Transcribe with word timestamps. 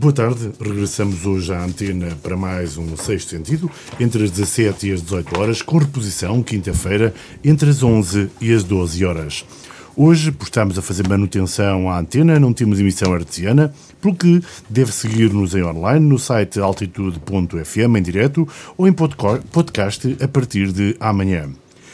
Boa 0.00 0.14
tarde, 0.14 0.50
regressamos 0.58 1.26
hoje 1.26 1.52
à 1.52 1.62
antena 1.62 2.16
para 2.22 2.34
mais 2.34 2.78
um 2.78 2.96
Sexto 2.96 3.36
Sentido, 3.36 3.70
entre 4.00 4.24
as 4.24 4.30
17 4.30 4.88
e 4.88 4.92
as 4.92 5.02
18 5.02 5.38
horas, 5.38 5.60
com 5.60 5.76
reposição, 5.76 6.42
quinta-feira, 6.42 7.12
entre 7.44 7.68
as 7.68 7.82
11 7.82 8.30
e 8.40 8.50
as 8.50 8.64
12 8.64 9.04
horas. 9.04 9.44
Hoje, 9.94 10.32
por 10.32 10.44
estarmos 10.44 10.78
a 10.78 10.82
fazer 10.82 11.06
manutenção 11.06 11.90
à 11.90 11.98
antena, 11.98 12.40
não 12.40 12.54
temos 12.54 12.80
emissão 12.80 13.12
artesiana, 13.12 13.74
pelo 14.00 14.14
que 14.14 14.42
deve 14.70 14.90
seguir-nos 14.90 15.54
em 15.54 15.62
online 15.62 16.08
no 16.08 16.18
site 16.18 16.58
altitude.fm 16.58 17.98
em 17.98 18.02
direto 18.02 18.48
ou 18.78 18.88
em 18.88 18.94
podcast 18.94 20.16
a 20.18 20.26
partir 20.26 20.72
de 20.72 20.96
amanhã. 20.98 21.50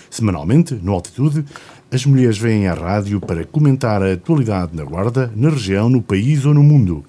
Semanalmente, 0.09 0.75
no 0.75 0.93
Altitude, 0.93 1.45
as 1.91 2.07
mulheres 2.07 2.39
vêm 2.39 2.69
à 2.69 2.75
rádio 2.75 3.21
para 3.21 3.45
comentar 3.45 4.01
a 4.01 4.13
atualidade 4.13 4.77
na 4.77 4.85
Guarda, 4.85 5.33
na 5.35 5.51
região, 5.51 5.91
no 5.91 6.01
país 6.01 6.45
ou 6.45 6.55
no 6.55 6.63
mundo 6.63 7.05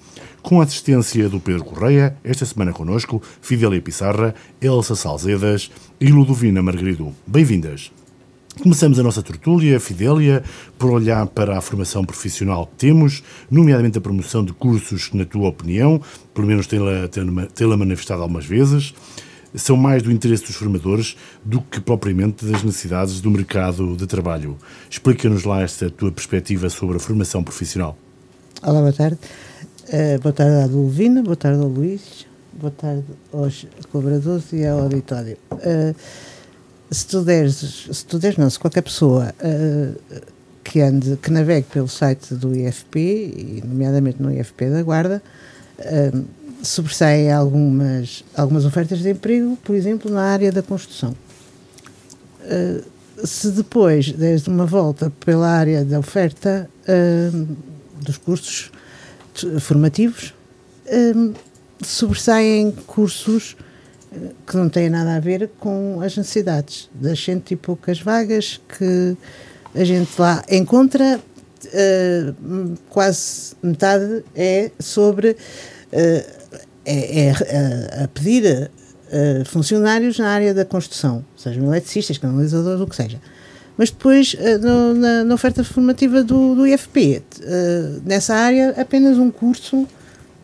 com 0.48 0.62
a 0.62 0.64
assistência 0.64 1.28
do 1.28 1.38
Pedro 1.38 1.62
Correia, 1.62 2.16
esta 2.24 2.46
semana 2.46 2.72
connosco, 2.72 3.20
Fidélia 3.42 3.82
Pissarra, 3.82 4.34
Elsa 4.62 4.94
Salzedas 4.94 5.70
e 6.00 6.10
Ludovina 6.10 6.62
Margarido. 6.62 7.14
Bem-vindas! 7.26 7.92
Começamos 8.62 8.98
a 8.98 9.02
nossa 9.02 9.22
tertúlia, 9.22 9.78
Fidélia, 9.78 10.42
por 10.78 10.90
olhar 10.90 11.26
para 11.26 11.58
a 11.58 11.60
formação 11.60 12.02
profissional 12.02 12.66
que 12.66 12.76
temos, 12.86 13.22
nomeadamente 13.50 13.98
a 13.98 14.00
promoção 14.00 14.42
de 14.42 14.54
cursos 14.54 15.08
que, 15.08 15.18
na 15.18 15.26
tua 15.26 15.50
opinião, 15.50 16.00
pelo 16.32 16.46
menos 16.46 16.66
tê-la 16.66 17.76
manifestado 17.76 18.22
algumas 18.22 18.46
vezes, 18.46 18.94
são 19.54 19.76
mais 19.76 20.02
do 20.02 20.10
interesse 20.10 20.46
dos 20.46 20.56
formadores 20.56 21.14
do 21.44 21.60
que 21.60 21.78
propriamente 21.78 22.46
das 22.46 22.62
necessidades 22.62 23.20
do 23.20 23.30
mercado 23.30 23.94
de 23.98 24.06
trabalho. 24.06 24.56
Explica-nos 24.88 25.44
lá 25.44 25.60
esta 25.60 25.90
tua 25.90 26.10
perspectiva 26.10 26.70
sobre 26.70 26.96
a 26.96 27.00
formação 27.00 27.44
profissional. 27.44 27.98
Olá, 28.62 28.80
boa 28.80 28.94
tarde. 28.94 29.18
Uh, 29.88 30.20
boa 30.20 30.34
tarde 30.34 30.54
à 30.54 30.66
Ludovina, 30.66 31.22
boa 31.22 31.34
tarde 31.34 31.62
ao 31.62 31.66
Luís, 31.66 32.26
boa 32.52 32.70
tarde 32.70 33.04
aos 33.32 33.66
colaboradores 33.90 34.52
e 34.52 34.66
ao 34.66 34.80
auditório. 34.80 35.38
Uh, 35.50 35.94
se 36.90 37.06
tu 37.06 37.22
deres, 37.22 37.88
se 37.90 38.04
tu 38.04 38.18
deres 38.18 38.36
não, 38.36 38.50
se 38.50 38.58
qualquer 38.58 38.82
pessoa 38.82 39.32
uh, 39.40 40.20
que 40.62 40.82
ande, 40.82 41.16
que 41.16 41.30
navegue 41.30 41.68
pelo 41.72 41.88
site 41.88 42.34
do 42.34 42.54
IFP, 42.54 42.98
e 42.98 43.62
nomeadamente 43.64 44.20
no 44.20 44.30
IFP 44.30 44.68
da 44.68 44.82
Guarda, 44.82 45.22
uh, 45.78 46.24
sobressaem 46.62 47.32
algumas, 47.32 48.22
algumas 48.36 48.66
ofertas 48.66 48.98
de 48.98 49.12
emprego, 49.12 49.56
por 49.64 49.74
exemplo, 49.74 50.10
na 50.10 50.20
área 50.20 50.52
da 50.52 50.62
construção. 50.62 51.16
Uh, 52.42 52.84
se 53.26 53.48
depois 53.52 54.12
deres 54.12 54.46
uma 54.46 54.66
volta 54.66 55.10
pela 55.24 55.48
área 55.48 55.82
da 55.82 55.98
oferta 55.98 56.68
dos 58.02 58.18
cursos 58.18 58.70
formativos, 59.60 60.34
um, 60.90 61.34
sobressaem 61.84 62.72
cursos 62.86 63.56
eh, 64.12 64.32
que 64.46 64.56
não 64.56 64.68
têm 64.68 64.88
nada 64.88 65.16
a 65.16 65.20
ver 65.20 65.50
com 65.60 66.00
as 66.00 66.16
necessidades 66.16 66.88
das 66.94 67.22
cento 67.22 67.50
e 67.52 67.56
poucas 67.56 68.00
vagas 68.00 68.60
que 68.78 69.16
a 69.74 69.84
gente 69.84 70.10
lá 70.18 70.42
encontra. 70.50 71.20
Uh, 71.58 72.78
quase 72.88 73.56
metade 73.60 74.24
é 74.36 74.70
sobre 74.78 75.30
uh, 75.32 75.36
é, 76.86 77.30
é 77.30 78.04
a 78.04 78.08
pedir 78.08 78.70
uh, 78.70 79.44
funcionários 79.44 80.20
na 80.20 80.28
área 80.30 80.54
da 80.54 80.64
construção, 80.64 81.24
sejam 81.36 81.64
eletricistas, 81.64 82.16
canalizadores, 82.16 82.80
o 82.80 82.86
que 82.86 82.94
seja. 82.94 83.20
Mas 83.78 83.90
depois, 83.90 84.34
eh, 84.36 84.58
no, 84.58 84.92
na, 84.92 85.22
na, 85.22 85.34
oferta 85.36 85.62
formativa 85.62 86.24
do, 86.24 86.56
do 86.56 86.66
IFP, 86.66 87.18
uh, 87.18 87.42
eh, 87.42 88.00
nessa 88.04 88.34
área, 88.34 88.74
apenas 88.76 89.16
um 89.16 89.30
curso 89.30 89.86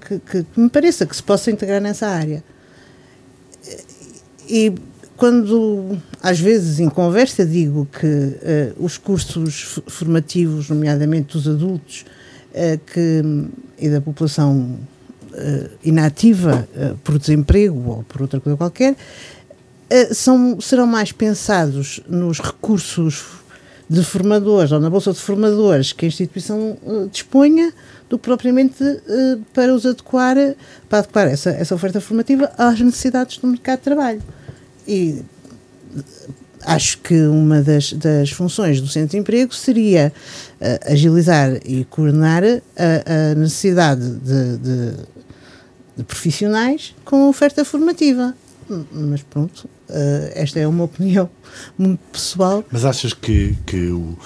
que, 0.00 0.20
que, 0.20 0.44
que, 0.44 0.60
me 0.60 0.70
pareça 0.70 1.04
que 1.04 1.16
se 1.16 1.22
possa 1.22 1.50
integrar 1.50 1.80
nessa 1.80 2.06
área. 2.06 2.44
E 4.48 4.72
quando, 5.16 5.98
às 6.22 6.38
vezes, 6.38 6.78
em 6.78 6.88
conversa, 6.88 7.44
digo 7.44 7.88
que 7.98 8.06
uh, 8.06 8.84
os 8.84 8.98
cursos 8.98 9.80
formativos, 9.89 10.70
nomeadamente 10.70 11.33
dos 11.33 11.48
adultos 11.48 12.06
uh, 12.52 12.78
que, 12.86 13.23
e 13.84 13.90
da 13.90 14.00
população 14.00 14.78
inativa 15.83 16.68
por 17.02 17.18
desemprego 17.18 17.90
ou 17.90 18.02
por 18.05 18.23
outra 18.23 18.39
coisa 18.39 18.56
qualquer, 18.56 18.94
são, 20.12 20.60
serão 20.60 20.86
mais 20.86 21.12
pensados 21.12 22.00
nos 22.08 22.40
recursos 22.40 23.24
de 23.88 24.02
formadores 24.02 24.72
ou 24.72 24.80
na 24.80 24.88
bolsa 24.88 25.12
de 25.12 25.18
formadores 25.18 25.92
que 25.92 26.06
a 26.06 26.08
instituição 26.08 26.77
uh, 26.82 27.08
disponha 27.10 27.72
do 28.08 28.18
que 28.18 28.24
propriamente 28.24 28.82
uh, 28.82 29.40
para 29.52 29.74
os 29.74 29.84
adequar, 29.84 30.36
para 30.88 31.00
adequar 31.00 31.28
essa, 31.28 31.50
essa 31.50 31.74
oferta 31.74 32.00
formativa 32.00 32.50
às 32.56 32.80
necessidades 32.80 33.38
do 33.38 33.46
mercado 33.46 33.78
de 33.78 33.84
trabalho. 33.84 34.22
E 34.88 35.22
acho 36.62 36.98
que 36.98 37.14
uma 37.26 37.62
das, 37.62 37.92
das 37.92 38.30
funções 38.30 38.80
do 38.80 38.88
Centro 38.88 39.11
de 39.11 39.18
Emprego 39.18 39.55
seria 39.55 40.12
uh, 40.61 40.92
agilizar 40.92 41.58
e 41.64 41.84
coordenar 41.84 42.42
a, 42.44 43.32
a 43.32 43.34
necessidade 43.34 44.11
de, 44.11 44.56
de, 44.58 44.92
de 45.98 46.05
profissionais 46.05 46.94
com 47.05 47.26
a 47.26 47.28
oferta 47.28 47.64
formativa. 47.64 48.34
Mas 48.90 49.22
pronto, 49.22 49.68
esta 50.34 50.61
é 50.61 50.67
uma 50.67 50.84
opinião 50.84 51.28
muito 51.78 52.00
pessoal. 52.12 52.64
Mas 52.70 52.84
achas 52.84 53.12
que, 53.12 53.56
que 53.67 53.89
o, 53.89 54.17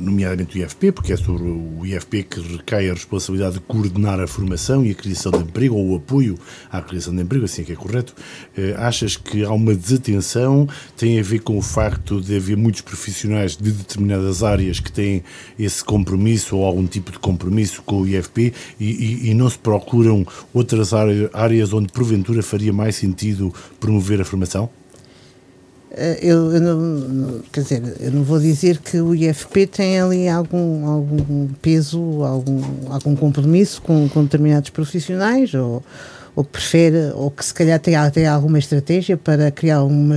nomeadamente 0.00 0.58
o 0.58 0.62
IFP, 0.62 0.92
porque 0.92 1.12
é 1.12 1.16
sobre 1.16 1.42
o 1.42 1.84
IFP 1.84 2.22
que 2.22 2.40
recai 2.40 2.88
a 2.88 2.94
responsabilidade 2.94 3.54
de 3.54 3.60
coordenar 3.60 4.18
a 4.20 4.26
formação 4.26 4.84
e 4.84 4.90
a 4.90 4.94
criação 4.94 5.32
de 5.32 5.38
emprego, 5.38 5.74
ou 5.74 5.90
o 5.90 5.96
apoio 5.96 6.38
à 6.70 6.80
criação 6.80 7.14
de 7.14 7.22
emprego, 7.22 7.44
assim 7.44 7.62
é 7.62 7.64
que 7.64 7.72
é 7.72 7.76
correto. 7.76 8.14
Eh, 8.56 8.74
achas 8.78 9.16
que 9.16 9.44
há 9.44 9.52
uma 9.52 9.74
desatenção, 9.74 10.68
tem 10.96 11.18
a 11.18 11.22
ver 11.22 11.40
com 11.40 11.58
o 11.58 11.62
facto 11.62 12.20
de 12.20 12.36
haver 12.36 12.56
muitos 12.56 12.80
profissionais 12.80 13.56
de 13.56 13.70
determinadas 13.70 14.42
áreas 14.42 14.80
que 14.80 14.90
têm 14.90 15.22
esse 15.58 15.84
compromisso 15.84 16.56
ou 16.56 16.64
algum 16.64 16.86
tipo 16.86 17.12
de 17.12 17.18
compromisso 17.18 17.82
com 17.82 18.02
o 18.02 18.08
IFP 18.08 18.52
e, 18.78 18.84
e, 18.84 19.30
e 19.30 19.34
não 19.34 19.50
se 19.50 19.58
procuram 19.58 20.26
outras 20.54 20.92
áreas 20.92 21.72
onde 21.72 21.92
porventura 21.92 22.42
faria 22.42 22.72
mais 22.72 22.96
sentido 22.96 23.52
promover 23.78 24.20
a 24.20 24.24
formação? 24.24 24.79
Eh, 25.92 26.18
eu, 26.22 26.52
eu, 26.52 26.60
não, 26.60 27.40
quer 27.52 27.62
dizer, 27.62 27.96
eu 28.00 28.12
não 28.12 28.22
vou 28.22 28.38
dizer 28.38 28.78
que 28.78 29.00
o 29.00 29.14
IFP 29.14 29.66
tem 29.66 30.00
ali 30.00 30.28
algum, 30.28 30.86
algum 30.86 31.48
peso, 31.60 32.22
algum, 32.22 32.62
algum 32.88 33.16
compromisso 33.16 33.82
com, 33.82 34.08
com 34.08 34.22
determinados 34.22 34.70
profissionais, 34.70 35.52
ou, 35.54 35.82
ou 36.36 36.44
que 36.44 36.50
prefere, 36.50 37.12
ou 37.14 37.30
que 37.30 37.44
se 37.44 37.52
calhar 37.52 37.78
tem 37.80 37.96
até 37.96 38.26
alguma 38.26 38.58
estratégia 38.58 39.16
para 39.16 39.50
criar 39.50 39.82
uma, 39.82 40.16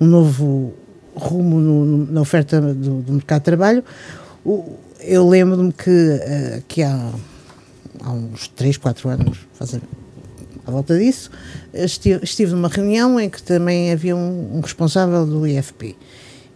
um 0.00 0.06
novo 0.06 0.74
rumo 1.14 1.58
no, 1.58 2.12
na 2.12 2.20
oferta 2.20 2.60
do, 2.60 3.00
do, 3.00 3.12
mercado 3.14 3.40
de 3.40 3.44
trabalho. 3.44 3.84
eu 5.00 5.26
lembro-me 5.26 5.72
que, 5.72 5.90
uh, 5.90 6.62
que 6.68 6.82
há, 6.82 7.10
há 8.02 8.12
uns 8.12 8.48
3, 8.48 8.76
4 8.76 9.08
anos, 9.08 9.38
fazer 9.54 9.80
à 10.66 10.70
volta 10.70 10.98
disso, 10.98 11.30
estive, 11.72 12.24
estive 12.24 12.52
numa 12.52 12.68
reunião 12.68 13.20
em 13.20 13.30
que 13.30 13.42
também 13.42 13.92
havia 13.92 14.16
um, 14.16 14.56
um 14.56 14.60
responsável 14.60 15.24
do 15.24 15.46
IFP. 15.46 15.94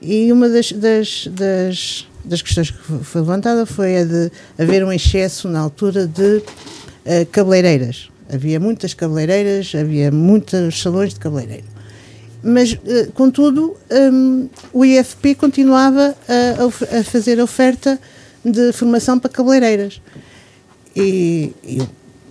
E 0.03 0.33
uma 0.33 0.49
das, 0.49 0.73
das, 0.73 1.29
das, 1.31 2.09
das, 2.25 2.43
questões 2.43 2.71
que 2.71 2.79
foi 3.05 3.21
levantada 3.21 3.65
foi 3.67 3.99
a 3.99 4.05
de 4.05 4.33
haver 4.59 4.85
um 4.85 4.93
excesso 4.93 5.47
na 5.49 5.61
altura 5.61 6.07
de 6.07 6.39
uh, 6.39 7.27
cabeleireiras. 7.31 8.09
Havia 8.33 8.59
muitas 8.59 8.95
cabeleireiras, 8.95 9.73
havia 9.75 10.11
muitos 10.11 10.81
salões 10.81 11.15
de 11.15 11.21
cabeleireiro. 11.21 11.67
Mas, 12.43 12.73
uh, 12.73 13.13
contudo, 13.13 13.77
um, 14.13 14.49
o 14.73 14.85
IFP 14.85 15.35
continuava 15.35 16.17
a, 16.27 16.99
a, 16.99 17.05
fazer 17.05 17.39
oferta 17.39 18.01
de 18.45 18.73
formação 18.73 19.19
para 19.19 19.31
cabeleireiras. 19.31 20.01
E 20.97 21.53
eu 21.63 21.87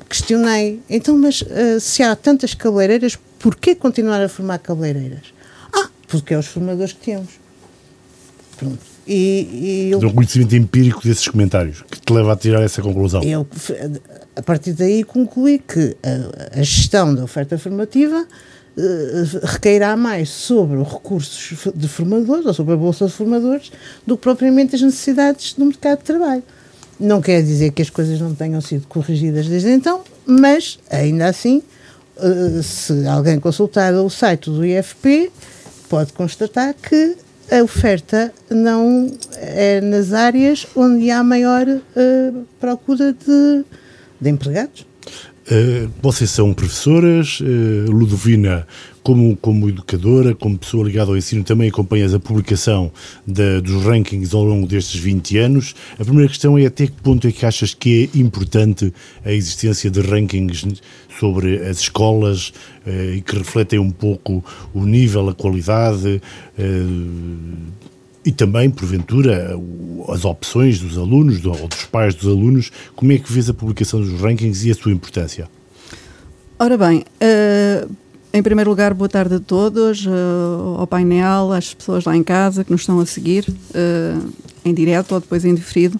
questionei, 0.09 0.81
então, 0.90 1.18
mas 1.18 1.42
uh, 1.42 1.79
se 1.79 2.02
há 2.02 2.16
tantas 2.16 2.53
cabeleireiras, 2.56 3.17
porquê 3.38 3.76
continuar 3.76 4.22
a 4.22 4.28
formar 4.28 4.58
cabeleireiras? 4.58 5.34
Ah, 5.72 5.90
porque 6.08 6.34
é 6.34 6.38
os 6.38 6.47
formadores 6.47 6.94
que 6.94 7.06
temos. 7.06 7.29
Pronto. 8.58 8.79
E, 9.08 9.88
e 9.88 9.91
eu, 9.91 10.00
um 10.00 10.14
conhecimento 10.14 10.56
empírico 10.56 11.02
desses 11.03 11.28
comentários 11.28 11.84
que 11.90 12.00
te 12.00 12.14
leva 12.14 12.34
a 12.34 12.35
tirar 12.35 12.61
essa 12.61 12.82
conclusão. 12.82 13.23
Eu, 13.23 13.47
a 14.35 14.41
partir 14.41 14.73
daí, 14.73 15.03
concluí 15.03 15.59
que 15.59 15.96
a, 16.03 16.59
a 16.59 16.64
gestão 16.64 17.16
da 17.16 17.23
oferta 17.23 17.58
formativa 17.58 18.28
uh, 18.78 19.46
recairá 19.46 19.96
mais 19.97 20.29
sobre 20.29 20.78
os 20.78 20.88
recursos 20.88 21.72
de 21.73 21.88
formadores 21.88 22.46
ou 22.46 22.53
sobre 22.53 22.73
a 22.73 22.78
bolsa 22.78 23.08
de 23.08 23.11
formadores 23.11 23.72
do 24.06 24.16
que 24.16 24.23
propriamente 24.23 24.76
as 24.76 24.82
necessidades 24.82 25.53
do 25.53 25.66
mercado 25.66 26.00
de 26.00 26.06
trabalho. 26.06 26.44
Não 26.99 27.22
quer 27.22 27.41
dizer 27.41 27.72
que 27.72 27.81
as 27.81 27.90
coisas 27.90 28.19
não 28.19 28.35
tenham 28.35 28.59
sido 28.59 28.85
corrigidas 28.87 29.47
desde 29.47 29.69
então, 29.69 30.01
mas 30.25 30.78
ainda 30.90 31.28
assim, 31.28 31.63
eh, 32.17 32.61
se 32.61 33.07
alguém 33.07 33.40
consultar 33.40 33.93
o 33.93 34.09
site 34.09 34.49
do 34.49 34.66
IFP, 34.66 35.31
pode 35.87 36.11
constatar 36.13 36.73
que 36.73 37.16
a 37.51 37.63
oferta 37.63 38.31
não 38.49 39.11
é 39.37 39.81
nas 39.81 40.13
áreas 40.13 40.67
onde 40.75 41.09
há 41.09 41.23
maior 41.23 41.67
uh, 41.67 42.46
procura 42.59 43.11
de, 43.11 43.66
de 44.22 44.29
empregados. 44.29 44.85
Uh, 45.51 45.90
vocês 45.99 46.29
são 46.29 46.53
professoras, 46.53 47.40
Ludovina, 47.87 48.67
como, 49.09 49.35
como 49.38 49.67
educadora, 49.67 50.35
como 50.35 50.56
pessoa 50.56 50.85
ligada 50.85 51.09
ao 51.09 51.17
ensino, 51.17 51.44
também 51.44 51.67
acompanhas 51.67 52.14
a 52.14 52.20
publicação 52.20 52.91
de, 53.26 53.59
dos 53.59 53.84
rankings 53.84 54.35
ao 54.35 54.44
longo 54.44 54.67
destes 54.67 55.02
20 55.02 55.35
anos. 55.40 55.73
A 55.97 56.06
primeira 56.06 56.29
questão 56.29 56.56
é 56.59 56.67
até 56.67 56.85
que 56.85 57.02
ponto 57.02 57.28
é 57.28 57.32
que 57.32 57.44
achas 57.44 57.73
que 57.73 58.08
é 58.14 58.20
importante 58.20 58.94
a 59.26 59.32
existência 59.32 59.90
de 59.90 60.00
rankings 60.02 60.79
sobre 61.20 61.58
as 61.58 61.79
escolas 61.79 62.50
uh, 62.85 63.16
e 63.16 63.22
que 63.22 63.35
refletem 63.35 63.79
um 63.79 63.90
pouco 63.90 64.46
o 64.76 64.85
nível, 64.85 65.28
a 65.28 65.34
qualidade 65.34 66.22
e 68.23 68.32
também, 68.32 68.70
porventura, 68.70 69.58
as 70.09 70.23
opções 70.23 70.79
dos 70.79 71.00
alunos 71.00 71.44
ou 71.46 71.67
dos 71.67 71.85
pais 71.85 72.14
dos 72.14 72.28
alunos. 72.28 72.72
Como 72.96 73.11
é 73.11 73.17
que 73.17 73.34
vês 73.34 73.50
a 73.50 73.56
publicação 73.56 74.02
dos 74.02 74.22
rankings 74.22 74.67
e 74.67 74.72
a 74.72 74.76
sua 74.76 74.91
importância? 74.91 75.50
Ora 76.61 76.78
bem, 76.78 76.97
uh, 77.00 77.03
em 78.31 78.43
primeiro 78.43 78.70
lugar, 78.70 78.93
boa 78.93 79.09
tarde 79.09 79.35
a 79.35 79.40
todos, 79.40 80.05
uh, 80.05 80.76
ao 80.78 80.85
painel, 80.85 81.52
às 81.52 81.73
pessoas 81.73 82.05
lá 82.05 82.16
em 82.16 82.23
casa 82.23 82.64
que 82.64 82.72
nos 82.72 82.81
estão 82.81 82.99
a 82.99 83.05
seguir, 83.05 83.46
uh, 83.49 84.31
em 84.64 84.73
direto 84.73 85.14
ou 85.14 85.20
depois 85.20 85.43
em 85.46 85.55
diferido. 85.55 85.99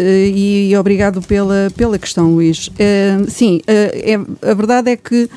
E, 0.00 0.70
e, 0.70 0.76
obrigado 0.76 1.20
pela, 1.20 1.72
pela 1.76 1.98
questão, 1.98 2.32
Luís. 2.32 2.70
sim, 3.28 3.60
é, 3.66 4.14
a 4.48 4.54
verdade 4.54 4.92
é 4.92 4.96
que 4.96 5.28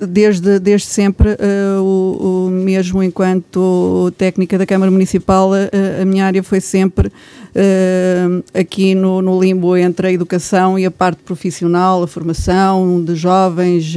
desde, 0.00 0.58
desde 0.58 0.86
sempre, 0.86 1.30
uh, 1.30 1.82
o, 1.82 2.46
o, 2.46 2.50
mesmo 2.50 3.02
enquanto 3.02 4.12
técnica 4.16 4.56
da 4.56 4.64
Câmara 4.64 4.90
Municipal, 4.90 5.50
uh, 5.50 6.02
a 6.02 6.04
minha 6.04 6.24
área 6.24 6.42
foi 6.42 6.60
sempre 6.60 7.08
uh, 7.08 8.44
aqui 8.54 8.94
no, 8.94 9.20
no, 9.20 9.40
limbo 9.40 9.76
entre 9.76 10.08
a 10.08 10.12
educação 10.12 10.78
e 10.78 10.86
a 10.86 10.90
parte 10.90 11.22
profissional, 11.22 12.02
a 12.02 12.06
formação 12.06 13.02
de 13.02 13.14
jovens, 13.14 13.94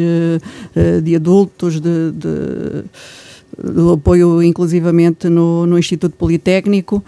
de 1.04 1.16
adultos, 1.16 1.80
de, 1.80 2.12
de, 2.12 2.84
do 3.72 3.94
apoio 3.94 4.42
inclusivamente 4.42 5.30
no, 5.30 5.66
no 5.66 5.78
Instituto 5.78 6.16
Politécnico. 6.16 7.04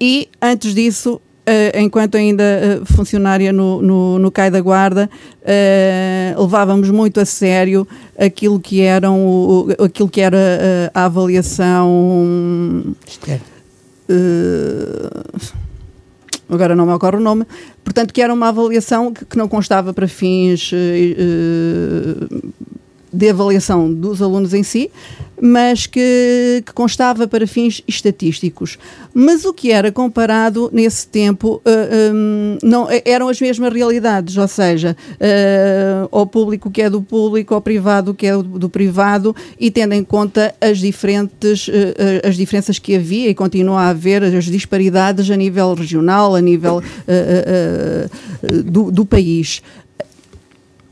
e 0.00 0.28
antes 0.40 0.74
disso, 0.74 1.20
Uh, 1.46 1.78
enquanto 1.78 2.14
ainda 2.14 2.42
uh, 2.42 2.86
funcionária 2.86 3.52
no, 3.52 3.82
no, 3.82 4.18
no 4.18 4.30
CAI 4.30 4.50
da 4.50 4.62
Guarda, 4.62 5.10
uh, 5.42 6.40
levávamos 6.40 6.88
muito 6.88 7.20
a 7.20 7.26
sério 7.26 7.86
aquilo 8.18 8.58
que, 8.58 8.80
eram 8.80 9.20
o, 9.20 9.68
aquilo 9.78 10.08
que 10.08 10.22
era 10.22 10.90
a 10.94 11.04
avaliação. 11.04 12.96
agora 16.48 16.74
não 16.74 16.86
me 16.86 16.92
ocorre 16.94 17.18
o 17.18 17.20
nome. 17.20 17.44
Portanto, 17.84 18.14
que 18.14 18.22
era 18.22 18.32
uma 18.32 18.48
avaliação 18.48 19.12
que, 19.12 19.26
que 19.26 19.36
não 19.36 19.46
constava 19.46 19.92
para 19.92 20.08
fins 20.08 20.70
de 23.14 23.30
avaliação 23.30 23.92
dos 23.92 24.20
alunos 24.20 24.52
em 24.52 24.62
si, 24.62 24.90
mas 25.40 25.86
que, 25.86 26.62
que, 26.64 26.72
constava 26.72 27.26
para 27.26 27.46
fins 27.46 27.82
estatísticos. 27.86 28.78
Mas 29.12 29.44
o 29.44 29.52
que 29.52 29.70
era 29.70 29.90
comparado 29.92 30.70
nesse 30.72 31.06
tempo 31.06 31.56
uh, 31.56 31.62
eh, 31.66 32.12
um, 32.12 32.58
não, 32.62 32.88
eram 33.04 33.28
as 33.28 33.40
mesmas 33.40 33.72
realidades, 33.72 34.36
ou 34.36 34.48
seja, 34.48 34.96
uh, 35.12 36.08
ao 36.10 36.26
público 36.26 36.70
que 36.70 36.82
é 36.82 36.90
do 36.90 37.02
público, 37.02 37.54
ao 37.54 37.60
privado 37.60 38.14
que 38.14 38.26
é 38.26 38.32
do, 38.36 38.42
do 38.42 38.68
privado, 38.68 39.34
e 39.58 39.70
tendo 39.70 39.92
em 39.92 40.04
conta 40.04 40.54
as 40.60 40.78
diferentes 40.78 41.68
uh, 41.68 42.26
as 42.26 42.36
diferenças 42.36 42.78
que 42.78 42.96
havia 42.96 43.28
e 43.28 43.34
continua 43.34 43.82
a 43.82 43.88
haver, 43.88 44.22
as 44.22 44.44
disparidades 44.44 45.30
a 45.30 45.36
nível 45.36 45.74
regional, 45.74 46.34
a 46.34 46.40
nível 46.40 46.82
do, 48.64 48.90
do 48.90 49.04
país 49.04 49.62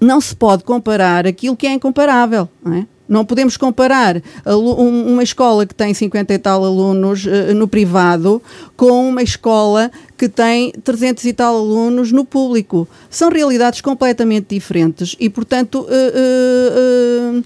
não 0.02 0.20
se 0.20 0.34
pode 0.34 0.64
comparar 0.64 1.26
aquilo 1.26 1.56
que 1.56 1.66
é 1.66 1.72
incomparável. 1.72 2.48
Não, 2.62 2.74
é? 2.74 2.86
não 3.08 3.24
podemos 3.24 3.56
comparar 3.56 4.20
uma 4.44 5.22
escola 5.22 5.64
que 5.64 5.74
tem 5.74 5.94
50 5.94 6.34
e 6.34 6.38
tal 6.38 6.64
alunos 6.64 7.24
uh, 7.24 7.54
no 7.54 7.68
privado 7.68 8.42
com 8.76 9.08
uma 9.08 9.22
escola 9.22 9.90
que 10.18 10.28
tem 10.28 10.72
300 10.72 11.24
e 11.24 11.32
tal 11.32 11.56
alunos 11.56 12.10
no 12.10 12.24
público. 12.24 12.88
São 13.08 13.30
realidades 13.30 13.80
completamente 13.80 14.54
diferentes 14.54 15.14
e, 15.20 15.28
portanto, 15.28 15.82
uh, 15.82 17.38
uh, 17.38 17.44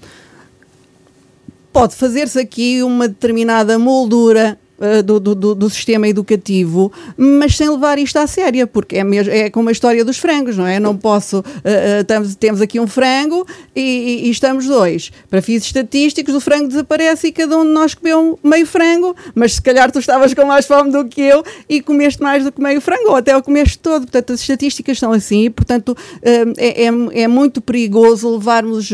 pode 1.71 1.95
fazer-se 1.95 2.39
aqui 2.39 2.81
uma 2.81 3.07
determinada 3.07 3.77
moldura 3.77 4.57
do, 5.03 5.19
do, 5.19 5.55
do, 5.55 5.69
sistema 5.69 6.07
educativo, 6.07 6.91
mas 7.17 7.57
sem 7.57 7.69
levar 7.69 7.97
isto 7.97 8.17
à 8.17 8.27
séria, 8.27 8.67
porque 8.67 8.97
é, 8.97 9.03
mesmo, 9.03 9.33
é 9.33 9.49
como 9.49 9.69
a 9.69 9.71
história 9.71 10.05
dos 10.05 10.17
frangos, 10.17 10.55
não 10.55 10.67
é? 10.67 10.79
Não 10.79 10.95
posso. 10.95 11.39
Uh, 11.39 12.35
temos 12.39 12.61
aqui 12.61 12.79
um 12.79 12.85
frango 12.85 13.45
e, 13.75 13.81
e, 13.81 14.27
e, 14.27 14.29
estamos 14.29 14.65
dois. 14.67 15.11
Para 15.29 15.41
fins 15.41 15.63
estatísticos, 15.63 16.35
o 16.35 16.39
frango 16.39 16.67
desaparece 16.67 17.27
e 17.27 17.31
cada 17.31 17.57
um 17.57 17.65
de 17.65 17.71
nós 17.71 17.95
comeu 17.95 18.37
meio 18.43 18.67
frango, 18.67 19.15
mas 19.33 19.53
se 19.53 19.61
calhar 19.61 19.91
tu 19.91 19.99
estavas 19.99 20.33
com 20.33 20.45
mais 20.45 20.65
fome 20.65 20.91
do 20.91 21.05
que 21.05 21.21
eu 21.21 21.43
e 21.67 21.81
comeste 21.81 22.21
mais 22.21 22.43
do 22.43 22.51
que 22.51 22.61
meio 22.61 22.79
frango, 22.79 23.09
ou 23.09 23.15
até 23.15 23.35
o 23.35 23.41
comeste 23.41 23.79
todo. 23.79 24.03
Portanto, 24.03 24.33
as 24.33 24.41
estatísticas 24.41 24.99
são 24.99 25.11
assim 25.11 25.45
e, 25.45 25.49
portanto, 25.49 25.89
uh, 25.89 26.53
é, 26.57 26.83
é, 26.83 27.23
é, 27.23 27.27
muito 27.27 27.61
perigoso 27.61 28.29
levarmos 28.37 28.89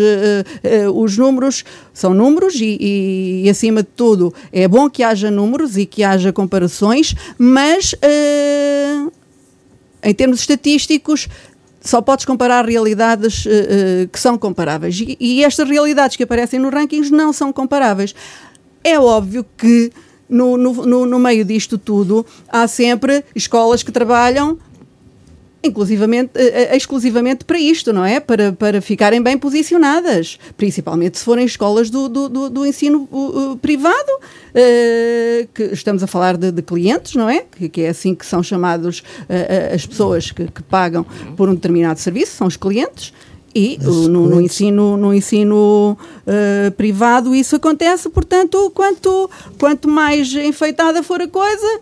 os 0.94 1.18
números, 1.18 1.64
são 1.94 2.14
números 2.14 2.56
e, 2.56 2.78
e, 2.80 3.42
e, 3.46 3.50
acima 3.50 3.84
de 3.84 3.90
tudo, 3.96 4.34
é 4.52 4.68
bom 4.68 4.90
que 4.90 5.04
haja 5.04 5.30
números 5.30 5.78
e 5.78 5.86
que 5.86 6.04
haja 6.04 6.34
comparações, 6.34 7.14
mas 7.38 7.94
uh, 7.94 9.12
em 10.02 10.14
termos 10.14 10.40
estatísticos 10.40 11.28
só 11.80 12.02
podes 12.02 12.26
comparar 12.26 12.66
realidades 12.66 13.46
uh, 13.46 14.08
que 14.12 14.20
são 14.20 14.38
comparáveis. 14.38 15.00
E, 15.00 15.18
e, 15.20 15.44
estas 15.44 15.70
realidades 15.70 16.18
que 16.18 16.24
aparecem 16.24 16.60
nos 16.60 16.74
rankings 16.74 17.12
não 17.12 17.32
são 17.32 17.54
comparáveis. 17.54 18.16
É 18.84 19.00
óbvio 19.00 19.46
que 19.58 19.92
no, 20.28 20.58
no, 20.58 21.06
no 21.06 21.20
meio 21.20 21.46
disto 21.46 21.78
tudo 21.78 22.26
há 22.50 22.68
sempre 22.68 23.24
escolas 23.36 23.84
que 23.84 23.92
trabalham 23.92 24.58
inclusivamente, 25.64 26.32
uh, 26.38 26.76
exclusivamente 26.76 27.46
para 27.46 27.58
isto, 27.58 27.94
não 27.94 28.04
é? 28.04 28.20
Para, 28.20 28.52
para 28.52 28.82
ficarem 28.82 29.22
bem 29.22 29.38
posicionadas, 29.38 30.38
principalmente 30.58 31.18
se 31.18 31.24
forem 31.24 31.46
escolas 31.46 31.90
do, 31.90 32.10
do, 32.10 32.28
do, 32.28 32.50
do 32.50 32.66
ensino 32.66 33.08
uh, 33.12 33.58
privado, 33.58 33.96
uh, 33.96 35.48
que 35.54 35.64
estamos 35.72 36.04
a 36.04 36.08
falar 36.08 36.36
de, 36.36 36.52
de, 36.52 36.62
clientes, 36.62 37.16
não 37.16 37.30
é? 37.30 37.46
Que, 37.50 37.70
que, 37.70 37.82
é 37.82 37.90
assim 37.90 38.14
que 38.14 38.26
são 38.26 38.44
chamados 38.44 39.04
as 39.74 39.86
pessoas 39.86 40.32
que, 40.32 40.46
que, 40.46 40.62
pagam 40.64 41.06
por 41.38 41.48
um 41.48 41.56
determinado 41.56 42.00
serviço, 42.00 42.36
são 42.36 42.48
os 42.48 42.58
clientes. 42.58 43.14
E 43.56 43.78
no, 43.80 44.28
no, 44.28 44.42
ensino, 44.42 44.98
no 44.98 45.14
ensino 45.14 45.96
privado 46.76 47.36
isso 47.36 47.56
acontece, 47.56 48.10
portanto, 48.10 48.72
quanto, 48.74 49.30
quanto 49.60 49.88
mais 49.88 50.34
enfeitada 50.34 51.04
for 51.04 51.22
a 51.22 51.28
coisa, 51.28 51.80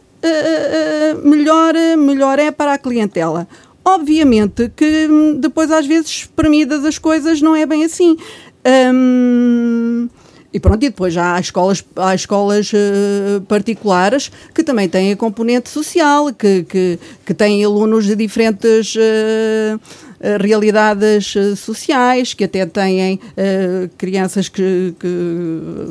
melhor, 1.23 1.73
melhor 1.97 2.39
é 2.39 2.51
para 2.51 2.73
a 2.73 2.77
clientela. 2.77 3.47
Obviamente 3.83 4.71
que 4.75 5.07
hum, 5.09 5.39
depois, 5.39 5.71
às 5.71 5.85
vezes, 5.85 6.09
espremidas 6.09 6.85
as 6.85 6.97
coisas, 6.97 7.41
não 7.41 7.55
é 7.55 7.65
bem 7.65 7.83
assim. 7.83 8.15
Hum, 8.93 10.07
e 10.53 10.59
pronto, 10.59 10.83
e 10.83 10.89
depois 10.89 11.13
já 11.13 11.35
há 11.35 11.39
escolas, 11.39 11.83
há 11.95 12.13
escolas 12.13 12.71
uh, 12.73 13.41
particulares 13.47 14.31
que 14.53 14.63
também 14.63 14.88
têm 14.88 15.13
a 15.13 15.15
componente 15.15 15.69
social, 15.69 16.33
que, 16.33 16.63
que, 16.63 17.00
que 17.25 17.33
têm 17.33 17.63
alunos 17.63 18.05
de 18.05 18.15
diferentes. 18.15 18.95
Uh, 18.95 19.79
realidades 20.39 21.35
eh, 21.35 21.55
sociais, 21.55 22.33
que 22.33 22.43
até 22.43 22.65
têm 22.65 23.15
uh, 23.15 23.89
crianças 23.97 24.47
que, 24.47 24.93
que, 24.99 25.07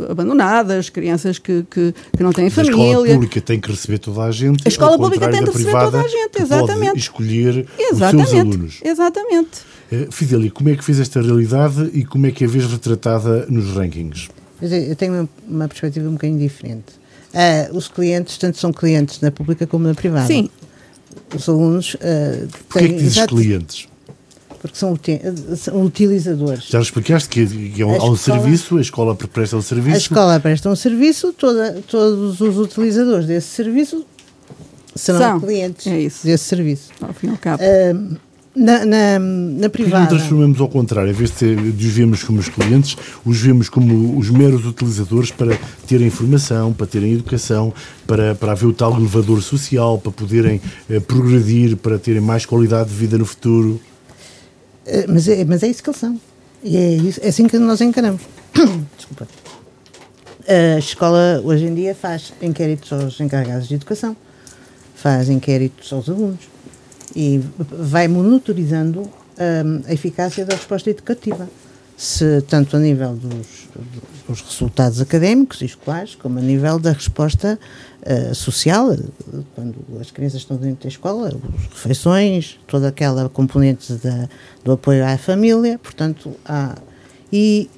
abandonadas, 0.08 0.88
crianças 0.88 1.38
que, 1.38 1.64
que, 1.68 1.92
que 2.16 2.22
não 2.22 2.32
têm 2.32 2.46
a 2.46 2.50
família. 2.50 2.76
A 2.76 2.88
escola 2.88 3.06
pública 3.06 3.40
tem 3.40 3.60
que 3.60 3.70
receber 3.70 3.98
toda 3.98 4.22
a 4.22 4.30
gente. 4.30 4.62
A 4.64 4.68
escola 4.68 4.98
pública 4.98 5.28
tem 5.28 5.44
que 5.44 5.50
receber 5.50 5.72
toda 5.72 6.00
a 6.00 6.08
gente, 6.08 6.42
exatamente. 6.42 6.98
escolher 6.98 7.66
exatamente, 7.78 8.24
os 8.24 8.30
seus 8.30 8.40
alunos. 8.40 8.80
Exatamente. 8.84 9.50
Uh, 9.90 10.12
Fideli, 10.12 10.50
como 10.50 10.68
é 10.68 10.76
que 10.76 10.84
fez 10.84 11.00
esta 11.00 11.20
realidade 11.20 11.90
e 11.92 12.04
como 12.04 12.26
é 12.26 12.30
que 12.30 12.44
a 12.44 12.48
vês 12.48 12.66
retratada 12.66 13.46
nos 13.48 13.72
rankings? 13.74 14.28
Eu 14.62 14.94
tenho 14.94 15.28
uma, 15.48 15.66
perspectiva 15.66 16.08
um 16.08 16.12
bocadinho 16.12 16.38
diferente. 16.38 17.00
Uh, 17.32 17.76
os 17.76 17.88
clientes, 17.88 18.36
tanto 18.36 18.58
são 18.58 18.72
clientes 18.72 19.20
na 19.20 19.30
pública 19.30 19.66
como 19.66 19.88
na 19.88 19.94
privada. 19.94 20.26
Sim. 20.26 20.50
Os 21.34 21.48
alunos. 21.48 21.94
Uh, 21.94 22.46
Porquê 22.68 22.88
que 22.88 22.94
dizes 22.94 23.26
clientes? 23.26 23.89
Porque 24.60 24.76
são, 24.76 24.98
são 25.56 25.82
utilizadores. 25.82 26.64
Já 26.64 26.80
explicaste 26.80 27.28
que, 27.28 27.46
que 27.70 27.82
é 27.82 27.86
um, 27.86 28.00
há 28.00 28.10
um 28.10 28.16
serviço, 28.16 28.76
a 28.76 28.80
escola 28.80 29.14
presta 29.14 29.56
um 29.56 29.62
serviço. 29.62 29.94
A 29.94 29.98
escola 29.98 30.38
presta 30.38 30.68
um 30.68 30.76
serviço, 30.76 31.32
toda, 31.32 31.80
todos 31.88 32.40
os 32.40 32.58
utilizadores 32.58 33.26
desse 33.26 33.48
serviço 33.48 34.04
serão 34.94 35.18
são. 35.18 35.40
clientes 35.40 35.86
é 35.86 35.96
desse 35.98 36.38
serviço. 36.44 36.90
Ao 37.00 37.12
fim 37.14 37.28
e 37.28 37.30
ao 37.30 37.38
cabo. 37.38 37.62
Uh, 37.62 38.16
Na, 38.54 38.84
na, 38.84 39.18
na 39.18 39.70
privada. 39.70 39.70
Porque 39.70 39.96
não 39.96 40.06
transformamos 40.08 40.60
ao 40.60 40.68
contrário, 40.68 41.10
em 41.10 41.14
vez 41.14 41.30
de, 41.30 41.54
de 41.70 41.86
os 41.86 41.92
vermos 41.92 42.24
como 42.24 42.40
os 42.40 42.48
clientes, 42.48 42.96
os 43.24 43.40
vemos 43.40 43.68
como 43.68 44.18
os 44.18 44.28
meros 44.28 44.66
utilizadores 44.66 45.30
para 45.30 45.56
terem 45.86 46.08
informação, 46.08 46.72
para 46.72 46.86
terem 46.88 47.12
educação, 47.12 47.72
para, 48.08 48.34
para 48.34 48.50
haver 48.50 48.66
o 48.66 48.72
tal 48.72 48.96
elevador 48.96 49.40
social, 49.40 49.98
para 49.98 50.10
poderem 50.10 50.60
eh, 50.90 50.98
progredir, 50.98 51.76
para 51.76 51.96
terem 51.96 52.20
mais 52.20 52.44
qualidade 52.44 52.90
de 52.90 52.96
vida 52.96 53.16
no 53.16 53.24
futuro. 53.24 53.80
Eh, 54.90 55.06
mas, 55.08 55.28
é, 55.28 55.44
mas 55.44 55.62
é 55.62 55.68
isso 55.68 55.82
que 55.82 55.90
eles 55.90 56.00
são. 56.00 56.20
E 56.62 56.76
é, 56.76 56.94
isso, 56.96 57.20
é 57.22 57.28
assim 57.28 57.46
que 57.46 57.58
nós 57.58 57.80
encaramos. 57.80 58.22
Desculpa. 58.96 59.26
A 60.46 60.78
escola 60.78 61.40
hoje 61.44 61.66
em 61.66 61.74
dia 61.74 61.94
faz 61.94 62.32
inquéritos 62.42 62.92
aos 62.92 63.20
encarregados 63.20 63.68
de 63.68 63.74
educação, 63.76 64.16
faz 64.96 65.28
inquéritos 65.28 65.92
aos 65.92 66.08
alunos 66.08 66.40
e 67.14 67.40
vai 67.56 68.08
monitorizando 68.08 69.02
um, 69.02 69.82
a 69.86 69.92
eficácia 69.92 70.44
da 70.44 70.56
resposta 70.56 70.90
educativa. 70.90 71.48
Se, 71.96 72.40
tanto 72.48 72.76
a 72.76 72.80
nível 72.80 73.14
dos, 73.14 73.68
dos 74.26 74.40
resultados 74.40 75.00
académicos 75.00 75.60
e 75.60 75.66
escolares, 75.66 76.14
como 76.14 76.38
a 76.38 76.42
nível 76.42 76.78
da 76.78 76.92
resposta 76.92 77.60
uh, 78.02 78.34
social, 78.34 78.96
quando 79.54 79.76
as 80.00 80.10
crianças 80.10 80.40
estão 80.40 80.56
dentro 80.56 80.82
da 80.82 80.88
escola, 80.88 81.28
as 81.28 81.72
refeições, 81.72 82.58
toda 82.66 82.88
aquela 82.88 83.28
componente 83.28 83.92
da, 83.94 84.28
do 84.64 84.72
apoio 84.72 85.04
à 85.04 85.16
família, 85.18 85.78
portanto, 85.78 86.34
há. 86.44 86.76
E 87.32 87.70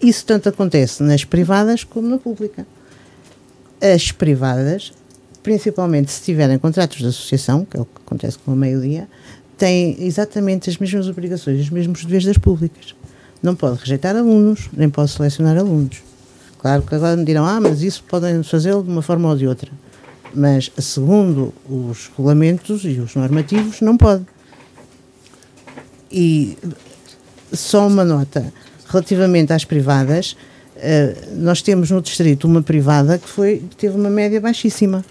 isso 0.00 0.24
tanto 0.24 0.48
acontece 0.48 1.02
nas 1.02 1.24
privadas 1.24 1.84
como 1.84 2.08
na 2.08 2.18
pública. 2.18 2.66
As 3.80 4.10
privadas 4.10 4.92
principalmente 5.44 6.10
se 6.10 6.22
tiverem 6.22 6.58
contratos 6.58 6.96
de 6.96 7.06
associação, 7.06 7.66
que 7.66 7.76
é 7.76 7.80
o 7.80 7.84
que 7.84 8.00
acontece 8.04 8.38
com 8.38 8.50
a 8.50 8.56
maioria, 8.56 9.06
têm 9.58 9.94
exatamente 10.02 10.70
as 10.70 10.78
mesmas 10.78 11.06
obrigações, 11.06 11.60
os 11.60 11.70
mesmos 11.70 12.02
deveres 12.02 12.24
das 12.24 12.38
públicas. 12.38 12.94
Não 13.42 13.54
pode 13.54 13.78
rejeitar 13.78 14.16
alunos, 14.16 14.70
nem 14.72 14.88
pode 14.88 15.10
selecionar 15.10 15.58
alunos. 15.58 16.02
Claro 16.64 16.80
que 16.80 16.94
agora 16.94 17.14
me 17.14 17.26
dirão, 17.26 17.44
ah, 17.44 17.60
mas 17.60 17.82
isso 17.82 18.02
podem 18.08 18.42
fazê-lo 18.42 18.82
de 18.82 18.88
uma 18.88 19.02
forma 19.02 19.28
ou 19.28 19.36
de 19.36 19.46
outra. 19.46 19.70
Mas, 20.34 20.72
segundo 20.78 21.52
os 21.68 22.10
regulamentos 22.16 22.86
e 22.86 23.00
os 23.00 23.14
normativos, 23.14 23.82
não 23.82 23.98
pode. 23.98 24.24
E 26.10 26.56
só 27.52 27.86
uma 27.86 28.02
nota. 28.02 28.50
Relativamente 28.88 29.52
às 29.52 29.62
privadas, 29.62 30.38
eh, 30.76 31.14
nós 31.32 31.60
temos 31.60 31.90
no 31.90 32.00
distrito 32.00 32.46
uma 32.46 32.62
privada 32.62 33.18
que 33.18 33.28
foi, 33.28 33.62
teve 33.76 33.98
uma 33.98 34.08
média 34.08 34.40
baixíssima. 34.40 35.04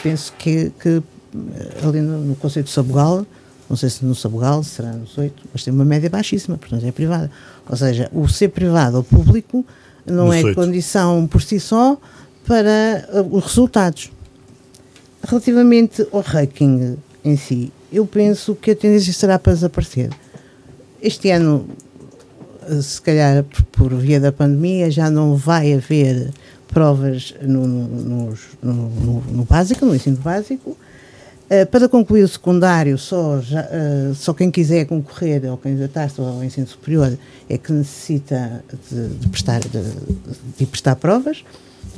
Penso 0.00 0.32
que, 0.38 0.70
que 0.78 1.02
eh, 1.34 1.88
ali 1.88 2.00
no, 2.02 2.18
no 2.18 2.36
de 2.36 2.70
Sabugal, 2.70 3.26
não 3.68 3.76
sei 3.76 3.90
se 3.90 4.04
no 4.04 4.14
Sabugal, 4.14 4.62
será 4.62 4.92
nos 4.92 5.18
oito, 5.18 5.42
mas 5.52 5.64
tem 5.64 5.74
uma 5.74 5.84
média 5.84 6.08
baixíssima, 6.08 6.56
portanto 6.56 6.86
é 6.86 6.92
privada. 6.92 7.28
Ou 7.68 7.76
seja, 7.76 8.08
o 8.12 8.28
ser 8.28 8.50
privado 8.50 8.98
ou 8.98 9.02
público 9.02 9.66
não 10.06 10.32
é 10.32 10.54
condição 10.54 11.26
por 11.26 11.42
si 11.42 11.58
só 11.58 11.98
para 12.46 13.08
uh, 13.12 13.36
os 13.36 13.44
resultados. 13.44 14.10
Relativamente 15.26 16.06
ao 16.12 16.20
ranking 16.20 16.96
em 17.24 17.36
si, 17.36 17.72
eu 17.92 18.06
penso 18.06 18.54
que 18.54 18.72
a 18.72 18.76
tendência 18.76 19.12
será 19.12 19.38
para 19.38 19.54
desaparecer. 19.54 20.10
Este 21.00 21.30
ano 21.30 21.66
se 22.82 23.00
calhar 23.00 23.44
por 23.72 23.94
via 23.94 24.20
da 24.20 24.32
pandemia, 24.32 24.90
já 24.90 25.10
não 25.10 25.36
vai 25.36 25.74
haver 25.74 26.30
provas 26.68 27.34
no, 27.42 27.66
no, 27.66 28.34
no, 28.62 29.20
no 29.20 29.44
básico, 29.44 29.84
no 29.84 29.94
ensino 29.94 30.16
básico. 30.16 30.76
Uh, 31.44 31.66
para 31.66 31.88
concluir 31.88 32.22
o 32.22 32.28
secundário, 32.28 32.96
só, 32.96 33.38
já, 33.40 33.62
uh, 33.62 34.14
só 34.14 34.32
quem 34.32 34.50
quiser 34.50 34.86
concorrer 34.86 35.44
ou 35.50 35.58
candidatar-se 35.58 36.18
ao 36.18 36.42
ensino 36.42 36.66
superior 36.66 37.18
é 37.50 37.58
que 37.58 37.70
necessita 37.70 38.64
de, 38.90 39.08
de 39.08 39.28
prestar, 39.28 39.60
de, 39.60 39.82
de, 40.56 40.66
prestar 40.66 40.96
provas, 40.96 41.44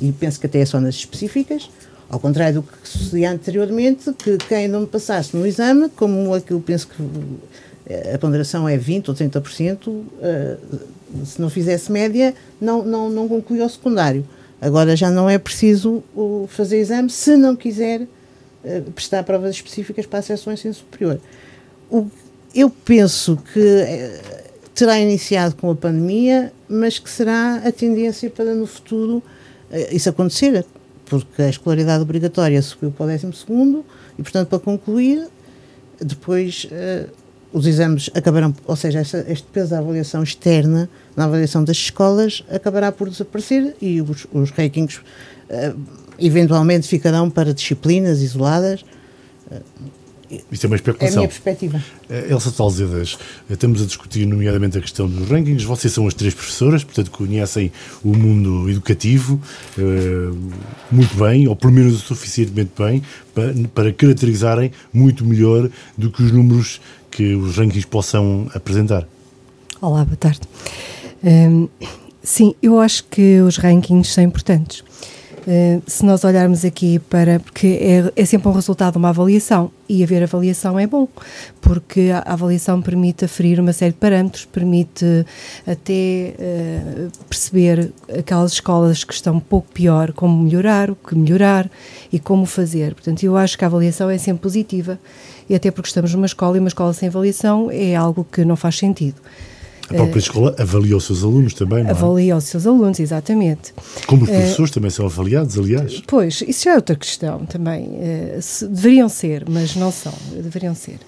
e 0.00 0.10
penso 0.10 0.40
que 0.40 0.46
até 0.46 0.58
é 0.58 0.66
só 0.66 0.80
nas 0.80 0.96
específicas, 0.96 1.70
ao 2.08 2.18
contrário 2.18 2.60
do 2.60 2.62
que 2.62 2.88
sucedia 2.88 3.30
anteriormente, 3.30 4.12
que 4.14 4.36
quem 4.38 4.68
não 4.68 4.84
passasse 4.84 5.36
no 5.36 5.46
exame, 5.46 5.88
como 5.90 6.34
aquilo 6.34 6.60
penso 6.60 6.88
que 6.88 7.02
eh, 7.86 8.14
a 8.14 8.18
ponderação 8.18 8.68
é 8.68 8.76
20% 8.76 9.08
ou 9.08 9.14
30%, 9.14 9.86
uh, 9.88 10.04
eh, 10.22 10.56
se 11.24 11.40
não 11.40 11.48
fizesse 11.48 11.90
média, 11.90 12.34
não, 12.60 12.84
não, 12.84 13.08
não 13.08 13.28
concluía 13.28 13.64
o 13.64 13.68
secundário. 13.68 14.26
Agora 14.60 14.96
já 14.96 15.10
não 15.10 15.28
é 15.28 15.38
preciso 15.38 16.02
fazer 16.48 16.78
exame 16.78 17.10
se 17.10 17.36
não 17.36 17.54
quiser 17.54 18.08
uh, 18.64 18.90
prestar 18.92 19.22
provas 19.22 19.54
específicas 19.54 20.06
para 20.06 20.20
acesso 20.20 20.48
ao 20.48 20.54
ensino 20.54 20.74
superior. 20.74 21.20
O, 21.90 22.06
eu 22.54 22.70
penso 22.70 23.38
que 23.52 23.60
terá 24.74 24.98
iniciado 24.98 25.54
com 25.56 25.70
a 25.70 25.74
pandemia, 25.74 26.52
mas 26.68 26.98
que 26.98 27.08
será 27.08 27.56
a 27.56 27.72
tendência 27.72 28.30
para 28.30 28.54
no 28.54 28.66
futuro 28.66 29.22
isso 29.90 30.08
acontecer, 30.08 30.64
porque 31.04 31.42
a 31.42 31.50
escolaridade 31.50 32.02
obrigatória 32.02 32.60
subiu 32.62 32.90
para 32.90 33.06
o 33.06 33.08
12 33.08 33.26
e, 34.18 34.22
portanto, 34.22 34.48
para 34.48 34.58
concluir, 34.58 35.28
depois 36.00 36.66
os 37.52 37.66
exames 37.66 38.10
acabarão, 38.14 38.54
ou 38.66 38.76
seja, 38.76 39.00
este 39.00 39.46
peso 39.52 39.70
da 39.70 39.78
avaliação 39.78 40.22
externa 40.22 40.90
na 41.16 41.24
avaliação 41.24 41.64
das 41.64 41.76
escolas 41.78 42.44
acabará 42.50 42.92
por 42.92 43.08
desaparecer 43.08 43.74
e 43.80 44.02
os, 44.02 44.26
os 44.32 44.50
rankings 44.50 45.00
eventualmente 46.18 46.86
ficarão 46.86 47.30
para 47.30 47.52
disciplinas 47.52 48.22
isoladas. 48.22 48.84
Uh, 49.50 49.62
isso 50.50 50.66
é 50.66 50.68
uma 50.68 50.74
especulação. 50.74 51.08
É 51.08 51.16
a 51.16 51.20
minha 51.20 51.28
perspectiva. 51.28 51.84
Uh, 52.10 52.32
Elsa 52.32 52.50
Talzedas, 52.50 53.16
estamos 53.48 53.80
a 53.80 53.86
discutir 53.86 54.26
nomeadamente 54.26 54.76
a 54.76 54.80
questão 54.80 55.08
dos 55.08 55.28
rankings. 55.28 55.64
Vocês 55.64 55.92
são 55.92 56.06
as 56.06 56.14
três 56.14 56.34
professoras, 56.34 56.82
portanto 56.82 57.10
conhecem 57.12 57.70
o 58.02 58.08
mundo 58.08 58.68
educativo 58.68 59.40
muito 60.90 61.14
bem, 61.16 61.46
ou 61.46 61.54
pelo 61.54 61.72
menos 61.72 61.94
o 61.94 61.98
suficientemente 61.98 62.72
bem, 62.76 63.02
para, 63.72 63.92
caracterizarem 63.92 64.72
muito 64.92 65.24
melhor 65.24 65.70
do 65.96 66.10
que 66.10 66.22
os 66.22 66.32
números 66.32 66.80
que 67.10 67.34
os 67.34 67.56
rankings 67.56 67.86
possam 67.86 68.50
apresentar. 68.52 69.06
Olá, 69.80 70.04
boa 70.04 70.16
tarde. 70.16 70.40
Um, 71.22 71.68
sim, 72.22 72.54
eu 72.62 72.80
acho 72.80 73.04
que 73.04 73.40
os 73.40 73.56
rankings 73.56 74.12
são 74.12 74.24
importantes. 74.24 74.82
Uh, 75.46 75.80
se 75.86 76.04
nós 76.04 76.24
olharmos 76.24 76.64
aqui 76.64 76.98
para. 76.98 77.38
Porque 77.38 77.78
é, 77.80 78.12
é, 78.20 78.24
sempre 78.24 78.48
um 78.48 78.52
resultado 78.52 78.96
uma 78.96 79.10
avaliação 79.10 79.70
e 79.88 80.02
haver 80.02 80.24
avaliação 80.24 80.76
é 80.76 80.88
bom, 80.88 81.06
porque 81.60 82.10
a 82.12 82.32
avaliação 82.32 82.82
permite 82.82 83.24
aferir 83.24 83.60
uma 83.60 83.72
série 83.72 83.92
de 83.92 83.98
parâmetros, 83.98 84.44
permite 84.44 85.24
até 85.64 86.34
uh, 86.36 87.10
perceber 87.28 87.92
aquelas 88.18 88.54
escolas 88.54 89.04
que 89.04 89.14
estão 89.14 89.36
um 89.36 89.40
pouco 89.40 89.68
pior, 89.72 90.12
como 90.12 90.42
melhorar, 90.42 90.90
o 90.90 90.96
que 90.96 91.14
melhorar 91.14 91.70
e 92.12 92.18
como 92.18 92.44
fazer. 92.44 92.94
Portanto, 92.94 93.22
eu 93.22 93.36
acho 93.36 93.56
que 93.56 93.64
a 93.64 93.68
avaliação 93.68 94.10
é 94.10 94.18
sempre 94.18 94.42
positiva 94.42 94.98
e 95.48 95.54
até 95.54 95.70
porque 95.70 95.86
estamos 95.86 96.12
numa 96.12 96.26
escola 96.26 96.56
e 96.56 96.60
uma 96.60 96.68
escola 96.68 96.92
sem 96.92 97.08
avaliação 97.08 97.70
é 97.70 97.94
algo 97.94 98.26
que 98.30 98.44
não 98.44 98.56
faz 98.56 98.78
sentido. 98.78 99.20
A 99.90 99.94
própria 99.94 100.18
escola 100.18 100.54
avalia 100.58 100.96
os 100.96 101.04
seus 101.04 101.22
alunos 101.22 101.54
também, 101.54 101.82
não 101.84 101.90
é? 101.90 101.92
Avalia 101.92 102.36
os 102.36 102.44
seus 102.44 102.66
alunos, 102.66 102.98
exatamente. 102.98 103.72
Como 104.06 104.24
os 104.24 104.30
professores 104.30 104.70
uh, 104.70 104.74
também 104.74 104.90
são 104.90 105.06
avaliados, 105.06 105.58
aliás. 105.58 106.02
Pois, 106.06 106.42
isso 106.42 106.64
já 106.64 106.72
é 106.72 106.76
outra 106.76 106.96
questão 106.96 107.46
também. 107.46 107.90
Se, 108.40 108.66
deveriam 108.66 109.08
ser, 109.08 109.44
mas 109.48 109.76
não 109.76 109.92
são, 109.92 110.12
deveriam 110.32 110.74
ser. 110.74 110.98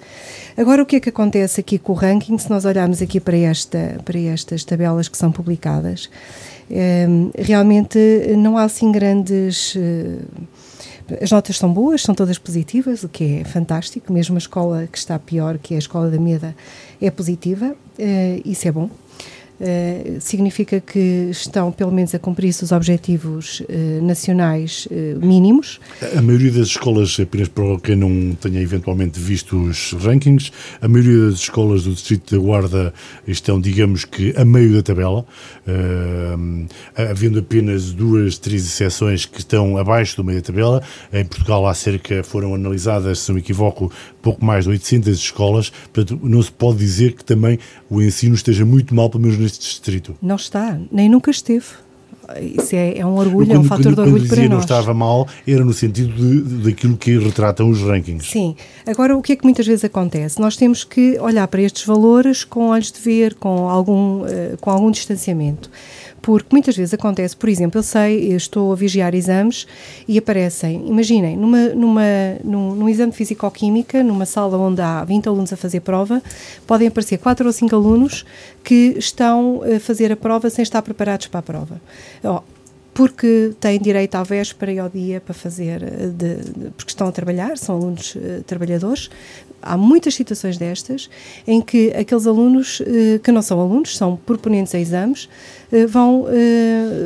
Agora, 0.56 0.82
o 0.82 0.86
que 0.86 0.96
é 0.96 1.00
que 1.00 1.08
acontece 1.08 1.60
aqui 1.60 1.78
com 1.78 1.92
o 1.92 1.94
ranking, 1.96 2.38
se 2.38 2.50
nós 2.50 2.64
olharmos 2.64 3.02
aqui 3.02 3.20
para, 3.20 3.36
esta, 3.36 4.00
para 4.04 4.18
estas 4.18 4.64
tabelas 4.64 5.08
que 5.08 5.18
são 5.18 5.32
publicadas, 5.32 6.08
uh, 6.70 7.30
realmente 7.36 7.98
não 8.36 8.56
há 8.56 8.62
assim 8.62 8.92
grandes 8.92 9.76
as 11.22 11.30
notas 11.30 11.56
são 11.56 11.72
boas, 11.72 12.02
são 12.02 12.14
todas 12.14 12.38
positivas, 12.38 13.02
o 13.02 13.08
que 13.08 13.40
é 13.40 13.44
fantástico. 13.44 14.12
Mesmo 14.12 14.36
a 14.36 14.38
escola 14.38 14.86
que 14.90 14.98
está 14.98 15.18
pior, 15.18 15.58
que 15.58 15.74
é 15.74 15.76
a 15.76 15.78
escola 15.78 16.10
da 16.10 16.18
Meda, 16.18 16.54
é 17.00 17.10
positiva, 17.10 17.74
uh, 17.98 18.42
isso 18.44 18.66
é 18.68 18.72
bom. 18.72 18.90
Uh, 19.60 20.20
significa 20.20 20.80
que 20.80 21.30
estão, 21.32 21.72
pelo 21.72 21.90
menos, 21.90 22.14
a 22.14 22.18
cumprir-se 22.20 22.62
os 22.62 22.70
objetivos 22.70 23.58
uh, 23.58 24.04
nacionais 24.04 24.86
mínimos. 25.20 25.80
A 26.16 26.22
maioria 26.22 26.52
das 26.52 26.68
escolas, 26.68 27.18
apenas 27.18 27.48
para 27.48 27.64
quem 27.80 27.96
não 27.96 28.36
tenha 28.36 28.60
eventualmente 28.60 29.18
visto 29.18 29.60
os 29.60 29.94
rankings, 29.94 30.52
a 30.80 30.86
maioria 30.86 31.26
das 31.26 31.40
escolas 31.40 31.82
do 31.82 31.92
Distrito 31.92 32.36
da 32.36 32.40
Guarda 32.40 32.94
estão, 33.26 33.60
digamos 33.60 34.04
que, 34.04 34.32
a 34.36 34.44
meio 34.44 34.74
da 34.74 34.82
tabela, 34.82 35.26
havendo 36.94 37.40
apenas 37.40 37.90
duas, 37.90 38.38
três 38.38 38.64
exceções 38.64 39.26
que 39.26 39.40
estão 39.40 39.76
abaixo 39.76 40.16
do 40.16 40.22
meio 40.22 40.40
da 40.40 40.46
tabela. 40.46 40.82
Em 41.12 41.24
Portugal 41.24 41.66
há 41.66 41.74
cerca, 41.74 42.22
foram 42.22 42.54
analisadas, 42.54 43.18
se 43.18 43.28
não 43.30 43.34
me 43.34 43.40
equivoco, 43.40 43.90
pouco 44.28 44.44
mais 44.44 44.64
de 44.64 44.70
800 44.70 45.18
escolas, 45.18 45.72
portanto, 45.92 46.20
não 46.22 46.42
se 46.42 46.52
pode 46.52 46.76
dizer 46.76 47.14
que 47.14 47.24
também 47.24 47.58
o 47.88 48.02
ensino 48.02 48.34
esteja 48.34 48.62
muito 48.66 48.94
mal, 48.94 49.08
pelo 49.08 49.22
menos 49.22 49.38
neste 49.38 49.60
distrito. 49.60 50.14
Não 50.20 50.36
está, 50.36 50.78
nem 50.92 51.08
nunca 51.08 51.30
esteve. 51.30 51.64
isso 52.38 52.76
é, 52.76 52.98
é 52.98 53.06
um 53.06 53.16
orgulho, 53.16 53.46
quando, 53.46 53.56
é 53.56 53.58
um 53.58 53.64
fator 53.64 53.94
de 53.94 54.00
orgulho 54.00 54.22
quando 54.24 54.28
para 54.28 54.40
nós. 54.42 54.50
não 54.50 54.58
estava 54.58 54.92
mal, 54.92 55.26
era 55.46 55.64
no 55.64 55.72
sentido 55.72 56.12
de, 56.12 56.64
daquilo 56.64 56.98
que 56.98 57.16
retratam 57.18 57.70
os 57.70 57.80
rankings. 57.80 58.30
Sim. 58.30 58.54
Agora, 58.86 59.16
o 59.16 59.22
que 59.22 59.32
é 59.32 59.36
que 59.36 59.44
muitas 59.44 59.66
vezes 59.66 59.82
acontece? 59.82 60.38
Nós 60.38 60.56
temos 60.56 60.84
que 60.84 61.18
olhar 61.20 61.48
para 61.48 61.62
estes 61.62 61.86
valores 61.86 62.44
com 62.44 62.68
olhos 62.68 62.92
de 62.92 63.00
ver, 63.00 63.34
com 63.34 63.66
algum, 63.66 64.24
uh, 64.24 64.58
com 64.60 64.70
algum 64.70 64.90
distanciamento. 64.90 65.70
Porque 66.20 66.48
muitas 66.50 66.76
vezes 66.76 66.92
acontece, 66.94 67.36
por 67.36 67.48
exemplo, 67.48 67.78
eu 67.78 67.82
sei, 67.82 68.32
eu 68.32 68.36
estou 68.36 68.72
a 68.72 68.76
vigiar 68.76 69.14
exames 69.14 69.66
e 70.06 70.18
aparecem, 70.18 70.86
imaginem, 70.86 71.36
numa, 71.36 71.68
numa, 71.68 72.02
num, 72.44 72.74
num 72.74 72.88
exame 72.88 73.12
de 73.12 73.18
Fisicoquímica, 73.18 74.02
numa 74.02 74.26
sala 74.26 74.56
onde 74.58 74.80
há 74.80 75.04
20 75.04 75.28
alunos 75.28 75.52
a 75.52 75.56
fazer 75.56 75.80
prova, 75.80 76.22
podem 76.66 76.88
aparecer 76.88 77.18
4 77.18 77.46
ou 77.46 77.52
5 77.52 77.74
alunos 77.74 78.24
que 78.64 78.94
estão 78.98 79.62
a 79.62 79.78
fazer 79.80 80.12
a 80.12 80.16
prova 80.16 80.50
sem 80.50 80.62
estar 80.62 80.82
preparados 80.82 81.28
para 81.28 81.40
a 81.40 81.42
prova. 81.42 81.80
Oh, 82.24 82.42
porque 82.98 83.52
têm 83.60 83.78
direito 83.78 84.16
à 84.16 84.24
véspera 84.24 84.72
e 84.72 84.78
ao 84.80 84.88
dia 84.88 85.20
para 85.20 85.32
fazer, 85.32 85.84
eh, 85.84 86.08
de, 86.08 86.34
de, 86.34 86.70
porque 86.70 86.90
estão 86.90 87.06
a 87.06 87.12
trabalhar, 87.12 87.56
são 87.56 87.76
alunos 87.76 88.16
uh, 88.16 88.42
trabalhadores. 88.44 89.08
Há 89.62 89.76
muitas 89.76 90.16
situações 90.16 90.58
destas 90.58 91.08
em 91.46 91.60
que 91.60 91.92
aqueles 91.92 92.26
alunos 92.26 92.80
uh, 92.80 93.20
que 93.22 93.30
não 93.30 93.40
são 93.40 93.60
alunos, 93.60 93.96
são 93.96 94.16
proponentes 94.16 94.74
a 94.74 94.80
exames, 94.80 95.28
vão 95.88 96.26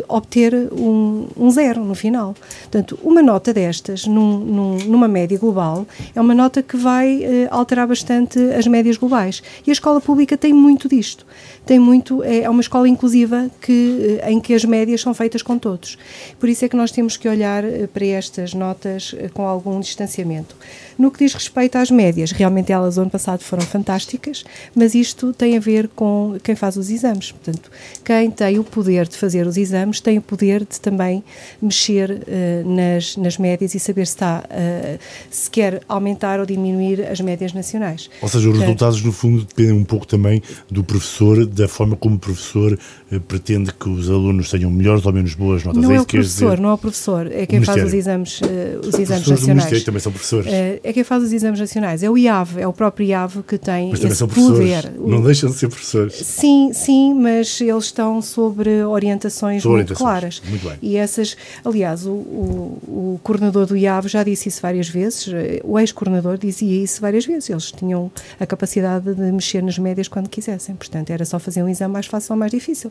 obter 0.09 0.55
um, 0.73 1.27
um, 1.37 1.51
zero 1.51 1.85
no 1.85 1.95
final. 1.95 2.35
Portanto, 2.63 2.99
uma 3.03 3.23
nota 3.23 3.53
destas, 3.53 4.07
num, 4.07 4.39
num, 4.39 4.79
numa 4.87 5.09
média 5.09 5.39
global, 5.39 5.87
é 6.15 6.21
uma 6.21 6.35
nota 6.35 6.63
que 6.63 6.77
vai 6.77 7.23
alterar 7.51 7.87
bastante 7.87 8.39
as 8.39 8.67
médias 8.67 8.97
globais. 8.97 9.43
E 9.67 9.71
a 9.71 9.73
escola 9.73 10.01
pública 10.01 10.37
tem 10.37 10.53
muito 10.53 10.89
disto 10.89 11.27
tem 11.65 11.79
muito, 11.79 12.23
é, 12.23 12.41
é 12.41 12.51
uma 12.51 12.61
escola 12.61 12.89
inclusiva 12.89 13.51
que, 13.61 14.21
em 14.27 14.41
que 14.41 14.55
as 14.55 14.65
médias 14.65 15.01
são 15.01 15.15
feitas 15.15 15.43
com 15.43 15.59
todos. 15.59 15.97
Por 16.39 16.49
isso 16.49 16.65
é 16.65 16.69
que 16.69 16.77
nós 16.77 16.91
temos 16.91 17.17
que 17.17 17.29
olhar 17.29 17.65
eh, 17.65 17.87
para 17.87 18.05
estas 18.05 18.53
notas 18.53 19.15
eh, 19.17 19.29
com 19.29 19.47
algum 19.47 19.79
distanciamento. 19.79 20.57
No 20.99 21.11
que 21.11 21.21
diz 21.21 21.35
respeito 21.35 21.79
às 21.79 21.91
médias, 21.91 22.33
realmente 22.33 22.73
elas 22.73 22.99
ano 22.99 23.11
passado 23.11 23.43
foram 23.43 23.63
fantásticas, 23.63 24.45
mas 24.75 24.95
isto 24.95 25.33
tem 25.33 25.57
a 25.57 25.61
ver 25.61 25.89
com 25.89 26.37
quem 26.43 26.55
faz 26.57 26.77
os 26.77 26.91
exames. 26.91 27.31
Portanto, 27.31 27.71
quem 28.05 28.31
tem 28.31 28.52
o 28.59 28.65
poder 28.65 29.09
de 29.09 29.17
fazer 29.17 29.47
os 29.47 29.57
exames 29.57 30.01
tem 30.01 30.19
o 30.19 30.23
poder 30.23 30.61
de 30.61 30.81
também 30.81 31.23
mexer 31.61 32.11
uh, 32.11 32.69
nas, 32.69 33.17
nas 33.17 33.39
médias 33.39 33.75
e 33.75 33.81
saber 33.81 34.07
se 34.07 34.15
está, 34.15 34.45
uh, 34.45 34.99
se 35.31 35.51
quer 35.51 35.83
aumentar 35.89 36.41
ou 36.41 36.47
diminuir 36.47 37.07
as 37.07 37.21
médias 37.21 37.53
nacionais. 37.53 38.11
Ou 38.21 38.29
seja, 38.29 38.49
os 38.49 38.59
resultados, 38.59 39.03
no 39.03 39.13
fundo, 39.13 39.45
dependem 39.45 39.73
um 39.73 39.85
pouco 39.85 40.07
também 40.07 40.43
do 40.71 40.83
professor, 40.83 41.47
da 41.47 41.69
forma 41.69 41.97
como 41.97 42.17
o 42.17 42.19
professor 42.19 42.79
uh, 43.11 43.21
pretende 43.21 43.73
que 43.73 43.89
os 43.89 44.11
alunos 44.11 44.51
tenham 44.51 44.71
melhores 44.71 45.05
ou 45.07 45.13
menos 45.13 45.35
boas 45.35 45.65
notas. 45.65 45.83
Não 45.83 45.91
é, 45.91 45.97
é 45.97 46.01
o 46.01 46.07
professor, 46.07 46.59
não 46.59 46.71
é 46.71 46.75
o 46.75 46.79
professor, 46.79 47.31
é 47.31 47.47
quem 47.47 47.63
faz 47.63 47.83
os 47.83 47.95
exames, 47.95 48.41
os 48.87 48.99
exames 48.99 49.29
nacionais. 49.29 49.83
também 49.85 50.01
são 50.01 50.13
professores 50.13 50.53
é 50.83 50.93
quem 50.93 51.05
faz 51.05 51.23
os 51.23 51.33
exames 51.33 51.61
nacionais, 51.61 52.03
é 52.03 52.11
o 52.11 52.17
IAV, 52.17 52.59
é 52.59 52.67
o 52.67 52.73
próprio 52.73 53.07
IAV 53.07 53.43
que 53.47 53.59
tem 53.59 53.91
mas 53.91 54.03
esse 54.05 54.17
são 54.17 54.29
poder. 54.29 54.93
Não 54.99 55.23
deixam 55.23 55.51
de 55.51 55.57
ser 55.57 55.69
professores. 55.69 56.15
Sim, 56.15 56.73
sim, 56.73 57.15
mas 57.15 57.61
eles 57.61 57.85
estão 57.85 58.21
sobre 58.43 58.83
orientações 58.85 59.63
sobre 59.63 59.79
muito 59.79 59.93
orientações. 59.93 59.99
claras. 59.99 60.43
Muito 60.49 60.69
bem. 60.69 60.79
E 60.83 60.97
essas, 60.97 61.37
aliás, 61.65 62.07
o, 62.07 62.11
o, 62.11 63.15
o 63.15 63.21
coordenador 63.23 63.67
do 63.67 63.77
IAV 63.77 64.09
já 64.09 64.23
disse 64.23 64.49
isso 64.49 64.61
várias 64.61 64.89
vezes, 64.89 65.29
o 65.65 65.79
ex-coordenador 65.79 66.37
dizia 66.37 66.83
isso 66.83 67.01
várias 67.01 67.25
vezes, 67.25 67.51
eles 67.51 67.71
tinham 67.71 68.11
a 68.41 68.47
capacidade 68.47 69.15
de 69.15 69.33
mexer 69.33 69.63
nas 69.63 69.79
médias 69.79 70.09
quando 70.09 70.29
quisessem, 70.29 70.75
portanto 70.75 71.11
era 71.11 71.25
só 71.25 71.39
fazer 71.39 71.63
um 71.63 71.69
exame 71.69 71.93
mais 71.93 72.07
fácil 72.07 72.33
ou 72.33 72.39
mais 72.39 72.51
difícil. 72.51 72.91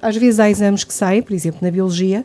Às 0.00 0.16
vezes 0.16 0.40
há 0.40 0.48
exames 0.48 0.84
que 0.84 0.94
saem, 0.94 1.22
por 1.22 1.34
exemplo, 1.34 1.58
na 1.62 1.70
Biologia, 1.70 2.24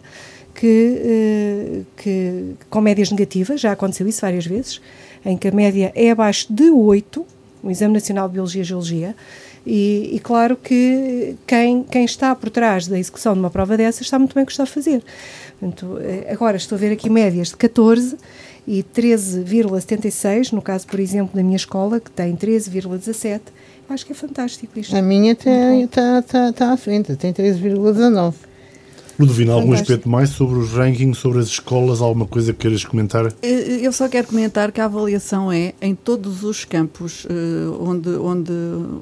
que, 0.54 1.02
eh, 1.04 1.82
que, 1.98 2.56
com 2.70 2.80
médias 2.80 3.12
negativas, 3.12 3.60
já 3.60 3.74
aconteceu 3.74 4.08
isso 4.08 4.22
várias 4.22 4.46
vezes, 4.46 4.82
em 5.26 5.38
que 5.38 5.50
a 5.50 5.52
média 5.52 5.92
é 5.94 6.12
abaixo 6.12 6.52
de 6.52 6.70
8, 6.70 7.26
o 7.62 7.70
Exame 7.70 7.94
Nacional 7.94 8.28
de 8.28 8.34
Biologia 8.34 8.62
e 8.62 8.66
Geologia, 8.66 9.16
e, 9.66 10.12
e, 10.16 10.20
claro 10.20 10.56
que 10.56 11.36
quem, 11.48 11.84
quem 11.84 12.06
está 12.06 12.36
por 12.36 12.50
trás 12.50 12.88
da 12.88 13.00
execução 13.00 13.34
de 13.34 13.40
uma 13.40 13.50
prova 13.50 13.76
dessas 13.76 14.02
está 14.02 14.20
muito 14.20 14.36
bem 14.36 14.44
o 14.44 14.46
que 14.46 14.52
está 14.52 14.64
a 14.64 14.68
fazer. 14.68 15.04
Portanto, 15.60 15.98
eh, 16.02 16.28
agora 16.32 16.58
estou 16.58 16.76
a 16.76 16.80
ver 16.80 16.92
aqui 16.92 17.10
médias 17.10 17.50
de 17.50 17.58
14 17.58 18.18
e 18.68 18.84
13,76, 18.84 20.52
no 20.52 20.62
caso, 20.62 20.86
por 20.88 21.00
exemplo, 21.00 21.36
da 21.36 21.44
minha 21.44 21.56
escola, 21.56 22.00
que 22.00 22.12
tem 22.12 22.36
13,17. 22.36 23.42
Acho 23.90 24.06
que 24.06 24.12
é 24.12 24.16
fantástico 24.16 24.80
isto. 24.80 24.96
A 24.96 25.02
minha 25.02 25.34
está 25.34 26.22
tá, 26.22 26.54
tá 26.54 26.72
à 26.72 26.78
frente, 26.78 27.16
tem 27.16 27.34
13,19. 27.34 28.34
Ludovina, 29.18 29.54
algum 29.54 29.74
aspecto 29.74 30.10
mais 30.10 30.30
sobre 30.30 30.60
os 30.60 30.72
rankings, 30.72 31.18
sobre 31.20 31.40
as 31.40 31.48
escolas, 31.48 32.02
alguma 32.02 32.26
coisa 32.26 32.52
que 32.52 32.60
queiras 32.60 32.84
comentar? 32.84 33.34
Eu 33.42 33.92
só 33.92 34.10
quero 34.10 34.28
comentar 34.28 34.72
que 34.72 34.82
a 34.82 34.86
avaliação 34.86 35.52
é 35.52 35.74
em 35.82 35.96
todos 35.96 36.44
os 36.44 36.66
campos 36.66 37.26
uh, 37.26 37.78
onde, 37.82 38.10
onde, 38.10 38.52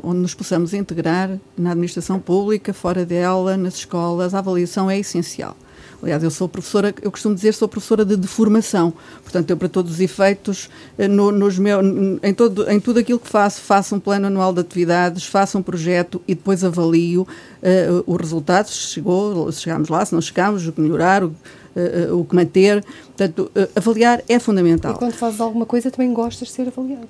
onde 0.04 0.20
nos 0.20 0.34
possamos 0.34 0.74
integrar, 0.74 1.40
na 1.58 1.72
administração 1.72 2.20
pública, 2.20 2.74
fora 2.74 3.06
dela, 3.06 3.58
nas 3.58 3.76
escolas, 3.76 4.34
a 4.34 4.40
avaliação 4.40 4.90
é 4.90 5.00
essencial. 5.00 5.58
Aliás, 6.04 6.22
eu 6.22 6.30
sou 6.30 6.50
professora, 6.50 6.94
eu 7.02 7.10
costumo 7.10 7.34
dizer, 7.34 7.54
sou 7.54 7.66
professora 7.66 8.04
de 8.04 8.18
deformação. 8.18 8.94
Portanto, 9.22 9.50
eu, 9.50 9.56
para 9.56 9.70
todos 9.70 9.94
os 9.94 10.00
efeitos, 10.02 10.70
eh, 10.98 11.08
no, 11.08 11.32
nos 11.32 11.58
meu, 11.58 11.80
em, 12.22 12.34
todo, 12.34 12.70
em 12.70 12.78
tudo 12.78 13.00
aquilo 13.00 13.18
que 13.18 13.30
faço, 13.30 13.62
faço 13.62 13.96
um 13.96 14.00
plano 14.02 14.28
anual 14.28 14.52
de 14.52 14.60
atividades, 14.60 15.26
faço 15.26 15.58
um 15.58 15.64
projeto 15.64 16.22
e 16.28 16.36
depois 16.36 16.62
avalio 16.62 17.22
uh, 17.22 18.04
os 18.06 18.18
resultados. 18.18 18.72
Se 18.74 18.88
chegou, 18.96 19.50
se 19.50 19.62
chegámos 19.62 19.88
lá, 19.88 20.06
se 20.06 20.14
não 20.14 20.22
chegámos, 20.22 20.68
o 20.68 20.74
que 20.74 20.82
melhorar, 20.82 21.24
o, 21.24 21.28
uh, 21.28 22.20
o 22.20 22.26
que 22.26 22.36
manter. 22.36 22.84
Portanto, 23.06 23.50
uh, 23.56 23.70
avaliar 23.74 24.22
é 24.28 24.38
fundamental. 24.40 24.96
E 24.96 24.98
quando 24.98 25.14
fazes 25.14 25.40
alguma 25.40 25.66
coisa, 25.66 25.90
também 25.90 26.14
gostas 26.14 26.50
de 26.50 26.54
ser 26.54 26.68
avaliado. 26.68 27.08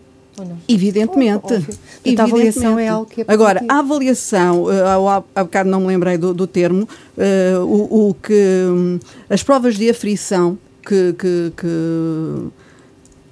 Evidentemente. 0.67 1.43
Oh, 1.43 1.53
Evidentemente. 1.53 2.19
A 2.19 2.23
avaliação 2.23 2.79
é 2.79 2.87
algo 2.87 3.05
que 3.05 3.21
é 3.21 3.25
Agora, 3.27 3.63
a 3.67 3.79
avaliação, 3.79 4.63
uh, 4.63 5.07
há, 5.07 5.23
há 5.35 5.43
bocado 5.43 5.69
não 5.69 5.81
me 5.81 5.87
lembrei 5.87 6.17
do, 6.17 6.33
do 6.33 6.47
termo, 6.47 6.87
uh, 7.17 7.63
o, 7.63 8.09
o, 8.09 8.13
que 8.13 8.33
um, 8.67 8.99
as 9.29 9.43
provas 9.43 9.75
de 9.75 9.89
aflição 9.89 10.57
que, 10.81 11.13
que, 11.13 11.53
que, 11.55 12.47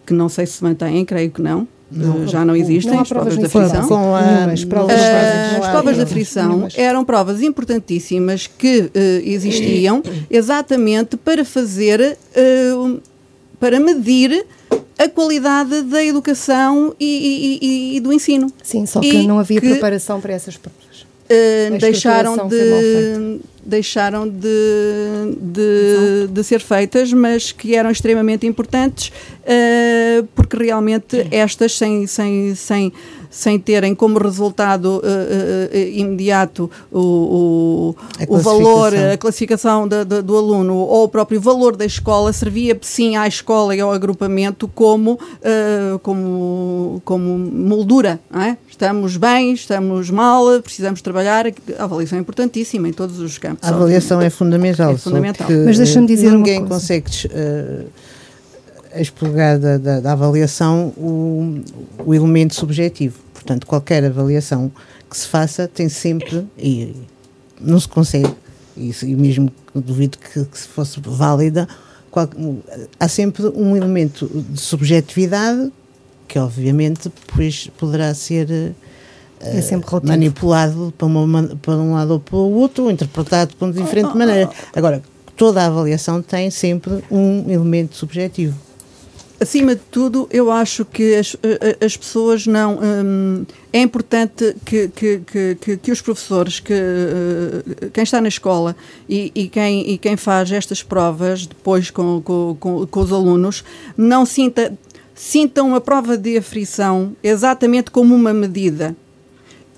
que, 0.06 0.14
não 0.14 0.30
sei 0.30 0.46
se 0.46 0.64
mantêm, 0.64 1.04
creio 1.06 1.32
que 1.32 1.42
não. 1.42 1.68
Não, 1.94 2.26
já 2.26 2.46
não 2.46 2.56
existem 2.56 2.94
não 2.94 3.02
as 3.02 3.10
provas, 3.10 3.34
provas 3.36 3.52
de 3.52 3.58
aflição. 3.58 3.88
Com 3.90 4.16
a, 4.16 4.46
as 4.46 4.64
provas, 4.64 4.96
uh, 4.96 5.62
as 5.62 5.72
provas 5.72 5.96
de 5.98 6.02
aflição 6.04 6.68
eram 6.76 7.04
provas 7.04 7.42
importantíssimas 7.42 8.48
que 8.48 8.90
existiam 9.26 10.02
exatamente 10.32 11.18
para 11.18 11.44
fazer, 11.44 12.18
para 13.60 13.78
medir 13.78 14.46
a 15.04 15.10
qualidade 15.10 15.82
da 15.84 16.04
educação 16.04 16.96
e, 17.00 17.60
e, 17.62 17.98
e 17.98 18.00
do 18.00 18.14
ensino. 18.14 18.52
Sim, 18.64 18.86
só 18.86 19.00
que 19.00 19.26
não 19.26 19.40
havia 19.40 19.60
que, 19.60 19.70
preparação 19.70 20.22
para 20.22 20.34
essas 20.34 20.58
provas. 20.58 21.02
Uh, 21.02 21.78
deixaram 21.80 22.48
de 22.48 23.40
deixaram 23.64 24.28
de, 24.28 25.38
de, 25.40 26.28
de, 26.32 26.44
ser 26.44 26.60
feitas, 26.60 27.14
mas 27.14 27.52
que 27.52 27.76
eram 27.76 27.92
extremamente 27.92 28.46
importantes, 28.48 29.10
uh, 29.10 30.28
porque 30.36 30.58
realmente 30.58 31.28
estas, 31.30 31.78
sem, 31.78 32.08
sem, 32.08 32.56
sem, 32.56 32.92
sem 33.32 33.58
terem 33.58 33.96
como 33.96 34.20
resultado 34.20 34.98
uh, 34.98 35.00
uh, 35.00 35.78
imediato 35.78 36.70
o, 36.91 37.96
o, 38.28 38.36
o 38.36 38.38
valor, 38.38 38.94
a 38.94 39.17
classificação 39.17 39.88
de, 39.88 40.04
de, 40.04 40.22
do 40.22 40.38
aluno 40.38 40.76
ou 40.76 41.06
o 41.06 41.08
próprio 41.08 41.39
valor 41.39 41.76
da 41.78 41.86
escola, 41.86 42.34
servia 42.34 42.78
sim 42.82 43.15
à 43.15 43.28
escola 43.28 43.76
e 43.76 43.80
ao 43.80 43.91
agrupamento 43.91 44.67
como, 44.67 45.17
como, 46.04 47.02
como 47.06 47.38
moldura. 47.38 48.20
É? 48.34 48.58
Estamos 48.70 49.15
bem, 49.15 49.54
estamos 49.54 50.10
mal, 50.10 50.62
precisamos 50.62 51.02
trabalhar. 51.02 51.46
A 51.78 51.84
avaliação 51.84 52.17
é 52.17 52.22
importantíssima 52.22 52.89
em 52.89 52.94
todos 52.94 53.20
os 53.20 53.38
campos. 53.38 53.67
A 53.67 53.74
avaliação 53.74 54.22
é 54.22 54.30
fundamental. 54.30 54.91
É 54.91 54.98
fundamental. 54.98 55.48
Mas 55.65 55.78
deixa-me 55.78 56.08
dizer 56.08 56.32
Ninguém 56.32 56.65
consegue 56.65 57.10
uh, 57.28 57.86
expurgar 58.96 59.60
da, 59.60 59.78
da, 59.78 60.00
da, 60.00 60.12
avaliação 60.12 60.94
o, 60.98 61.62
o 62.06 62.14
elemento 62.14 62.56
subjetivo. 62.56 63.20
Portanto, 63.34 63.66
qualquer 63.66 64.04
avaliação 64.04 64.72
que 65.10 65.18
se 65.18 65.28
faça 65.28 65.68
tem 65.68 65.90
sempre, 65.90 66.46
e 66.58 66.96
não 67.60 67.80
se 67.80 67.88
consegue, 67.88 68.34
e, 68.76 68.94
e 69.04 69.16
mesmo 69.16 69.52
duvido 69.74 70.18
que, 70.18 70.46
que 70.46 70.60
se 70.60 70.68
fosse 70.68 71.00
válida, 71.00 71.68
qual, 72.10 72.30
há 73.00 73.08
sempre 73.08 73.48
um 73.48 73.76
elemento 73.76 74.30
de 74.50 74.60
subjetividade 74.60 75.72
que 76.32 76.40
obviamente 76.40 77.10
depois 77.10 77.70
poderá 77.78 78.14
ser 78.14 78.74
é 79.42 79.76
uh, 79.76 80.08
manipulado 80.08 80.94
para, 80.98 81.06
uma, 81.06 81.44
para 81.62 81.74
um 81.74 81.94
lado 81.94 82.12
ou 82.12 82.20
para 82.22 82.38
o 82.38 82.54
outro, 82.54 82.86
ou 82.86 82.92
interpretado 82.92 83.54
de 83.60 83.82
diferente 83.82 84.16
maneira. 84.16 84.50
Agora, 84.74 85.02
toda 85.36 85.62
a 85.62 85.66
avaliação 85.66 86.22
tem 86.22 86.50
sempre 86.50 87.04
um 87.12 87.50
elemento 87.50 87.98
subjetivo. 87.98 88.58
Acima 89.42 89.74
de 89.74 89.82
tudo, 89.90 90.28
eu 90.32 90.52
acho 90.52 90.86
que 90.86 91.16
as, 91.16 91.36
as 91.84 91.98
pessoas 91.98 92.46
não. 92.46 92.80
Hum, 92.82 93.46
é 93.74 93.82
importante 93.82 94.56
que, 94.64 94.90
que, 94.90 95.22
que, 95.60 95.78
que, 95.78 95.92
os 95.92 96.02
professores, 96.02 96.60
que 96.60 96.74
quem 97.92 98.04
está 98.04 98.22
na 98.22 98.28
escola 98.28 98.76
e, 99.10 99.32
e, 99.34 99.48
quem, 99.48 99.90
e 99.90 99.98
quem 99.98 100.16
faz 100.16 100.52
estas 100.52 100.84
provas 100.84 101.48
depois 101.48 101.90
com, 101.90 102.22
com, 102.22 102.56
com, 102.60 102.86
com 102.86 103.00
os 103.00 103.12
alunos, 103.12 103.64
não 103.98 104.26
sinta, 104.26 104.78
sintam 105.16 105.74
a 105.74 105.82
prova 105.82 106.18
de 106.18 106.38
aflição 106.38 107.16
exatamente 107.24 107.90
como 107.90 108.14
uma 108.14 108.34
medida 108.34 108.96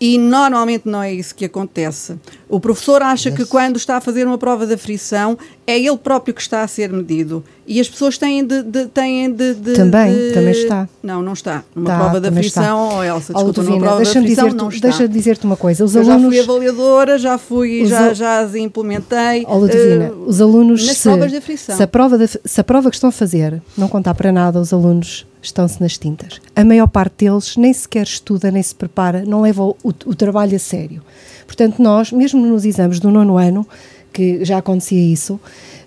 e 0.04 0.17
normalmente 0.17 0.86
não 0.86 1.02
é 1.02 1.13
isso 1.13 1.34
que 1.34 1.45
acontece. 1.45 2.19
O 2.49 2.60
professor 2.60 3.02
acha 3.02 3.30
yes. 3.30 3.38
que 3.38 3.45
quando 3.45 3.78
está 3.78 3.95
a 3.95 4.02
fazer 4.02 4.28
uma 4.28 4.38
prova 4.38 4.67
de 4.67 4.73
aflição 4.73 5.38
é 5.65 5.80
ele 5.80 5.97
próprio 5.97 6.34
que 6.34 6.41
está 6.41 6.62
a 6.62 6.67
ser 6.67 6.91
medido. 6.91 7.43
E 7.65 7.80
as 7.80 7.89
pessoas 7.89 8.17
têm 8.17 8.45
de. 8.45 8.62
de 8.62 8.88
têm 8.88 9.32
de, 9.32 9.54
de 9.54 9.73
também, 9.73 10.13
de... 10.13 10.34
também 10.34 10.52
está. 10.52 10.88
Não, 11.02 11.21
não 11.21 11.32
está. 11.32 11.63
Numa 11.73 11.89
tá, 11.89 11.97
prova 11.97 12.19
de 12.19 12.28
aflição, 12.28 12.80
ou 12.80 12.97
oh, 12.97 13.04
Elsa, 13.04 13.34
desculpa, 13.34 13.63
numa 13.63 13.80
prova 13.80 13.95
deixa 13.97 14.12
de 14.13 14.17
aflição, 14.19 14.45
dizer 14.45 14.58
não 14.58 14.69
está. 14.69 14.88
Deixa 14.88 15.08
de 15.08 15.13
dizer-te 15.13 15.45
uma 15.45 15.56
coisa. 15.56 15.86
Os 15.86 15.95
Eu 15.95 16.02
alunos... 16.02 16.36
já 16.36 16.43
fui 16.43 16.54
avaliadora, 16.54 17.17
já 17.17 17.38
fui, 17.38 17.86
já, 17.86 18.13
já 18.13 18.39
as 18.39 18.56
implementei. 18.56 19.45
Ludovina, 19.47 20.12
uh, 20.12 20.26
os 20.28 20.41
alunos. 20.41 20.86
Nas 20.86 20.97
se, 20.97 21.04
provas 21.04 21.32
de 21.32 21.38
aflição. 21.38 21.78
Se 21.78 21.84
a 21.84 21.88
prova, 21.88 22.17
de, 22.17 22.28
se 22.28 22.62
a 22.62 22.63
prova 22.63 22.89
que 22.89 22.95
estão 22.95 23.10
a 23.10 23.13
fazer 23.13 23.62
não 23.78 23.88
contar 23.88 24.13
para 24.15 24.32
nada, 24.32 24.60
os 24.60 24.73
alunos 24.73 25.26
estão-se 25.41 25.80
nas 25.82 25.97
tintas. 25.97 26.41
A 26.56 26.65
maior 26.65 26.88
parte 26.88 27.26
deles 27.26 27.56
nem 27.56 27.71
sequer 27.71 28.04
estuda, 28.04 28.52
nem 28.52 28.62
se 28.62 28.76
prepara, 28.76 29.23
não 29.26 29.41
leva 29.41 29.63
o, 29.63 29.78
o 29.84 30.15
trabalho 30.15 30.56
a 30.56 30.60
sério. 30.60 31.02
Portanto, 31.45 31.82
nós, 31.82 32.12
mesmo 32.12 32.45
nos 32.45 32.65
exames 32.65 32.99
do 32.99 33.12
nono 33.12 33.38
ano, 33.38 33.67
que 34.13 34.45
já 34.45 34.60
acontecia 34.60 35.02
isso, 35.02 35.34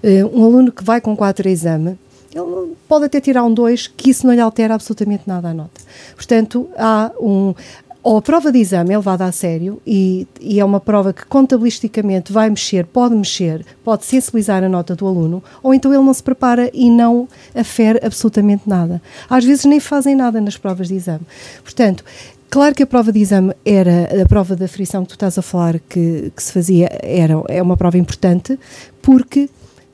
uh, 0.02 0.38
um 0.38 0.44
aluno 0.44 0.72
que 0.72 0.84
vai 0.84 1.00
com 1.00 1.16
quatro 1.16 1.48
exame, 1.48 1.96
ele 2.34 2.74
pode 2.86 3.06
até 3.06 3.18
tirar 3.20 3.44
um 3.44 3.54
2, 3.54 3.86
que 3.86 4.10
isso 4.10 4.26
não 4.26 4.34
lhe 4.34 4.40
altera 4.40 4.74
absolutamente 4.74 5.22
nada 5.26 5.48
a 5.48 5.54
nota. 5.54 5.80
Portanto, 6.14 6.68
há 6.76 7.10
um, 7.18 7.54
ou 8.06 8.18
a 8.18 8.22
prova 8.22 8.52
de 8.52 8.60
exame 8.60 8.94
é 8.94 8.96
levada 8.96 9.24
a 9.24 9.32
sério 9.32 9.82
e, 9.84 10.28
e, 10.40 10.60
é 10.60 10.64
uma 10.64 10.78
prova 10.78 11.12
que 11.12 11.26
contabilisticamente 11.26 12.32
vai 12.32 12.48
mexer, 12.48 12.86
pode 12.86 13.16
mexer, 13.16 13.66
pode 13.82 14.04
sensibilizar 14.04 14.62
a 14.62 14.68
nota 14.68 14.94
do 14.94 15.08
aluno, 15.08 15.42
ou 15.60 15.74
então 15.74 15.92
ele 15.92 16.04
não 16.04 16.14
se 16.14 16.22
prepara 16.22 16.70
e 16.72 16.88
não 16.88 17.26
afere 17.52 17.98
absolutamente 18.04 18.62
nada. 18.68 19.02
Às 19.28 19.44
vezes 19.44 19.64
nem 19.64 19.80
fazem 19.80 20.14
nada 20.14 20.40
nas 20.40 20.56
provas 20.56 20.86
de 20.86 20.94
exame. 20.94 21.26
Portanto, 21.64 22.04
Claro 22.48 22.74
que 22.74 22.82
a 22.82 22.86
prova 22.86 23.12
de 23.12 23.20
exame 23.20 23.52
era 23.64 24.22
a 24.22 24.26
prova 24.26 24.54
da 24.54 24.68
frição 24.68 25.02
que 25.02 25.08
tu 25.08 25.14
estás 25.14 25.36
a 25.36 25.42
falar 25.42 25.80
que, 25.80 26.32
que 26.34 26.42
se 26.42 26.52
fazia, 26.52 26.88
era, 27.02 27.34
é 27.48 27.60
uma 27.60 27.76
prova 27.76 27.98
importante, 27.98 28.58
porque 29.02 29.50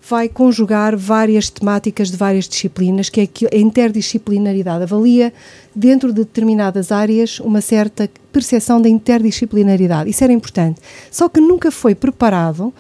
vai 0.08 0.28
conjugar 0.28 0.96
várias 0.96 1.48
temáticas 1.48 2.10
de 2.10 2.16
várias 2.16 2.48
disciplinas, 2.48 3.08
que 3.08 3.20
é 3.20 3.28
a 3.54 3.56
interdisciplinaridade 3.56 4.82
avalia 4.82 5.32
dentro 5.74 6.12
de 6.12 6.24
determinadas 6.24 6.90
áreas 6.90 7.38
uma 7.40 7.60
certa 7.60 8.10
percepção 8.32 8.82
da 8.82 8.88
interdisciplinaridade. 8.88 10.10
Isso 10.10 10.24
era 10.24 10.32
importante. 10.32 10.80
Só 11.10 11.28
que 11.28 11.40
nunca 11.40 11.70
foi 11.70 11.94
preparado 11.94 12.74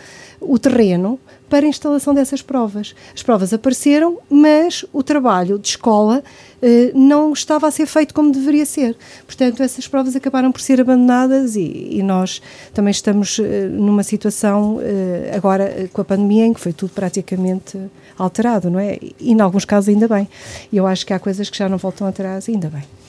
o 0.46 0.58
terreno 0.58 1.18
para 1.48 1.66
a 1.66 1.68
instalação 1.68 2.14
dessas 2.14 2.40
provas. 2.40 2.94
As 3.14 3.22
provas 3.22 3.52
apareceram, 3.52 4.18
mas 4.30 4.86
o 4.92 5.02
trabalho 5.02 5.58
de 5.58 5.68
escola 5.68 6.22
eh, 6.62 6.90
não 6.94 7.32
estava 7.32 7.68
a 7.68 7.70
ser 7.70 7.84
feito 7.84 8.14
como 8.14 8.32
deveria 8.32 8.64
ser. 8.64 8.96
Portanto, 9.26 9.62
essas 9.62 9.86
provas 9.86 10.16
acabaram 10.16 10.50
por 10.50 10.62
ser 10.62 10.80
abandonadas 10.80 11.54
e, 11.54 11.88
e 11.90 12.02
nós 12.02 12.40
também 12.72 12.90
estamos 12.90 13.38
eh, 13.38 13.68
numa 13.68 14.02
situação, 14.02 14.78
eh, 14.80 15.32
agora 15.36 15.64
eh, 15.64 15.88
com 15.92 16.00
a 16.00 16.04
pandemia, 16.04 16.46
em 16.46 16.54
que 16.54 16.60
foi 16.60 16.72
tudo 16.72 16.92
praticamente 16.94 17.78
alterado, 18.16 18.70
não 18.70 18.78
é? 18.78 18.98
E, 19.20 19.32
em 19.32 19.40
alguns 19.40 19.66
casos, 19.66 19.90
ainda 19.90 20.08
bem. 20.08 20.26
E 20.72 20.76
eu 20.78 20.86
acho 20.86 21.04
que 21.04 21.12
há 21.12 21.18
coisas 21.18 21.50
que 21.50 21.58
já 21.58 21.68
não 21.68 21.76
voltam 21.76 22.06
atrás, 22.06 22.48
ainda 22.48 22.68
bem. 22.68 23.01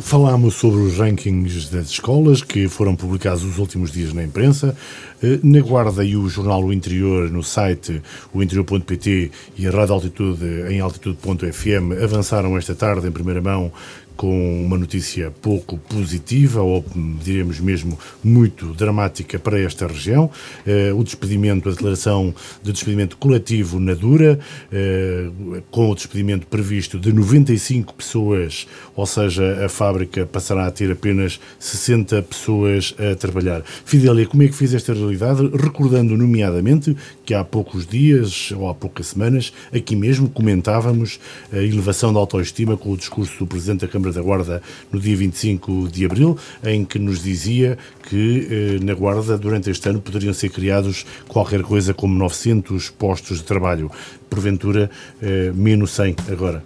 Falámos 0.00 0.54
sobre 0.54 0.80
os 0.80 0.96
rankings 0.96 1.68
das 1.70 1.90
escolas 1.90 2.40
que 2.40 2.68
foram 2.68 2.94
publicados 2.94 3.42
nos 3.42 3.58
últimos 3.58 3.90
dias 3.90 4.12
na 4.12 4.22
imprensa. 4.22 4.76
Eh, 5.22 5.40
na 5.42 5.60
Guarda 5.60 6.04
e 6.04 6.16
o 6.16 6.28
jornal 6.28 6.64
O 6.64 6.72
Interior, 6.72 7.28
no 7.30 7.42
site 7.42 8.00
ointerior.pt 8.32 9.30
e 9.56 9.66
a 9.66 9.70
Rádio 9.70 9.94
Altitude 9.94 10.44
em 10.70 10.80
altitude.fm, 10.80 12.02
avançaram 12.02 12.56
esta 12.56 12.74
tarde 12.74 13.08
em 13.08 13.10
primeira 13.10 13.42
mão 13.42 13.72
com 14.18 14.64
uma 14.64 14.76
notícia 14.76 15.30
pouco 15.30 15.78
positiva, 15.78 16.60
ou 16.60 16.84
diremos 17.22 17.60
mesmo 17.60 17.96
muito 18.22 18.74
dramática 18.74 19.38
para 19.38 19.60
esta 19.60 19.86
região. 19.86 20.28
Eh, 20.66 20.92
o 20.92 21.04
despedimento, 21.04 21.68
a 21.68 21.72
declaração 21.72 22.34
de 22.60 22.72
despedimento 22.72 23.16
coletivo 23.16 23.78
na 23.78 23.94
Dura, 23.94 24.40
eh, 24.72 25.30
com 25.70 25.88
o 25.88 25.94
despedimento 25.94 26.48
previsto 26.48 26.98
de 26.98 27.12
95 27.12 27.94
pessoas, 27.94 28.66
ou 28.96 29.06
seja, 29.06 29.64
a 29.64 29.68
fábrica 29.68 30.26
passará 30.26 30.66
a 30.66 30.70
ter 30.72 30.90
apenas 30.90 31.38
60 31.60 32.20
pessoas 32.22 32.96
a 32.98 33.14
trabalhar. 33.14 33.62
Fidélia, 33.84 34.26
como 34.26 34.42
é 34.42 34.48
que 34.48 34.54
fiz 34.54 34.74
esta 34.74 34.92
realidade? 34.92 35.48
Recordando, 35.54 36.16
nomeadamente, 36.16 36.96
que 37.24 37.34
há 37.34 37.44
poucos 37.44 37.86
dias, 37.86 38.50
ou 38.50 38.68
há 38.68 38.74
poucas 38.74 39.06
semanas, 39.06 39.52
aqui 39.72 39.94
mesmo 39.94 40.28
comentávamos 40.28 41.20
a 41.52 41.58
elevação 41.58 42.12
da 42.12 42.18
autoestima 42.18 42.76
com 42.76 42.90
o 42.90 42.96
discurso 42.96 43.38
do 43.38 43.46
Presidente 43.46 43.82
da 43.82 43.88
Câmara 43.88 44.07
Câmara 44.08 44.12
da 44.12 44.22
Guarda 44.22 44.62
no 44.90 45.00
dia 45.00 45.16
25 45.16 45.88
de 45.88 46.04
abril, 46.04 46.36
em 46.64 46.84
que 46.84 46.98
nos 46.98 47.22
dizia 47.22 47.78
que 48.08 48.48
eh, 48.50 48.84
na 48.84 48.94
Guarda, 48.94 49.36
durante 49.36 49.70
este 49.70 49.88
ano, 49.88 50.00
poderiam 50.00 50.32
ser 50.32 50.50
criados 50.50 51.06
qualquer 51.28 51.62
coisa 51.62 51.92
como 51.94 52.14
900 52.14 52.90
postos 52.90 53.38
de 53.38 53.44
trabalho. 53.44 53.90
Porventura, 54.28 54.90
eh, 55.22 55.52
menos 55.54 55.90
100 55.92 56.16
agora 56.30 56.64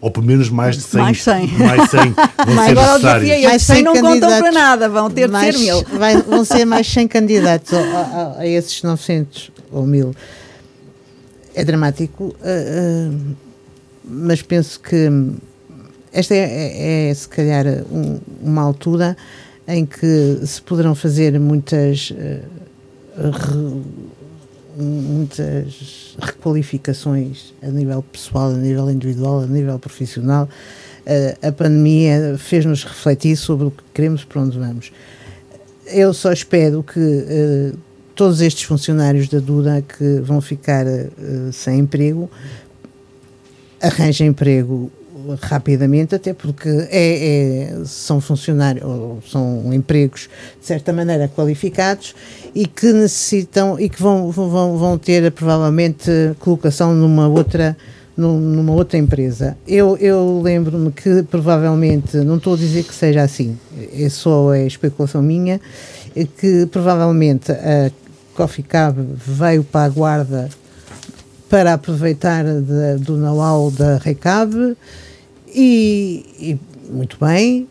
ou 0.00 0.10
pelo 0.10 0.26
menos 0.26 0.50
mais 0.50 0.76
de 0.76 0.82
100. 0.82 1.00
Mais 1.00 1.22
100. 1.22 1.46
Mais 1.58 1.90
100 1.90 2.00
vão 2.44 2.54
mais 2.56 2.66
ser 2.66 2.78
agora 2.78 2.92
necessários. 2.92 3.28
Desafio, 3.28 3.48
mais 3.48 3.62
100 3.62 3.82
não 3.84 3.92
contam 3.94 4.40
para 4.40 4.52
nada, 4.52 4.88
vão 4.88 5.10
ter 5.10 5.28
mais, 5.28 5.54
de 5.54 5.60
ser 5.60 5.64
mil. 5.64 5.84
Vai, 5.96 6.16
vão 6.22 6.44
ser 6.44 6.64
mais 6.64 6.86
100 6.88 7.06
candidatos 7.06 7.72
a, 7.72 7.78
a, 7.78 8.38
a, 8.40 8.46
esses 8.46 8.82
900 8.82 9.52
ou 9.70 9.86
1000. 9.86 10.12
É 11.54 11.64
dramático, 11.64 12.24
uh, 12.24 12.34
uh, 12.34 13.36
mas 14.04 14.42
penso 14.42 14.80
que 14.80 15.08
esta 16.12 16.34
é, 16.34 16.38
é, 16.38 17.10
é 17.10 17.14
se 17.14 17.26
calhar, 17.26 17.66
um, 17.90 18.18
uma 18.42 18.62
altura 18.62 19.16
em 19.66 19.86
que 19.86 20.40
se 20.44 20.60
poderão 20.60 20.94
fazer 20.94 21.38
muitas, 21.40 22.10
uh, 22.10 23.30
re, 23.30 23.82
muitas 24.76 26.16
requalificações 26.20 27.54
a 27.62 27.68
nível 27.68 28.02
pessoal, 28.12 28.50
a 28.50 28.56
nível 28.56 28.90
individual, 28.90 29.40
a 29.40 29.46
nível 29.46 29.78
profissional. 29.78 30.48
Uh, 31.06 31.48
a 31.48 31.52
pandemia 31.52 32.36
fez-nos 32.38 32.84
refletir 32.84 33.36
sobre 33.36 33.68
o 33.68 33.70
que 33.70 33.82
queremos 33.94 34.24
para 34.24 34.42
onde 34.42 34.58
vamos. 34.58 34.92
Eu 35.86 36.12
só 36.12 36.30
espero 36.30 36.82
que 36.82 37.00
uh, 37.00 37.78
todos 38.14 38.42
estes 38.42 38.64
funcionários 38.64 39.28
da 39.28 39.38
Duda 39.38 39.82
que 39.82 40.20
vão 40.20 40.42
ficar 40.42 40.84
sem 41.50 41.78
emprego 41.78 42.30
arranjem 43.82 44.28
emprego 44.28 44.90
rapidamente, 45.40 46.14
até 46.14 46.32
porque 46.32 46.68
é, 46.90 47.74
é, 47.80 47.84
são 47.84 48.20
funcionários, 48.20 48.84
ou 48.84 49.22
são 49.26 49.72
empregos 49.72 50.28
de 50.60 50.66
certa 50.66 50.92
maneira 50.92 51.28
qualificados 51.28 52.14
e 52.54 52.66
que 52.66 52.92
necessitam 52.92 53.78
e 53.78 53.88
que 53.88 54.02
vão, 54.02 54.30
vão, 54.30 54.76
vão 54.76 54.98
ter 54.98 55.30
provavelmente 55.32 56.10
colocação 56.38 56.94
numa 56.94 57.28
outra 57.28 57.76
numa 58.14 58.72
outra 58.72 58.98
empresa. 58.98 59.56
Eu, 59.66 59.96
eu 59.96 60.40
lembro-me 60.42 60.92
que 60.92 61.22
provavelmente, 61.22 62.18
não 62.18 62.36
estou 62.36 62.54
a 62.54 62.56
dizer 62.58 62.84
que 62.84 62.94
seja 62.94 63.22
assim, 63.22 63.58
é 63.98 64.08
só 64.10 64.52
é 64.52 64.66
especulação 64.66 65.22
minha, 65.22 65.58
que 66.38 66.66
provavelmente 66.66 67.50
a 67.50 67.90
Coffee 68.34 68.64
Cab 68.64 68.96
veio 69.16 69.64
para 69.64 69.86
a 69.86 69.88
guarda 69.88 70.50
para 71.52 71.74
aproveitar 71.74 72.44
de, 72.44 73.04
do 73.04 73.18
know-how 73.18 73.70
da 73.70 73.98
Recab 73.98 74.74
e, 75.54 76.24
e 76.40 76.58
muito 76.90 77.18
bem. 77.20 77.68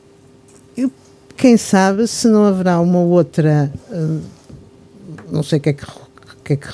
E 0.77 0.87
quem 1.35 1.57
sabe 1.57 2.07
se 2.07 2.27
não 2.27 2.45
haverá 2.45 2.79
uma 2.79 2.99
outra, 2.99 3.73
uh, 3.89 4.21
não 5.31 5.41
sei 5.41 5.57
o 5.57 5.61
que 5.63 5.69
é 5.69 5.73
que, 5.73 5.85
que, 6.45 6.53
é 6.53 6.57
que 6.57 6.69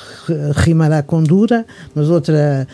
rimará 0.54 1.02
com 1.02 1.22
dura, 1.22 1.64
mas 1.94 2.10
outra 2.10 2.68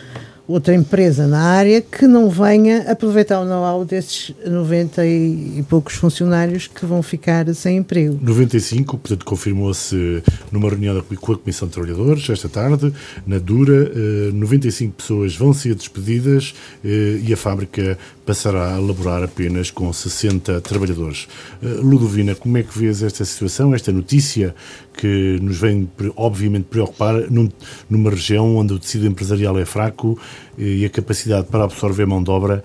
outra 0.47 0.75
empresa 0.75 1.27
na 1.27 1.41
área 1.41 1.81
que 1.81 2.07
não 2.07 2.29
venha 2.29 2.91
aproveitar 2.91 3.39
o 3.39 3.45
know-how 3.45 3.83
desses 3.83 4.33
90 4.45 5.05
e, 5.05 5.65
poucos 5.67 5.95
funcionários 5.95 6.67
que 6.67 6.85
vão 6.85 7.01
ficar 7.01 7.51
sem 7.53 7.77
emprego. 7.77 8.19
95, 8.21 8.97
portanto, 8.97 9.25
confirmou-se 9.25 10.23
numa 10.51 10.69
reunião 10.69 11.01
com 11.19 11.33
a 11.33 11.37
Comissão 11.37 11.67
de 11.67 11.73
Trabalhadores 11.73 12.29
esta 12.29 12.47
tarde, 12.47 12.93
na 13.25 13.39
Dura, 13.39 13.91
95 14.33 14.91
eh, 14.91 14.93
pessoas 14.97 15.35
vão 15.35 15.53
ser 15.53 15.75
despedidas 15.75 16.53
eh, 16.83 17.19
e 17.25 17.33
a 17.33 17.37
fábrica 17.37 17.97
passará 18.25 18.75
a 18.75 18.79
laborar 18.79 19.23
apenas 19.23 19.69
com 19.71 19.91
60 19.91 20.61
trabalhadores. 20.61 21.27
Eh, 21.61 21.67
Ludovina, 21.81 22.35
como 22.35 22.57
é 22.57 22.63
que 22.63 22.77
vês 22.77 23.03
esta 23.03 23.23
situação, 23.25 23.73
esta 23.73 23.91
notícia 23.91 24.55
que 24.97 25.39
nos 25.41 25.57
vem, 25.57 25.89
obviamente, 26.15 26.65
preocupar 26.65 27.29
num, 27.29 27.49
numa 27.89 28.09
região 28.09 28.55
onde 28.55 28.73
o 28.73 28.79
tecido 28.79 29.05
empresarial 29.05 29.57
é 29.59 29.65
fraco 29.65 30.17
e 30.57 30.85
a 30.85 30.89
capacidade 30.89 31.47
para 31.47 31.63
absorver 31.63 32.05
mão 32.05 32.23
de 32.23 32.29
obra 32.29 32.63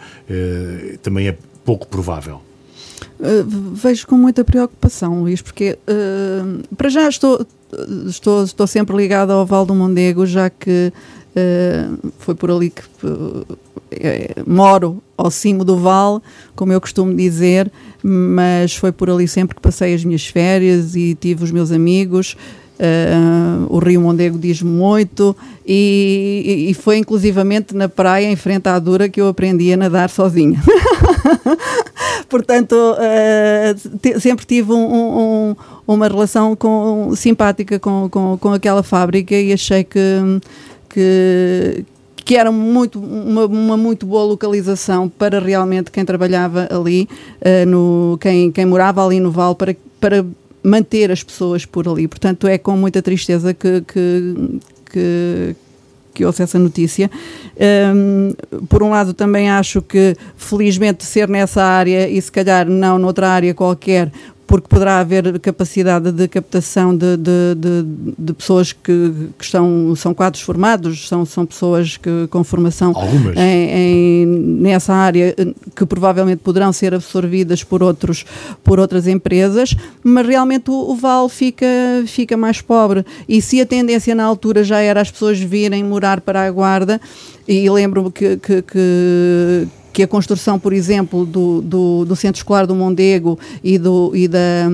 também 1.02 1.28
é 1.28 1.36
pouco 1.64 1.86
provável. 1.86 2.40
Uh, 3.18 3.74
vejo 3.74 4.06
com 4.06 4.16
muita 4.16 4.42
preocupação, 4.44 5.20
Luís, 5.20 5.42
porque 5.42 5.78
uh, 5.86 6.74
para 6.74 6.88
já 6.88 7.08
estou, 7.08 7.46
estou, 8.06 8.44
estou 8.44 8.66
sempre 8.66 8.96
ligada 8.96 9.32
ao 9.32 9.44
Val 9.44 9.66
do 9.66 9.74
Mondego, 9.74 10.24
já 10.24 10.48
que 10.48 10.90
uh, 11.36 12.12
foi 12.18 12.34
por 12.34 12.50
ali 12.50 12.70
que 12.70 12.82
moro 14.46 15.02
ao 15.16 15.30
cimo 15.30 15.64
do 15.64 15.76
vale, 15.76 16.20
como 16.54 16.72
eu 16.72 16.80
costumo 16.80 17.14
dizer, 17.14 17.70
mas 18.02 18.74
foi 18.74 18.92
por 18.92 19.10
ali 19.10 19.26
sempre 19.28 19.56
que 19.56 19.60
passei 19.60 19.94
as 19.94 20.04
minhas 20.04 20.26
férias 20.26 20.94
e 20.94 21.14
tive 21.14 21.44
os 21.44 21.50
meus 21.50 21.70
amigos. 21.72 22.36
Uh, 22.80 23.66
o 23.68 23.78
Rio 23.78 24.00
Mondego 24.00 24.38
diz 24.38 24.62
muito 24.62 25.36
e, 25.66 26.68
e, 26.70 26.72
foi 26.72 26.96
inclusivamente 26.96 27.76
na 27.76 27.90
praia 27.90 28.24
em 28.24 28.36
frente 28.36 28.70
à 28.70 28.78
Dura 28.78 29.06
que 29.06 29.20
eu 29.20 29.28
aprendi 29.28 29.70
a 29.70 29.76
nadar 29.76 30.08
sozinha. 30.08 30.58
Portanto, 32.26 32.72
uh, 32.72 34.18
sempre 34.18 34.46
tive 34.46 34.72
um, 34.72 34.78
um, 35.50 35.56
uma 35.86 36.08
relação 36.08 36.56
com, 36.56 37.12
simpática 37.14 37.78
com, 37.78 38.08
com, 38.10 38.38
com 38.38 38.52
aquela 38.54 38.82
fábrica 38.82 39.34
e 39.34 39.52
achei 39.52 39.84
que, 39.84 40.40
que, 40.88 41.84
que 42.16 42.34
era 42.34 42.50
muito, 42.50 42.98
uma, 42.98 43.44
uma, 43.44 43.76
muito 43.76 44.06
boa 44.06 44.24
localização 44.24 45.06
para 45.06 45.38
realmente 45.38 45.90
quem 45.90 46.02
trabalhava 46.02 46.66
ali, 46.70 47.06
uh, 47.42 47.68
no, 47.68 48.16
quem, 48.22 48.50
quem 48.50 48.64
morava 48.64 49.04
ali 49.04 49.20
no 49.20 49.30
Val, 49.30 49.54
para, 49.54 49.76
para 50.00 50.24
manter 50.62 51.10
as 51.10 51.22
pessoas 51.22 51.64
por 51.64 51.88
ali. 51.88 52.06
Portanto, 52.06 52.46
é 52.46 52.58
com 52.58 52.76
muita 52.76 53.02
tristeza 53.02 53.54
que, 53.54 53.82
que, 53.82 54.60
que 54.90 55.56
que 56.12 56.24
ouço 56.24 56.42
essa 56.42 56.58
notícia. 56.58 57.10
Um, 57.94 58.32
por 58.66 58.82
um 58.82 58.90
lado, 58.90 59.14
também 59.14 59.48
acho 59.48 59.80
que, 59.80 60.16
felizmente, 60.36 61.04
ser 61.04 61.28
nessa 61.28 61.62
área 61.62 62.08
e 62.08 62.20
se 62.20 62.30
calhar 62.30 62.68
não 62.68 62.98
noutra 62.98 63.28
área 63.28 63.54
qualquer, 63.54 64.12
porque 64.50 64.66
poderá 64.66 64.98
haver 64.98 65.38
capacidade 65.38 66.10
de 66.10 66.26
captação 66.26 66.92
de, 66.92 67.16
de, 67.16 67.54
de, 67.56 68.14
de 68.18 68.32
pessoas 68.32 68.72
que, 68.72 69.30
que, 69.38 69.44
estão, 69.44 69.94
são 69.94 70.12
quadros 70.12 70.42
formados, 70.42 71.06
são, 71.06 71.24
são 71.24 71.46
pessoas 71.46 71.96
que, 71.96 72.26
com 72.30 72.42
formação 72.42 72.92
em, 73.36 73.70
em, 73.70 74.26
nessa 74.26 74.92
área 74.92 75.36
que 75.76 75.86
provavelmente 75.86 76.38
poderão 76.38 76.72
ser 76.72 76.92
absorvidas 76.92 77.62
por, 77.62 77.80
outros, 77.80 78.24
por 78.64 78.80
outras 78.80 79.06
empresas, 79.06 79.76
mas 80.02 80.26
realmente 80.26 80.68
o, 80.68 80.74
o 80.74 80.96
Val 80.96 81.28
fica, 81.28 81.66
fica 82.08 82.36
mais 82.36 82.60
pobre. 82.60 83.06
E 83.28 83.40
se 83.40 83.60
a 83.60 83.66
tendência 83.66 84.16
na 84.16 84.24
altura 84.24 84.64
já 84.64 84.80
era 84.80 85.00
as 85.00 85.12
pessoas 85.12 85.38
virem 85.38 85.84
morar 85.84 86.20
para 86.20 86.44
a 86.44 86.50
Guarda, 86.50 87.00
e 87.46 87.70
lembro-me 87.70 88.10
que, 88.10 88.36
que, 88.36 88.62
que 88.62 89.68
que 89.92 90.02
a 90.02 90.08
construção, 90.08 90.58
por 90.58 90.72
exemplo, 90.72 91.24
do, 91.26 91.60
do, 91.60 92.04
do 92.04 92.16
Centro 92.16 92.38
Escolar 92.38 92.66
do 92.66 92.74
Mondego 92.74 93.38
e, 93.62 93.78
do, 93.78 94.12
e 94.14 94.28
da 94.28 94.68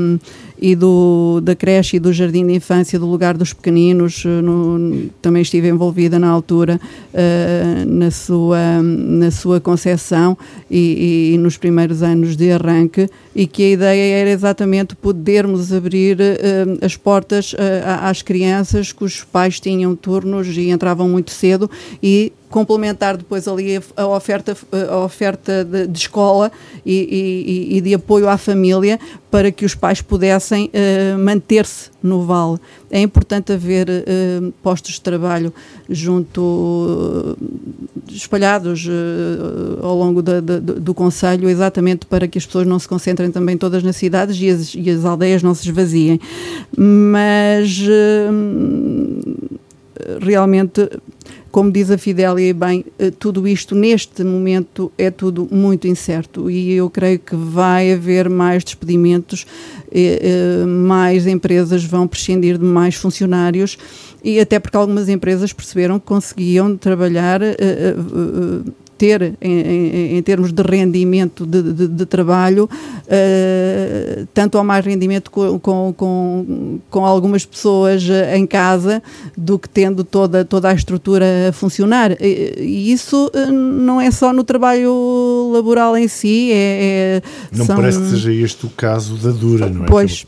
e 0.58 0.74
do, 0.74 1.40
da 1.42 1.54
creche 1.54 1.96
e 1.96 2.00
do 2.00 2.12
jardim 2.12 2.46
de 2.46 2.54
infância 2.54 2.98
do 2.98 3.06
lugar 3.06 3.36
dos 3.36 3.52
pequeninos, 3.52 4.24
eh, 4.24 4.40
no, 4.40 5.08
também 5.20 5.42
estive 5.42 5.68
envolvida 5.68 6.18
na 6.18 6.28
altura 6.28 6.80
uh, 7.12 7.86
na, 7.86 8.10
sua, 8.10 8.82
na 8.82 9.30
sua 9.30 9.60
concepção 9.60 10.36
e, 10.70 11.32
e, 11.34 11.38
nos 11.38 11.56
primeiros 11.56 12.02
anos 12.02 12.36
de 12.36 12.50
arranque 12.50 13.08
e 13.34 13.46
que 13.46 13.62
a 13.64 13.70
ideia 13.70 14.16
era 14.20 14.30
exatamente 14.30 14.94
podermos 14.94 15.72
abrir 15.72 16.18
uh, 16.18 16.84
as 16.84 16.96
portas 16.96 17.52
uh, 17.52 17.56
às 18.02 18.22
crianças 18.22 18.92
cujos 18.92 19.24
pais 19.24 19.60
tinham 19.60 19.94
turnos 19.94 20.48
e 20.56 20.70
entravam 20.70 21.08
muito 21.08 21.30
cedo 21.30 21.70
e 22.02 22.32
complementar 22.56 23.18
depois 23.18 23.46
ali 23.46 23.78
a, 23.94 24.06
oferta, 24.06 24.56
a 24.90 24.96
oferta 25.04 25.62
de, 25.62 25.86
de 25.86 25.98
escola 25.98 26.50
e, 26.86 27.68
e, 27.70 27.76
e, 27.76 27.80
de 27.82 27.92
apoio 27.92 28.30
à 28.30 28.38
família 28.38 28.98
para 29.30 29.52
que 29.52 29.66
os 29.66 29.74
pais 29.74 30.00
pudessem 30.00 30.70
uh, 30.72 31.18
manter-se 31.18 31.90
no 32.02 32.22
vale. 32.22 32.58
É 32.90 32.98
importante 32.98 33.52
haver 33.52 33.88
uh, 33.90 34.52
postos 34.62 34.94
de 34.94 35.02
trabalho 35.02 35.52
junto, 35.86 36.40
uh, 36.40 37.36
espalhados 38.08 38.88
ao 39.82 39.94
longo 39.94 40.22
da, 40.22 40.40
da, 40.40 40.58
do 40.58 40.94
Conselho, 40.94 41.50
exatamente 41.50 42.06
para 42.06 42.26
que 42.26 42.38
as 42.38 42.46
pessoas 42.46 42.66
não 42.66 42.78
se 42.78 42.88
concentrem 42.88 43.30
também 43.30 43.58
todas 43.58 43.82
nas 43.82 43.96
cidades 43.96 44.40
e 44.40 44.48
as, 44.48 44.74
e 44.74 44.88
as 44.88 45.04
aldeias 45.04 45.42
não 45.42 45.54
se 45.54 45.68
esvaziem. 45.68 46.18
Mas 46.74 47.86
realmente 50.22 50.88
como 51.56 51.72
diz 51.72 51.90
a 51.90 51.96
Fidélia 51.96 52.52
bem, 52.52 52.84
eh, 52.98 53.10
tudo 53.10 53.48
isto 53.48 53.74
neste 53.74 54.22
momento 54.22 54.92
é 54.98 55.10
tudo 55.10 55.48
muito 55.50 55.88
incerto 55.88 56.50
e 56.50 56.74
eu 56.74 56.90
creio 56.90 57.18
que 57.18 57.34
vai 57.34 57.94
haver 57.94 58.28
mais 58.28 58.62
despedimentos, 58.62 59.46
eh, 59.90 60.20
eh, 60.20 60.66
mais 60.66 61.26
empresas 61.26 61.82
vão 61.82 62.06
prescindir 62.06 62.58
de 62.58 62.64
mais 62.66 62.96
funcionários 62.96 63.78
e 64.22 64.38
até 64.38 64.58
porque 64.58 64.76
algumas 64.76 65.08
empresas 65.08 65.50
perceberam 65.50 65.98
que 65.98 66.04
conseguiam 66.04 66.76
trabalhar 66.76 67.40
ter 68.96 69.34
em, 69.40 69.60
em, 69.60 70.16
em, 70.16 70.22
termos 70.22 70.52
de 70.52 70.62
rendimento 70.62 71.46
de, 71.46 71.62
de, 71.62 71.88
de 71.88 72.06
trabalho, 72.06 72.64
uh, 72.64 74.26
tanto 74.32 74.58
ou 74.58 74.64
mais 74.64 74.84
rendimento 74.84 75.30
com, 75.30 75.58
com, 75.58 76.80
com, 76.90 77.04
algumas 77.04 77.44
pessoas 77.44 78.08
eh, 78.08 78.36
em 78.36 78.46
casa 78.46 79.02
do 79.36 79.58
que 79.58 79.68
tendo 79.68 80.02
toda, 80.04 80.44
toda 80.44 80.68
a 80.68 80.74
estrutura 80.74 81.26
a 81.48 81.52
funcionar. 81.52 82.12
E, 82.20 82.54
e 82.58 82.92
isso 82.92 83.30
uh, 83.34 83.52
não 83.52 84.00
é 84.00 84.10
só 84.10 84.32
no 84.32 84.44
trabalho 84.44 85.50
laboral 85.52 85.96
em 85.96 86.08
si, 86.08 86.50
é, 86.52 87.22
é 87.22 87.22
não 87.52 87.66
são... 87.66 87.76
parece 87.76 87.98
que 87.98 88.10
seja 88.10 88.32
este 88.32 88.66
o 88.66 88.70
caso 88.70 89.16
da 89.16 89.30
Dura, 89.30 89.68
não 89.68 89.84
é? 89.84 89.86
Pois. 89.86 90.26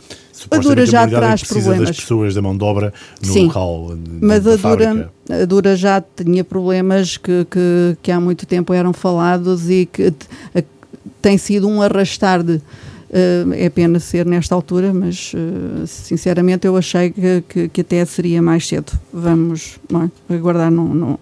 A 0.50 0.58
Dura 0.58 0.86
já 0.86 1.06
traz 1.06 1.42
problemas. 1.42 1.88
das 1.88 2.00
pessoas 2.00 2.34
da 2.34 2.42
mão 2.42 2.56
de 2.56 2.64
obra 2.64 2.92
no 3.24 3.32
Sim, 3.32 3.46
local 3.46 3.96
mas 4.20 4.46
a 4.46 4.56
Dura, 4.56 5.10
a 5.28 5.44
Dura 5.44 5.76
já 5.76 6.00
tinha 6.00 6.44
problemas 6.44 7.16
que, 7.16 7.46
que, 7.50 7.96
que 8.02 8.12
há 8.12 8.20
muito 8.20 8.46
tempo 8.46 8.72
eram 8.72 8.92
falados 8.92 9.68
e 9.68 9.86
que 9.86 10.12
a, 10.54 10.62
tem 11.20 11.38
sido 11.38 11.68
um 11.68 11.82
arrastar 11.82 12.42
de 12.42 12.60
Uh, 13.08 13.54
é 13.54 13.70
pena 13.70 13.98
ser 13.98 14.26
nesta 14.26 14.54
altura, 14.54 14.92
mas 14.92 15.32
uh, 15.32 15.86
sinceramente 15.86 16.66
eu 16.66 16.76
achei 16.76 17.08
que, 17.08 17.42
que, 17.48 17.68
que, 17.70 17.80
até 17.80 18.04
seria 18.04 18.42
mais 18.42 18.68
cedo. 18.68 18.92
Vamos 19.10 19.78
não 19.88 20.02
é? 20.28 20.34
aguardar, 20.34 20.70
não, 20.70 20.94
não, 20.94 21.18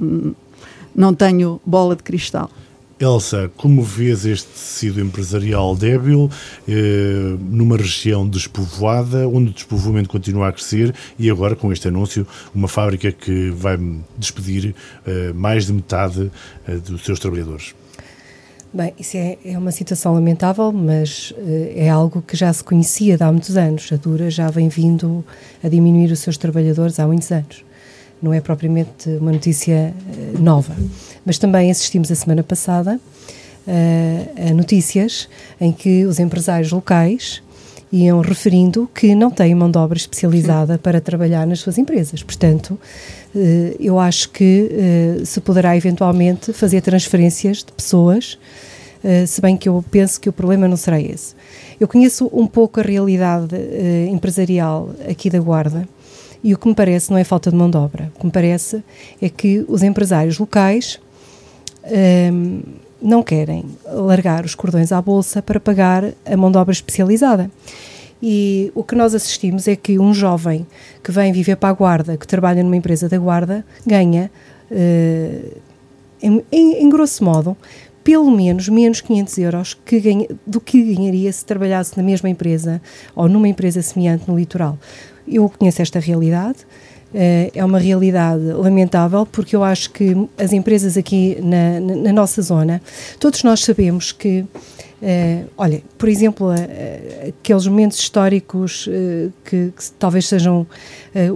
não 0.93 1.15
tenho 1.15 1.61
bola 1.65 1.95
de 1.95 2.03
cristal. 2.03 2.51
Elsa, 2.99 3.51
como 3.59 3.83
vês 3.83 4.25
este 4.25 4.49
tecido 4.49 5.01
empresarial 5.01 5.77
débil 5.77 6.31
eh, 6.67 7.37
numa 7.41 7.77
região 7.77 8.27
despovoada, 8.27 9.29
onde 9.29 9.51
o 9.51 9.53
despovoamento 9.53 10.09
continua 10.09 10.49
a 10.49 10.53
crescer 10.53 10.95
e 11.19 11.29
agora 11.29 11.55
com 11.55 11.71
este 11.71 11.89
anúncio, 11.89 12.27
uma 12.55 12.69
fábrica 12.69 13.13
que 13.13 13.51
vai 13.51 13.79
despedir 14.17 14.75
eh, 15.07 15.31
mais 15.35 15.67
de 15.67 15.75
metade 15.75 16.31
eh, 16.67 16.77
dos 16.77 17.05
seus 17.05 17.19
trabalhadores? 17.19 17.75
Bem, 18.73 18.95
isso 18.99 19.17
é, 19.17 19.39
é 19.45 19.59
uma 19.59 19.73
situação 19.73 20.15
lamentável, 20.15 20.73
mas 20.73 21.35
eh, 21.37 21.75
é 21.77 21.91
algo 21.91 22.23
que 22.23 22.35
já 22.35 22.51
se 22.51 22.65
conhecia 22.65 23.19
de 23.19 23.23
há 23.23 23.31
muitos 23.31 23.59
anos. 23.59 23.93
A 23.93 23.97
Dura 23.97 24.31
já 24.31 24.51
vem 24.51 24.71
vindo 24.71 25.23
a 25.63 25.69
diminuir 25.69 26.11
os 26.13 26.21
seus 26.21 26.39
trabalhadores 26.39 26.99
há 26.99 27.07
muitos 27.07 27.31
anos 27.31 27.67
não 28.21 28.33
é 28.33 28.41
propriamente 28.41 29.09
uma 29.11 29.33
notícia 29.33 29.95
eh, 29.95 30.39
nova. 30.39 30.75
Mas 31.27 31.39
também 31.39 31.73
assistimos 31.73 32.11
a 32.13 32.15
semana 32.15 32.45
passada 32.45 33.01
uh, 33.67 34.51
a 34.51 34.55
notícias 34.55 35.29
em 35.61 35.73
que 35.73 36.07
os 36.07 36.21
empresários 36.21 36.71
locais 36.71 37.43
iam 37.93 38.21
referindo 38.21 38.89
que 38.95 39.15
não 39.15 39.31
têm 39.31 39.55
mão 39.55 39.71
de 39.71 39.79
obra 39.79 39.97
especializada 39.97 40.75
Sim. 40.75 40.81
para 40.81 41.01
trabalhar 41.01 41.47
nas 41.47 41.61
suas 41.61 41.79
empresas. 41.79 42.23
Portanto, 42.23 42.79
uh, 43.35 43.77
eu 43.81 43.99
acho 43.99 44.31
que 44.31 44.71
uh, 45.21 45.27
se 45.27 45.41
poderá 45.41 45.77
eventualmente 45.77 46.53
fazer 46.53 46.81
transferências 46.81 47.59
de 47.59 47.73
pessoas, 47.73 48.39
se 49.29 49.41
bem 49.41 49.57
que 49.57 49.69
eu 49.69 49.85
penso 49.89 50.21
que 50.21 50.29
o 50.29 50.33
problema 50.33 50.67
não 50.67 50.77
será 50.77 51.01
esse. 51.01 51.33
Eu 51.79 51.87
conheço 51.87 52.29
um 52.33 52.45
pouco 52.45 52.81
a 52.81 52.83
realidade 52.83 53.55
empresarial 54.11 54.91
aqui 55.09 55.31
da 55.31 55.39
Guarda 55.39 55.87
e 56.43 56.53
o 56.53 56.59
que 56.59 56.67
me 56.67 56.75
parece 56.75 57.11
não 57.11 57.19
é 57.19 57.23
falta 57.23 57.51
de 57.51 57.57
mão 57.57 57.71
de 57.71 57.77
obra. 57.77 58.11
O 58.17 58.19
que 58.19 58.27
me 58.27 58.33
parece 58.33 58.83
é 59.23 59.29
que 59.29 59.65
os 59.69 59.85
empresários 59.85 60.39
locais 60.39 60.99
um, 62.33 62.63
não 63.01 63.23
querem 63.23 63.65
largar 63.85 64.45
os 64.45 64.55
cordões 64.55 64.93
à 64.93 65.01
bolsa 65.01 65.43
para 65.43 65.61
pagar 65.61 66.05
a 66.25 66.37
mão 66.37 66.51
de 66.51 66.59
obra 66.59 66.73
especializada. 66.73 67.51
E 68.23 68.73
o 68.75 68.83
que 68.83 68.95
nós 68.95 69.15
assistimos 69.15 69.69
é 69.69 69.77
que 69.77 69.99
um 69.99 70.15
jovem 70.15 70.67
que 71.05 71.13
vem 71.13 71.33
viver 71.33 71.57
para 71.57 71.69
a 71.69 71.73
Guarda, 71.73 72.17
que 72.17 72.27
trabalha 72.27 72.63
numa 72.63 72.77
empresa 72.77 73.09
da 73.09 73.19
Guarda, 73.19 73.65
ganha, 73.87 74.31
uh, 74.71 75.61
em, 76.23 76.43
em, 76.51 76.89
grosso 76.89 77.23
modo, 77.23 77.57
pelo 78.03 78.31
menos 78.31 78.69
menos 78.69 79.01
500 79.01 79.39
euros 79.39 79.75
que 79.75 80.01
ganha, 80.01 80.27
do 80.47 80.61
que 80.61 80.95
ganharia 80.95 81.31
se 81.31 81.45
trabalhasse 81.45 81.97
na 81.97 82.03
mesma 82.03 82.31
empresa 82.31 82.81
ou 83.15 83.29
numa 83.29 83.49
empresa 83.49 83.83
semelhante 83.83 84.29
no 84.29 84.39
litoral. 84.39 84.79
Eu 85.29 85.49
conheço 85.51 85.83
esta 85.83 85.99
realidade, 85.99 86.59
é 87.15 87.65
uma 87.65 87.79
realidade 87.79 88.43
lamentável, 88.43 89.25
porque 89.25 89.57
eu 89.57 89.65
acho 89.65 89.91
que 89.91 90.29
as 90.37 90.53
empresas 90.53 90.97
aqui 90.97 91.39
na, 91.41 91.81
na, 91.81 92.13
nossa 92.13 92.43
zona, 92.43 92.83
todos 93.19 93.43
nós 93.43 93.61
sabemos 93.61 94.13
que 94.13 94.45
Uh, 94.97 95.47
olha, 95.59 95.83
por 95.99 96.09
exemplo, 96.09 96.49
uh, 96.49 97.29
aqueles 97.29 97.67
momentos 97.67 97.99
históricos 97.99 98.87
uh, 98.87 99.31
que, 99.45 99.71
que, 99.77 99.91
talvez 99.99 100.27
sejam 100.27 100.67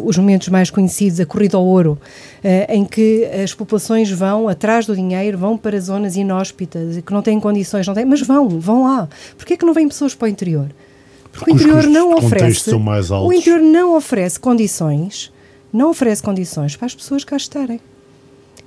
os 0.03 0.19
momentos 0.19 0.49
mais 0.49 0.71
conhecidos, 0.71 1.21
a 1.21 1.27
corrida 1.27 1.57
ao 1.57 1.65
ouro, 1.65 1.99
em 2.69 2.85
que 2.85 3.25
as 3.43 3.55
populações 3.55 4.11
vão 4.11 4.47
atrás 4.47 4.85
do 4.85 4.95
dinheiro, 4.95 5.39
vão 5.39 5.57
para 5.57 5.81
zonas 5.81 6.17
inóspitas, 6.17 6.99
que 6.99 7.13
não 7.15 7.23
têm 7.23 7.41
condições, 7.41 7.87
não 7.87 7.95
têm, 7.95 8.05
mas 8.05 8.21
vão, 8.21 8.47
vão 8.47 8.85
lá. 8.85 9.09
Porquê 9.39 9.55
é 9.55 9.57
que 9.57 9.65
não 9.65 9.73
vêm 9.73 9.89
pessoas 9.89 10.15
para 10.15 10.27
o 10.27 10.29
interior? 10.29 10.69
Porque, 11.33 11.51
Porque 11.51 11.51
o 11.51 11.55
interior 11.55 11.87
não 11.87 12.15
oferece. 12.15 12.71
O 12.75 13.33
interior 13.33 13.61
não 13.61 13.97
oferece 13.97 14.39
condições, 14.39 15.33
não 15.73 15.91
oferece 15.91 16.23
condições 16.23 16.77
para 16.77 16.87
as 16.87 16.95
pessoas 16.95 17.25
cá 17.25 17.37
estarem 17.37 17.81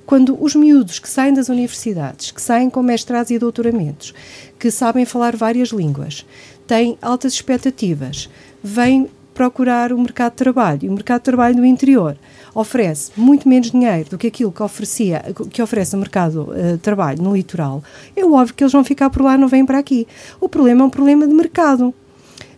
quando 0.06 0.36
os 0.42 0.54
miúdos 0.54 0.98
que 0.98 1.08
saem 1.08 1.32
das 1.32 1.48
universidades, 1.48 2.30
que 2.30 2.42
saem 2.42 2.68
com 2.68 2.82
mestrados 2.82 3.30
e 3.30 3.38
doutoramentos, 3.38 4.12
que 4.58 4.70
sabem 4.70 5.04
falar 5.04 5.34
várias 5.34 5.70
línguas, 5.70 6.26
têm 6.66 6.98
altas 7.00 7.32
expectativas, 7.32 8.28
vêm 8.62 9.08
procurar 9.32 9.92
o 9.92 9.98
mercado 9.98 10.32
de 10.32 10.36
trabalho 10.36 10.80
e 10.84 10.88
o 10.88 10.92
mercado 10.92 11.20
de 11.20 11.24
trabalho 11.24 11.56
no 11.56 11.64
interior 11.64 12.16
oferece 12.54 13.10
muito 13.16 13.48
menos 13.48 13.72
dinheiro 13.72 14.10
do 14.10 14.18
que 14.18 14.28
aquilo 14.28 14.52
que 14.52 14.62
oferecia 14.62 15.24
que 15.50 15.60
oferece 15.60 15.96
o 15.96 15.98
mercado 15.98 16.50
uh, 16.50 16.72
de 16.72 16.78
trabalho 16.78 17.20
no 17.20 17.34
litoral, 17.34 17.82
é 18.14 18.24
óbvio 18.24 18.54
que 18.54 18.62
eles 18.62 18.72
vão 18.72 18.84
ficar 18.84 19.10
por 19.10 19.22
lá, 19.22 19.36
não 19.36 19.48
vêm 19.48 19.66
para 19.66 19.78
aqui. 19.78 20.06
O 20.40 20.48
problema 20.48 20.82
é 20.82 20.84
um 20.84 20.90
problema 20.90 21.26
de 21.26 21.34
mercado 21.34 21.92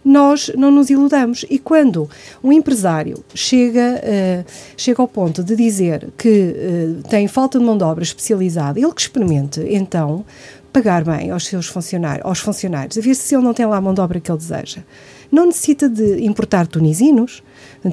nós 0.06 0.52
não 0.56 0.70
nos 0.70 0.88
iludamos. 0.88 1.44
E 1.50 1.58
quando 1.58 2.08
um 2.42 2.52
empresário 2.52 3.24
chega, 3.34 4.00
uh, 4.00 4.44
chega 4.76 5.02
ao 5.02 5.08
ponto 5.08 5.42
de 5.42 5.56
dizer 5.56 6.10
que 6.16 6.28
uh, 6.28 7.08
tem 7.08 7.26
falta 7.26 7.58
de 7.58 7.64
mão 7.64 7.76
de 7.76 7.82
obra 7.82 8.04
especializada, 8.04 8.78
ele 8.78 8.92
que 8.92 9.00
experimente, 9.00 9.60
então, 9.68 10.24
pagar 10.72 11.02
bem 11.02 11.32
aos 11.32 11.46
seus 11.46 11.66
funcionários, 11.66 12.24
aos 12.24 12.38
funcionários, 12.38 12.96
a 12.96 13.00
ver 13.00 13.16
se 13.16 13.34
ele 13.34 13.42
não 13.42 13.52
tem 13.52 13.66
lá 13.66 13.78
a 13.78 13.80
mão 13.80 13.92
de 13.92 14.00
obra 14.00 14.20
que 14.20 14.30
ele 14.30 14.38
deseja. 14.38 14.82
Não 15.30 15.46
necessita 15.46 15.88
de 15.88 16.24
importar 16.24 16.66
tunisinos, 16.66 17.42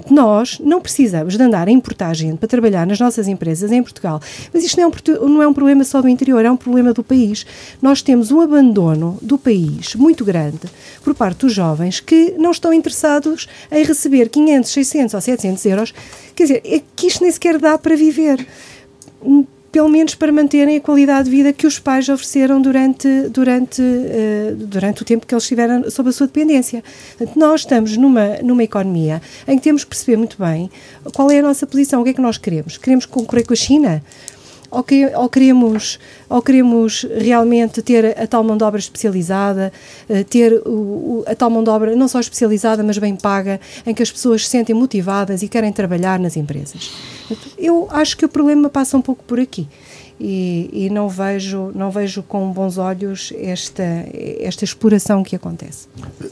nós 0.09 0.59
não 0.59 0.81
precisamos 0.81 1.37
de 1.37 1.43
andar 1.43 1.67
a 1.67 1.71
importar 1.71 2.13
gente 2.13 2.37
para 2.37 2.47
trabalhar 2.47 2.85
nas 2.87 2.99
nossas 2.99 3.27
empresas 3.27 3.71
em 3.71 3.81
Portugal. 3.81 4.21
Mas 4.53 4.63
isto 4.63 4.79
não 4.79 4.83
é, 4.83 4.87
um, 4.87 5.29
não 5.29 5.41
é 5.41 5.47
um 5.47 5.53
problema 5.53 5.83
só 5.83 6.01
do 6.01 6.09
interior, 6.09 6.43
é 6.43 6.51
um 6.51 6.57
problema 6.57 6.93
do 6.93 7.03
país. 7.03 7.45
Nós 7.81 8.01
temos 8.01 8.31
um 8.31 8.41
abandono 8.41 9.17
do 9.21 9.37
país 9.37 9.95
muito 9.95 10.25
grande 10.25 10.61
por 11.03 11.13
parte 11.13 11.39
dos 11.39 11.53
jovens 11.53 11.99
que 11.99 12.33
não 12.37 12.51
estão 12.51 12.73
interessados 12.73 13.47
em 13.71 13.83
receber 13.83 14.29
500, 14.29 14.71
600 14.71 15.13
ou 15.13 15.21
700 15.21 15.65
euros. 15.65 15.93
Quer 16.35 16.43
dizer, 16.43 16.61
é 16.65 16.81
que 16.95 17.07
isto 17.07 17.21
nem 17.21 17.31
sequer 17.31 17.59
dá 17.59 17.77
para 17.77 17.95
viver 17.95 18.45
pelo 19.73 19.89
menos 19.89 20.13
para 20.13 20.31
manterem 20.31 20.77
a 20.77 20.79
qualidade 20.79 21.25
de 21.25 21.35
vida 21.35 21.51
que 21.51 21.65
os 21.65 21.79
pais 21.79 22.07
ofereceram 22.07 22.61
durante, 22.61 23.07
durante, 23.29 23.81
uh, 23.81 24.55
durante 24.55 25.01
o 25.01 25.05
tempo 25.05 25.25
que 25.25 25.33
eles 25.33 25.43
estiveram 25.43 25.89
sob 25.89 26.09
a 26.09 26.11
sua 26.11 26.27
dependência. 26.27 26.83
Portanto, 27.17 27.39
nós 27.39 27.61
estamos 27.61 27.97
numa, 27.97 28.37
numa 28.43 28.63
economia 28.63 29.19
em 29.47 29.57
que 29.57 29.63
temos 29.63 29.83
que 29.83 29.89
perceber 29.89 30.15
muito 30.15 30.37
bem 30.37 30.69
qual 31.15 31.31
é 31.31 31.39
a 31.39 31.41
nossa 31.41 31.65
posição, 31.65 32.01
o 32.01 32.03
que 32.03 32.11
é 32.11 32.13
que 32.13 32.21
nós 32.21 32.37
queremos. 32.37 32.77
Queremos 32.77 33.07
concorrer 33.07 33.47
com 33.47 33.53
a 33.53 33.55
China? 33.55 34.03
Ou, 34.73 34.83
que, 34.83 35.05
ou, 35.15 35.29
queremos, 35.29 35.99
ou 36.27 36.41
queremos 36.41 37.05
realmente 37.17 37.81
ter 37.83 38.19
a 38.19 38.25
tal 38.25 38.43
mão 38.43 38.57
de 38.57 38.63
obra 38.63 38.79
especializada, 38.79 39.71
eh, 40.09 40.23
ter 40.23 40.61
a 41.27 41.35
tal 41.35 41.51
mão 41.51 41.63
de 41.63 41.69
obra 41.69 41.95
não 41.95 42.07
só 42.07 42.19
especializada, 42.19 42.83
mas 42.83 42.97
bem 42.97 43.15
paga, 43.15 43.61
em 43.85 43.93
que 43.93 44.01
as 44.01 44.11
pessoas 44.11 44.43
se 44.43 44.49
sentem 44.49 44.75
motivadas 44.75 45.43
e 45.43 45.47
querem 45.47 45.71
trabalhar 45.71 46.19
nas 46.19 46.35
empresas. 46.35 46.91
Eu 47.57 47.87
acho 47.91 48.17
que 48.17 48.25
o 48.25 48.29
problema 48.29 48.67
passa 48.67 48.97
um 48.97 49.01
pouco 49.01 49.23
por 49.23 49.39
aqui 49.39 49.67
e, 50.23 50.69
e, 50.71 50.89
não 50.89 51.09
vejo 51.09 51.71
não 51.75 51.91
vejo 51.91 52.23
com 52.23 52.49
bons 52.51 52.77
olhos 52.77 53.33
esta 53.35 53.83
esta 54.39 54.63
exploração 54.63 55.21
que 55.21 55.35
acontece. 55.35 55.87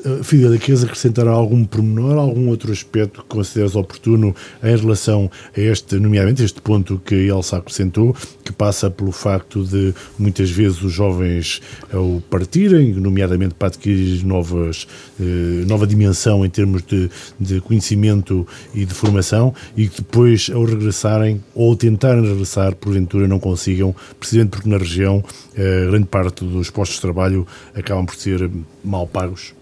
Eh, 0.06 0.24
Fidel, 0.24 0.58
queres 0.58 0.84
acrescentar 0.84 1.28
algum 1.28 1.66
pormenor, 1.66 2.18
algum 2.18 2.48
outro 2.48 2.72
aspecto 2.72 3.22
que 3.22 3.28
consideras 3.28 3.76
oportuno 3.76 4.34
em 4.64 4.76
relação 4.78 5.30
a 5.56 5.60
este, 5.60 5.98
nomeadamente 5.98 6.42
este 6.42 6.62
ponto 6.62 7.02
que 7.06 7.16
Elsa 7.16 7.58
acrescentou, 7.58 8.16
que 8.46 8.54
passa 8.54 8.90
pelo 8.90 9.12
facto 9.12 9.66
de 9.66 9.94
muitas 10.18 10.50
vezes 10.50 10.82
os 10.82 10.94
jovens 10.94 11.62
ao 11.92 12.22
partirem, 12.30 12.94
nomeadamente 12.94 13.56
para 13.56 13.68
adquirir 13.68 14.24
novas 14.26 14.88
eh, 15.20 15.66
nova 15.68 15.86
dimensão 15.86 16.46
em 16.46 16.50
termos 16.50 16.82
de, 16.84 17.10
de 17.38 17.60
conhecimento 17.60 18.48
e 18.74 18.86
de 18.86 18.94
formação 18.94 19.54
e 19.76 19.88
que 19.88 19.98
depois 19.98 20.50
ao 20.54 20.64
regressarem 20.64 21.44
ou 21.54 21.76
tentarem 21.76 22.24
regressar 22.26 22.74
porventura 22.76 23.28
não 23.28 23.40
consigam 23.40 23.81
consigam, 23.82 23.96
precisamente 24.20 24.52
porque 24.52 24.70
na 24.70 24.78
região 24.78 25.24
eh, 25.56 25.88
grande 25.88 26.06
parte 26.06 26.46
dos 26.46 26.70
postos 26.70 26.98
de 26.98 27.02
trabalho 27.02 27.48
acabam 27.74 28.06
por 28.06 28.16
ser 28.16 28.50
mal 28.84 29.08
pagos, 29.08 29.54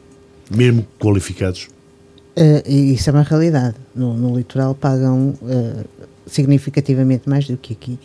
mesmo 0.51 0.85
qualificados. 0.99 1.67
Uh, 2.37 2.69
isso 2.69 3.09
é 3.09 3.13
uma 3.13 3.23
realidade. 3.23 3.75
No, 3.93 4.15
no 4.15 4.37
litoral 4.37 4.73
pagam 4.73 5.35
uh, 5.41 5.85
significativamente 6.25 7.27
mais 7.27 7.47
do 7.47 7.57
que 7.57 7.73
aqui. 7.73 7.99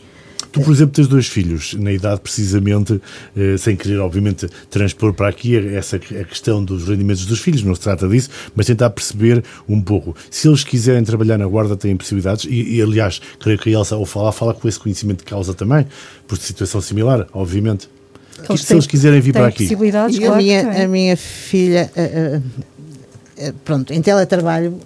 Tu, 0.55 0.61
por 0.61 0.73
exemplo, 0.73 0.95
tens 0.95 1.09
dois 1.09 1.27
filhos, 1.27 1.75
na 1.75 1.91
idade 1.91 2.21
precisamente, 2.21 3.03
eh, 3.37 3.57
sem 3.59 3.75
querer, 3.75 3.99
obviamente, 3.99 4.49
transpor 4.71 5.13
para 5.13 5.27
aqui 5.27 5.57
essa 5.75 5.97
a 5.97 6.25
questão 6.25 6.65
dos 6.65 6.87
rendimentos 6.87 7.27
dos 7.27 7.41
filhos, 7.41 7.65
não 7.65 7.75
se 7.75 7.81
trata 7.81 8.07
disso, 8.07 8.31
mas 8.55 8.65
tentar 8.67 8.91
perceber 8.91 9.43
um 9.69 9.83
pouco. 9.83 10.15
Se 10.31 10.47
eles 10.47 10.63
quiserem 10.63 11.03
trabalhar 11.03 11.39
na 11.39 11.47
guarda, 11.49 11.77
têm 11.77 11.97
possibilidades, 11.97 12.45
e, 12.45 12.77
e 12.77 12.81
aliás, 12.81 13.21
creio 13.41 13.59
que 13.59 13.69
a 13.69 13.73
Elsa, 13.73 13.97
ao 13.97 14.07
falar, 14.07 14.31
fala 14.31 14.55
com 14.55 14.69
esse 14.69 14.79
conhecimento 14.79 15.19
de 15.19 15.25
causa 15.25 15.55
também, 15.55 15.89
por 16.29 16.39
situação 16.39 16.81
similar, 16.81 17.27
obviamente. 17.33 17.91
Eles 18.49 18.61
se 18.61 18.69
têm, 18.69 18.77
eles 18.77 18.87
quiserem 18.87 19.21
vir 19.21 19.33
para 19.33 19.49
aqui. 19.49 19.65
Possibilidades, 19.65 20.17
claro 20.17 20.35
a, 20.35 20.37
minha, 20.37 20.85
a 20.85 20.87
minha 20.87 21.17
filha. 21.17 21.91
Uh, 21.97 23.49
uh, 23.49 23.53
pronto, 23.65 23.93
em 23.93 24.01
teletrabalho, 24.01 24.79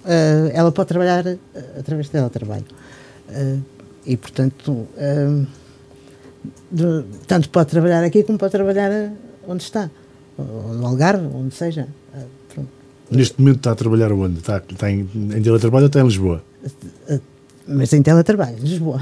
ela 0.51 0.71
pode 0.71 0.87
trabalhar 0.87 1.25
através 1.77 2.07
de 2.07 2.11
teletrabalho. 2.13 2.65
e, 4.03 4.17
portanto, 4.17 4.87
de, 6.71 7.03
tanto 7.27 7.49
pode 7.49 7.69
trabalhar 7.69 8.03
aqui 8.03 8.23
como 8.23 8.37
pode 8.37 8.51
trabalhar 8.51 9.11
onde 9.47 9.63
está, 9.63 9.89
no 10.37 10.85
Algarve, 10.85 11.25
onde 11.33 11.53
seja. 11.53 11.87
Ah, 12.13 12.23
pronto. 12.53 12.69
Neste 13.11 13.39
momento 13.39 13.57
está 13.57 13.71
a 13.71 13.75
trabalhar 13.75 14.11
onde? 14.11 14.39
Está, 14.39 14.61
está 14.69 14.89
em, 14.89 15.09
em 15.15 15.41
teletrabalho 15.41 15.85
ou 15.85 15.87
está 15.87 15.99
em 15.99 16.05
Lisboa? 16.05 16.43
Ah, 17.09 17.19
mas 17.67 17.93
em 17.93 18.01
teletrabalho, 18.01 18.57
Lisboa. 18.59 19.01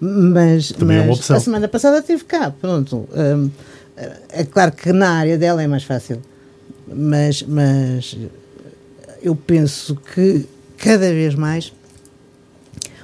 Mas, 0.00 0.72
Também 0.72 0.96
mas 0.96 1.06
é 1.06 1.08
uma 1.08 1.14
opção. 1.14 1.36
a 1.36 1.40
semana 1.40 1.68
passada 1.68 1.98
estive 1.98 2.24
cá, 2.24 2.50
pronto. 2.50 3.06
Um, 3.12 3.50
é 4.30 4.44
claro 4.44 4.72
que 4.72 4.92
na 4.92 5.10
área 5.10 5.36
dela 5.36 5.62
é 5.62 5.66
mais 5.66 5.82
fácil, 5.84 6.22
mas, 6.88 7.42
mas 7.42 8.16
eu 9.22 9.36
penso 9.36 9.94
que 10.14 10.46
cada 10.78 11.10
vez 11.12 11.34
mais 11.34 11.70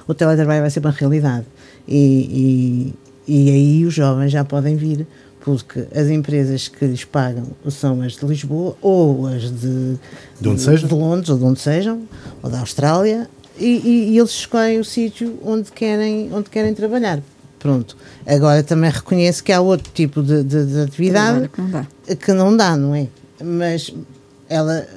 o 0.07 0.13
teletrabalho 0.13 0.61
vai 0.61 0.69
ser 0.71 0.79
uma 0.79 0.89
realidade. 0.91 1.45
E, 1.87 2.93
e 3.27 3.49
aí 3.49 3.85
os 3.85 3.93
jovens 3.93 4.31
já 4.31 4.45
podem 4.45 4.75
vir, 4.75 5.05
porque 5.41 5.87
as 5.93 6.07
empresas 6.07 6.67
que 6.67 6.85
lhes 6.85 7.03
pagam 7.03 7.47
são 7.69 8.01
as 8.01 8.13
de 8.13 8.25
Lisboa 8.25 8.75
ou 8.81 9.27
as 9.27 9.43
de, 9.43 9.95
de, 10.39 10.49
onde 10.49 10.61
seja? 10.61 10.87
de 10.87 10.93
Londres 10.93 11.29
ou 11.29 11.37
de 11.37 11.43
onde 11.43 11.59
sejam, 11.59 12.03
ou 12.41 12.49
da 12.49 12.59
Austrália, 12.59 13.29
e, 13.59 13.65
e, 13.65 14.11
e 14.11 14.17
eles 14.17 14.31
escolhem 14.31 14.79
o 14.79 14.85
sítio 14.85 15.39
onde 15.43 15.71
querem, 15.71 16.29
onde 16.33 16.49
querem 16.49 16.73
trabalhar. 16.73 17.21
Pronto. 17.59 17.97
Agora 18.25 18.61
também 18.63 18.89
reconheço 18.89 19.43
que 19.43 19.51
há 19.51 19.59
outro 19.59 19.91
tipo 19.93 20.21
de, 20.21 20.43
de, 20.43 20.65
de 20.65 20.81
atividade 20.81 21.49
que 21.49 21.61
não, 21.61 21.69
dá. 21.69 21.87
que 22.15 22.33
não 22.33 22.57
dá, 22.57 22.77
não 22.77 22.93
é? 22.93 23.07
Mas 23.43 23.93
ela, 24.47 24.87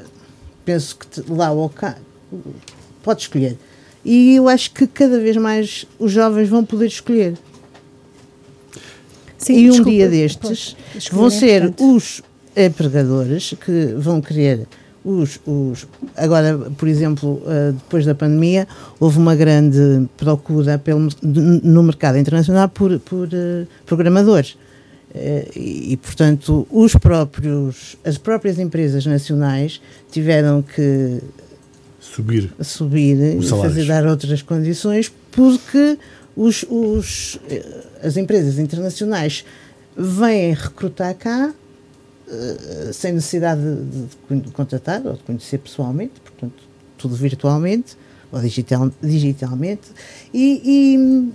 penso 0.65 0.97
que 0.97 1.33
lá 1.33 1.51
ou 1.53 1.69
cá, 1.69 1.97
pode 3.03 3.23
escolher. 3.23 3.57
E 4.05 4.37
eu 4.37 4.49
acho 4.49 4.73
que 4.73 4.87
cada 4.87 5.19
vez 5.19 5.37
mais 5.37 5.87
os 5.99 6.13
jovens 6.13 6.49
vão 6.49 6.65
poder 6.65 6.87
escolher. 6.87 7.35
Sim, 9.41 9.55
e 9.55 9.67
um 9.69 9.71
desculpa, 9.71 9.91
dia 9.91 10.09
destes 10.09 10.77
vão 11.11 11.27
é 11.27 11.31
ser 11.31 11.75
os 11.81 12.23
empregadores 12.57 13.55
que 13.65 13.95
vão 13.97 14.21
querer 14.21 14.69
os, 15.03 15.41
os, 15.47 15.87
agora, 16.15 16.59
por 16.77 16.87
exemplo, 16.87 17.43
uh, 17.47 17.73
depois 17.73 18.05
da 18.05 18.15
pandemia, 18.15 18.69
houve 18.99 19.19
uma 19.19 19.35
grande 19.35 20.07
procura 20.17 20.79
pelo, 20.79 21.09
no 21.23 21.83
mercado 21.83 22.19
internacional 22.19 22.69
por, 22.69 22.99
por 23.01 23.27
uh, 23.29 23.67
programadores. 23.87 24.57
E, 25.57 25.99
portanto, 26.01 26.69
os 26.71 26.95
próprios, 26.95 27.97
as 28.05 28.17
próprias 28.17 28.61
empresas 28.61 29.05
nacionais 29.05 29.81
tiveram 30.09 30.63
que 30.63 31.19
subir, 31.99 32.53
subir 32.61 33.17
e 33.41 33.43
fazer 33.45 33.87
dar 33.87 34.07
outras 34.07 34.41
condições 34.41 35.13
porque 35.33 35.99
os, 36.41 36.65
os, 36.71 37.39
eh, 37.51 37.63
as 38.03 38.17
empresas 38.17 38.59
internacionais 38.59 39.45
vêm 39.95 40.55
recrutar 40.55 41.15
cá 41.15 41.53
uh, 41.53 42.93
sem 42.95 43.13
necessidade 43.13 43.61
de, 43.61 44.41
de, 44.41 44.51
contratar 44.51 45.07
ou 45.07 45.13
de 45.13 45.19
conhecer 45.19 45.59
pessoalmente, 45.59 46.19
portanto, 46.19 46.63
tudo 46.97 47.15
virtualmente, 47.15 47.95
ou 48.33 48.41
digital, 48.41 48.91
digitalmente, 49.03 49.89
e, 50.33 51.29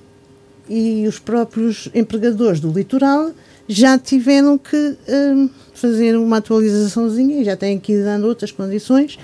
e, 0.67 1.03
e, 1.03 1.07
os 1.07 1.19
próprios 1.19 1.88
empregadores 1.93 2.59
do 2.59 2.71
litoral 2.71 3.32
já 3.67 3.99
tiveram 3.99 4.57
que 4.57 4.97
um, 5.07 5.49
fazer 5.75 6.17
uma 6.17 6.38
atualizaçãozinha 6.38 7.41
e 7.41 7.45
já 7.45 7.55
têm 7.55 7.80
que 7.80 7.93
ir 7.93 8.03
dando 8.03 8.25
outras 8.25 8.51
condições 8.51 9.19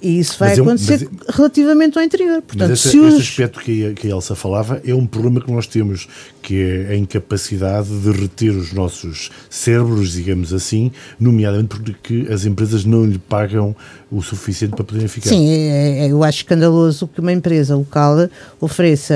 e 0.00 0.20
isso 0.20 0.38
vai 0.38 0.54
acontecer 0.54 1.08
mas, 1.10 1.34
relativamente 1.34 1.98
ao 1.98 2.04
interior. 2.04 2.40
Portanto, 2.40 2.70
mas 2.70 2.78
esse, 2.78 2.90
se 2.90 2.98
os... 2.98 3.14
esse 3.14 3.22
aspecto 3.22 3.60
que 3.60 3.86
a, 3.86 3.92
que 3.92 4.06
a 4.06 4.10
Elsa 4.10 4.34
falava 4.36 4.80
é 4.84 4.94
um 4.94 5.06
problema 5.06 5.40
que 5.40 5.50
nós 5.50 5.66
temos, 5.66 6.08
que 6.40 6.62
é 6.62 6.92
a 6.92 6.96
incapacidade 6.96 7.88
de 7.88 8.10
reter 8.12 8.50
os 8.50 8.72
nossos 8.72 9.30
cérebros, 9.50 10.12
digamos 10.12 10.52
assim, 10.52 10.92
nomeadamente 11.18 11.80
porque 11.80 12.28
as 12.30 12.44
empresas 12.44 12.84
não 12.84 13.04
lhe 13.04 13.18
pagam 13.18 13.74
o 14.10 14.22
suficiente 14.22 14.76
para 14.76 14.84
poderem 14.84 15.08
ficar. 15.08 15.30
Sim, 15.30 15.50
é, 15.50 16.06
é, 16.06 16.12
eu 16.12 16.22
acho 16.22 16.38
escandaloso 16.38 17.08
que 17.08 17.20
uma 17.20 17.32
empresa 17.32 17.74
local 17.74 18.28
ofereça 18.60 19.14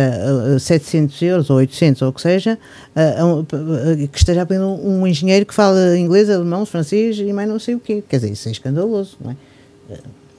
uh, 0.57 0.59
700 0.59 1.23
euros 1.23 1.51
ou 1.51 1.57
800 1.59 2.03
ou 2.03 2.09
o 2.09 2.13
que 2.13 2.21
seja, 2.21 2.59
uh, 2.97 3.41
uh, 3.41 4.09
que 4.09 4.19
esteja 4.19 4.43
apenas 4.43 4.67
um 4.83 5.07
engenheiro 5.07 5.47
que 5.47 5.55
fala 5.55 5.97
inglês, 5.97 6.29
alemão, 6.29 6.67
francês 6.67 7.19
e 7.19 7.33
mais 7.33 7.49
não 7.49 7.61
sei 7.61 7.77
o 7.77 7.81
quê. 7.81 8.03
Quer 8.09 8.17
dizer, 8.17 8.33
isso 8.33 8.49
é 8.49 8.53
escandaloso, 8.53 9.17
não 9.21 9.31
é? 9.31 9.37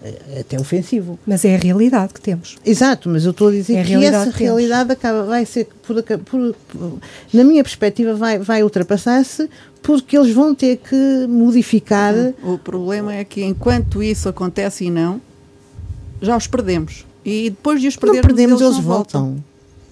É 0.03 0.41
até 0.41 0.59
ofensivo. 0.59 1.17
Mas 1.25 1.45
é 1.45 1.55
a 1.55 1.57
realidade 1.57 2.13
que 2.13 2.19
temos. 2.19 2.57
Exato, 2.65 3.07
mas 3.07 3.23
eu 3.23 3.31
estou 3.31 3.47
a 3.47 3.51
dizer 3.51 3.77
é 3.77 3.83
que 3.83 3.93
essa 4.05 4.33
que 4.33 4.43
realidade 4.43 4.91
acaba, 4.91 5.23
vai 5.23 5.45
ser, 5.45 5.69
por, 5.81 6.03
por, 6.03 6.55
por, 6.67 6.99
na 7.33 7.43
minha 7.45 7.63
perspectiva, 7.63 8.13
vai, 8.13 8.37
vai 8.37 8.63
ultrapassar-se 8.63 9.49
porque 9.81 10.17
eles 10.17 10.33
vão 10.33 10.53
ter 10.53 10.77
que 10.77 11.25
modificar. 11.29 12.13
O 12.43 12.57
problema 12.57 13.13
é 13.13 13.23
que 13.23 13.43
enquanto 13.43 14.03
isso 14.03 14.27
acontece 14.27 14.85
e 14.85 14.91
não, 14.91 15.21
já 16.21 16.35
os 16.35 16.47
perdemos. 16.47 17.05
E 17.23 17.49
depois 17.49 17.79
de 17.79 17.87
os 17.87 17.95
perdermos, 17.95 18.27
não 18.27 18.35
perdemos, 18.35 18.61
eles, 18.61 18.73
eles 18.73 18.85
voltam. 18.85 19.21
voltam. 19.21 19.43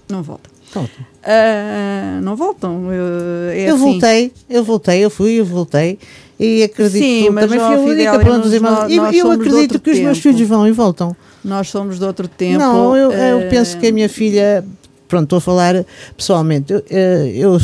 Não 0.09 0.21
voltam. 0.21 0.50
Uh, 0.79 2.21
não 2.21 2.35
voltam. 2.35 2.87
Uh, 2.87 3.49
é 3.51 3.69
eu 3.69 3.75
assim. 3.75 3.83
voltei, 3.83 4.31
eu 4.49 4.63
voltei, 4.63 5.05
eu 5.05 5.09
fui, 5.09 5.39
eu 5.39 5.45
voltei 5.45 5.99
e 6.41 6.63
acredito 6.63 7.03
Sim, 7.03 7.29
mas 7.29 7.43
também 7.43 7.59
fui 7.59 7.75
a 7.75 7.79
única 7.79 8.19
pronto, 8.19 8.47
os 8.47 8.53
irmãos. 8.53 8.79
Nós, 8.79 8.95
nós 8.95 9.15
eu 9.15 9.31
acredito 9.31 9.79
que 9.79 9.91
tempo. 9.91 9.97
os 9.97 9.99
meus 9.99 10.17
filhos 10.17 10.41
vão 10.47 10.67
e 10.67 10.71
voltam. 10.71 11.15
Nós 11.45 11.69
somos 11.69 11.99
de 11.99 12.05
outro 12.05 12.27
tempo. 12.27 12.57
Não, 12.57 12.97
eu, 12.97 13.11
eu 13.11 13.37
uh... 13.45 13.49
penso 13.49 13.77
que 13.77 13.87
a 13.87 13.91
minha 13.91 14.09
filha, 14.09 14.65
pronto, 15.07 15.25
estou 15.25 15.37
a 15.37 15.41
falar 15.41 15.85
pessoalmente, 16.17 16.73
eu, 16.73 16.83
eh, 16.89 17.31
eu, 17.35 17.59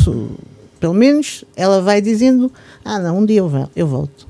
pelo 0.78 0.94
menos 0.94 1.44
ela 1.56 1.82
vai 1.82 2.00
dizendo, 2.00 2.52
ah 2.84 3.00
não, 3.00 3.18
um 3.18 3.26
dia 3.26 3.40
eu, 3.40 3.68
eu 3.74 3.86
volto. 3.86 4.27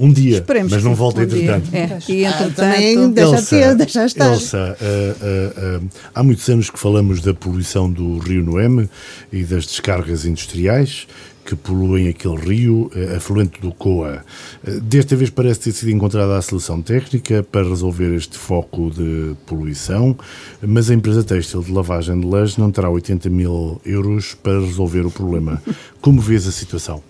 Um 0.00 0.10
dia, 0.10 0.38
Esperemos 0.38 0.72
mas 0.72 0.82
não 0.82 0.94
volta 0.94 1.20
um 1.20 1.24
entretanto. 1.24 1.68
É. 1.74 1.98
E 2.08 2.24
entretanto, 2.24 2.52
ah, 2.52 2.72
também 2.72 3.10
deixa, 3.10 3.36
Elsa, 3.36 3.56
ter, 3.56 3.74
deixa 3.76 4.06
estar. 4.06 4.32
Elsa, 4.32 4.76
uh, 4.80 5.76
uh, 5.76 5.84
uh, 5.84 5.90
há 6.14 6.22
muitos 6.22 6.48
anos 6.48 6.70
que 6.70 6.78
falamos 6.78 7.20
da 7.20 7.34
poluição 7.34 7.90
do 7.92 8.18
Rio 8.18 8.42
Noeme 8.42 8.88
e 9.30 9.44
das 9.44 9.66
descargas 9.66 10.24
industriais 10.24 11.06
que 11.44 11.56
poluem 11.56 12.08
aquele 12.08 12.36
rio, 12.36 12.90
eh, 12.94 13.16
afluente 13.16 13.60
do 13.60 13.72
Coa. 13.72 14.24
Eh, 14.64 14.78
desta 14.80 15.16
vez 15.16 15.30
parece 15.30 15.60
ter 15.60 15.72
sido 15.72 15.90
encontrada 15.90 16.36
a 16.36 16.42
solução 16.42 16.80
técnica 16.80 17.42
para 17.42 17.68
resolver 17.68 18.14
este 18.14 18.38
foco 18.38 18.90
de 18.90 19.34
poluição, 19.46 20.16
mas 20.62 20.90
a 20.90 20.94
empresa 20.94 21.24
têxtil 21.24 21.62
de 21.62 21.72
lavagem 21.72 22.20
de 22.20 22.26
lãs 22.26 22.56
não 22.56 22.70
terá 22.70 22.88
80 22.88 23.28
mil 23.30 23.80
euros 23.84 24.34
para 24.34 24.60
resolver 24.60 25.04
o 25.04 25.10
problema. 25.10 25.60
Como 26.00 26.20
vês 26.20 26.46
a 26.46 26.52
situação? 26.52 27.09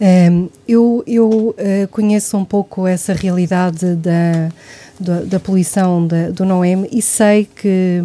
Um, 0.00 0.48
eu, 0.66 1.02
eu 1.06 1.28
uh, 1.28 1.88
conheço 1.90 2.36
um 2.36 2.44
pouco 2.44 2.86
essa 2.86 3.12
realidade 3.12 3.94
da, 3.96 4.48
da, 4.98 5.20
da 5.22 5.40
poluição 5.40 6.06
da, 6.06 6.30
do 6.30 6.44
NOEM 6.44 6.86
e 6.92 7.02
sei 7.02 7.48
que 7.56 8.04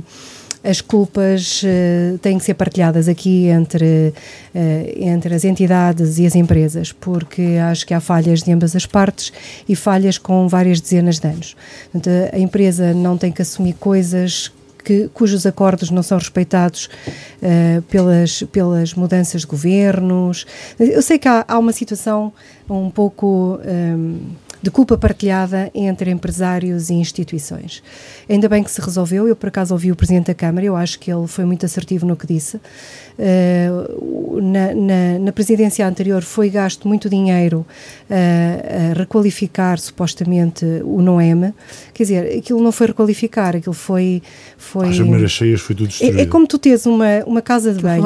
as 0.63 0.79
culpas 0.79 1.61
uh, 1.63 2.17
têm 2.19 2.37
que 2.37 2.45
ser 2.45 2.53
partilhadas 2.53 3.07
aqui 3.07 3.47
entre, 3.47 4.13
uh, 4.55 4.93
entre 4.95 5.35
as 5.35 5.43
entidades 5.43 6.17
e 6.17 6.25
as 6.25 6.35
empresas, 6.35 6.91
porque 6.91 7.57
acho 7.69 7.85
que 7.85 7.93
há 7.93 7.99
falhas 7.99 8.41
de 8.41 8.51
ambas 8.51 8.75
as 8.75 8.85
partes 8.85 9.33
e 9.67 9.75
falhas 9.75 10.17
com 10.17 10.47
várias 10.47 10.79
dezenas 10.79 11.19
de 11.19 11.27
anos. 11.27 11.55
Portanto, 11.91 12.09
a 12.31 12.39
empresa 12.39 12.93
não 12.93 13.17
tem 13.17 13.31
que 13.31 13.41
assumir 13.41 13.73
coisas 13.73 14.51
que, 14.83 15.09
cujos 15.13 15.45
acordos 15.45 15.89
não 15.89 16.03
são 16.03 16.17
respeitados 16.17 16.89
uh, 17.41 17.81
pelas, 17.83 18.43
pelas 18.43 18.93
mudanças 18.93 19.41
de 19.41 19.47
governos. 19.47 20.45
Eu 20.79 21.01
sei 21.01 21.17
que 21.17 21.27
há, 21.27 21.45
há 21.47 21.57
uma 21.57 21.71
situação 21.71 22.33
um 22.69 22.89
pouco. 22.89 23.59
Um, 23.65 24.19
de 24.63 24.71
culpa 24.71 24.97
partilhada 24.97 25.69
entre 25.75 26.09
empresários 26.09 26.89
e 26.89 26.93
instituições. 26.93 27.83
Ainda 28.29 28.47
bem 28.47 28.63
que 28.63 28.71
se 28.71 28.81
resolveu, 28.81 29.27
eu 29.27 29.35
por 29.35 29.47
acaso 29.47 29.73
ouvi 29.73 29.91
o 29.91 29.95
Presidente 29.95 30.27
da 30.27 30.33
Câmara, 30.33 30.65
eu 30.65 30.75
acho 30.75 30.99
que 30.99 31.11
ele 31.11 31.27
foi 31.27 31.45
muito 31.45 31.65
assertivo 31.65 32.05
no 32.05 32.15
que 32.15 32.25
disse. 32.25 32.57
Uh, 33.15 34.41
na, 34.41 34.73
na, 34.73 35.19
na, 35.19 35.31
presidência 35.31 35.87
anterior 35.87 36.23
foi 36.23 36.49
gasto 36.49 36.87
muito 36.87 37.07
dinheiro 37.07 37.63
uh, 38.09 38.91
a 38.91 38.97
requalificar 38.97 39.79
supostamente 39.79 40.65
o 40.83 40.99
NOEM, 40.99 41.53
quer 41.93 42.03
dizer, 42.03 42.37
aquilo 42.39 42.59
não 42.59 42.71
foi 42.71 42.87
requalificar, 42.87 43.55
aquilo 43.55 43.75
foi... 43.75 44.23
foi 44.57 44.89
As 44.89 44.97
primeiras 44.97 45.31
cheias 45.31 45.61
foi 45.61 45.75
tudo 45.75 45.89
destruído. 45.89 46.17
É, 46.17 46.21
é, 46.23 46.25
como 46.25 46.47
tu 46.47 46.57
tens 46.57 46.87
uma, 46.87 47.23
uma 47.27 47.41
casa 47.41 47.71
de 47.71 47.83
banho 47.83 48.03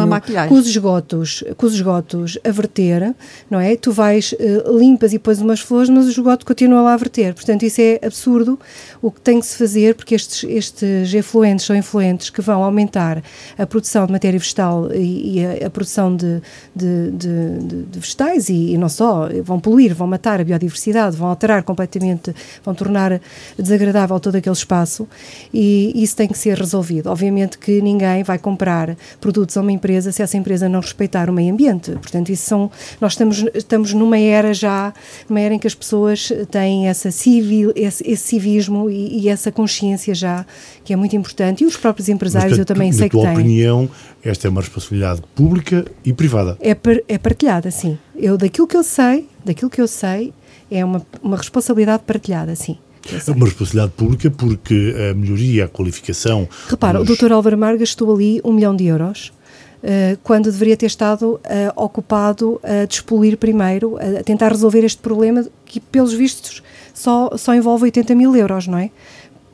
com 0.49 0.55
os, 0.55 0.67
esgotos, 0.67 1.41
com 1.55 1.65
os 1.65 1.73
esgotos 1.73 2.37
a 2.43 2.51
verter, 2.51 3.15
não 3.49 3.61
é? 3.61 3.77
Tu 3.77 3.93
vais, 3.93 4.33
uh, 4.33 4.77
limpas 4.77 5.13
e 5.13 5.19
pões 5.19 5.39
umas 5.39 5.61
flores, 5.61 5.89
mas 5.89 6.05
o 6.05 6.09
esgoto 6.09 6.45
continua 6.45 6.81
lá 6.81 6.93
a 6.93 6.97
verter. 6.97 7.33
Portanto, 7.33 7.63
isso 7.63 7.79
é 7.79 7.99
absurdo 8.03 8.59
o 9.01 9.09
que 9.09 9.21
tem 9.21 9.39
que 9.39 9.45
se 9.45 9.57
fazer, 9.57 9.95
porque 10.07 10.15
estes, 10.15 10.45
estes 10.45 11.13
efluentes 11.13 11.65
são 11.65 11.75
influentes 11.75 12.29
que 12.29 12.41
vão 12.41 12.63
aumentar 12.63 13.21
a 13.57 13.67
produção 13.67 14.05
de 14.05 14.13
matéria 14.13 14.39
vegetal 14.39 14.89
e, 14.93 15.39
e 15.39 15.45
a, 15.45 15.67
a, 15.67 15.69
produção 15.69 16.15
de, 16.15 16.41
de, 16.73 17.11
de, 17.11 17.85
de 17.91 17.99
vegetais 17.99 18.47
e, 18.47 18.71
e, 18.71 18.77
não 18.77 18.87
só, 18.87 19.27
vão 19.43 19.59
poluir, 19.59 19.93
vão 19.93 20.07
matar 20.07 20.39
a 20.39 20.45
biodiversidade, 20.45 21.17
vão 21.17 21.27
alterar 21.27 21.61
completamente, 21.63 22.33
vão 22.63 22.73
tornar 22.73 23.19
desagradável 23.59 24.17
todo 24.17 24.37
aquele 24.37 24.55
espaço 24.55 25.05
e 25.53 25.91
isso 26.01 26.15
tem 26.15 26.29
que 26.29 26.37
ser 26.37 26.57
resolvido. 26.57 27.07
Obviamente 27.07 27.57
que 27.57 27.81
ninguém 27.81 28.23
vai 28.23 28.39
comprar 28.39 28.95
produtos 29.19 29.57
a 29.57 29.61
uma 29.61 29.73
empresa 29.73 30.13
se 30.13 30.21
essa 30.21 30.37
empresa 30.37 30.69
não 30.69 30.79
respeitar 30.79 31.29
o 31.29 31.33
meio 31.33 31.51
ambiente. 31.51 31.91
Portanto, 31.91 32.29
isso 32.29 32.45
são, 32.45 32.71
nós 33.01 33.11
estamos, 33.11 33.43
estamos 33.53 33.91
numa 33.91 34.17
era 34.17 34.53
já, 34.53 34.93
numa 35.27 35.41
era 35.41 35.53
em 35.53 35.59
que 35.59 35.67
as 35.67 35.75
pessoas 35.75 36.31
têm 36.49 36.87
essa 36.87 37.11
civil, 37.11 37.73
esse, 37.75 38.09
esse 38.09 38.23
civismo 38.23 38.89
e, 38.89 39.23
e, 39.23 39.29
essa 39.29 39.51
consciência 39.51 39.96
já, 40.13 40.45
que 40.83 40.93
é 40.93 40.95
muito 40.95 41.15
importante. 41.15 41.63
E 41.63 41.67
os 41.67 41.77
próprios 41.77 42.09
empresários, 42.09 42.51
Mas, 42.51 42.59
eu 42.59 42.65
também 42.65 42.91
sei 42.91 43.09
que 43.09 43.15
têm. 43.15 43.25
Na 43.25 43.31
tua 43.33 43.41
opinião, 43.41 43.89
esta 44.23 44.47
é 44.47 44.49
uma 44.49 44.61
responsabilidade 44.61 45.21
pública 45.35 45.85
e 46.03 46.13
privada? 46.13 46.57
É, 46.59 46.75
par, 46.75 46.97
é 47.07 47.17
partilhada, 47.17 47.71
sim. 47.71 47.97
Eu, 48.15 48.37
daquilo 48.37 48.67
que 48.67 48.77
eu 48.77 48.83
sei, 48.83 49.27
daquilo 49.43 49.69
que 49.69 49.81
eu 49.81 49.87
sei, 49.87 50.33
é 50.69 50.83
uma, 50.83 51.05
uma 51.21 51.37
responsabilidade 51.37 52.03
partilhada, 52.05 52.55
sim. 52.55 52.77
É 53.13 53.31
uma 53.31 53.45
responsabilidade 53.45 53.93
pública 53.93 54.29
porque 54.29 54.93
a 55.09 55.13
melhoria, 55.13 55.65
a 55.65 55.67
qualificação. 55.67 56.47
Repara, 56.67 56.99
dos... 57.03 57.09
o 57.09 57.15
Dr. 57.15 57.31
Álvaro 57.31 57.57
Marga 57.57 57.83
estou 57.83 58.13
ali 58.13 58.41
um 58.43 58.51
milhão 58.51 58.75
de 58.75 58.85
euros. 58.85 59.31
Uh, 59.77 60.17
quando 60.23 60.51
deveria 60.51 60.75
ter 60.75 60.87
estado 60.87 61.35
uh, 61.35 61.39
ocupado 61.75 62.59
a 62.63 62.85
despoluir 62.85 63.37
primeiro, 63.37 63.95
a 63.97 64.23
tentar 64.23 64.49
resolver 64.49 64.83
este 64.83 64.99
problema 64.99 65.45
que, 65.65 65.79
pelos 65.79 66.13
vistos, 66.13 66.63
só, 66.93 67.29
só 67.37 67.53
envolve 67.53 67.83
80 67.83 68.15
mil 68.15 68.35
euros, 68.35 68.67
não 68.67 68.77
é? 68.79 68.89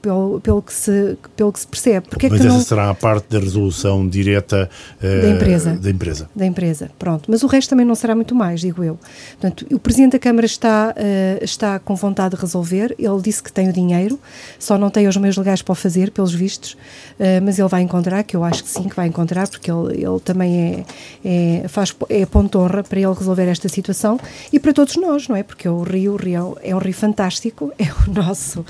Pelo, 0.04 0.42
pelo, 0.42 0.62
que, 0.62 0.74
se, 0.74 1.18
pelo 1.36 1.52
que 1.52 1.62
se 1.62 1.66
percebe. 1.66 2.08
Porque 2.10 2.28
Mas 2.28 2.42
é 2.42 2.48
essa 2.48 2.54
não... 2.54 2.62
será 2.62 2.90
a 2.90 2.94
parte 2.94 3.26
da 3.30 3.40
resolução 3.40 4.06
direta 4.06 4.70
uh, 4.98 5.22
da, 5.22 5.30
empresa. 5.30 5.76
da 5.76 5.90
empresa. 5.90 6.30
Da 6.36 6.46
empresa, 6.46 6.92
pronto. 7.00 7.32
Mas 7.32 7.42
o 7.42 7.48
resto 7.48 7.70
também 7.70 7.86
não 7.86 7.96
será 7.96 8.14
muito 8.14 8.36
mais, 8.36 8.60
digo 8.60 8.84
eu. 8.84 9.00
Portanto, 9.40 9.66
o 9.74 9.80
Presidente 9.80 10.12
da 10.12 10.20
Câmara 10.20 10.46
está, 10.46 10.94
uh, 10.94 11.44
está 11.44 11.80
com 11.80 11.96
vontade 11.96 12.36
de 12.36 12.42
resolver, 12.42 12.94
ele 13.00 13.22
disse 13.22 13.42
que 13.42 13.52
tem 13.52 13.70
o 13.70 13.74
dinheiro, 13.74 14.20
só 14.60 14.78
não 14.78 14.90
tem 14.90 15.08
os 15.08 15.16
meios 15.16 15.38
legais 15.38 15.62
para 15.62 15.72
o 15.72 15.76
fazer, 15.76 16.12
pelos 16.12 16.34
vistos, 16.34 16.74
uh, 16.74 17.42
mas 17.42 17.58
ele 17.58 17.70
vai 17.70 17.82
encontrar, 17.82 18.24
que 18.24 18.36
eu 18.36 18.44
acho 18.44 18.62
que 18.62 18.70
sim, 18.70 18.90
que 18.90 18.96
vai 18.96 19.08
encontrar, 19.08 19.48
porque 19.48 19.72
ele, 19.72 20.04
ele 20.04 20.20
também 20.20 20.86
é, 21.24 21.62
é, 21.64 21.68
faz, 21.70 21.96
é 22.10 22.26
ponto 22.26 22.60
honra 22.60 22.84
para 22.84 23.00
ele 23.00 23.14
resolver 23.14 23.48
esta 23.48 23.70
situação 23.70 24.20
e 24.52 24.60
para 24.60 24.74
todos 24.74 24.98
nós, 24.98 25.30
não 25.30 25.36
é? 25.38 25.44
Porque 25.44 25.70
o 25.70 25.82
Rio, 25.82 26.14
o 26.14 26.18
Rio 26.18 26.58
é 26.62 26.76
um 26.76 26.80
rio 26.80 26.94
fantástico, 26.94 27.72
é 27.80 27.86
o 27.86 28.14
nosso 28.14 28.66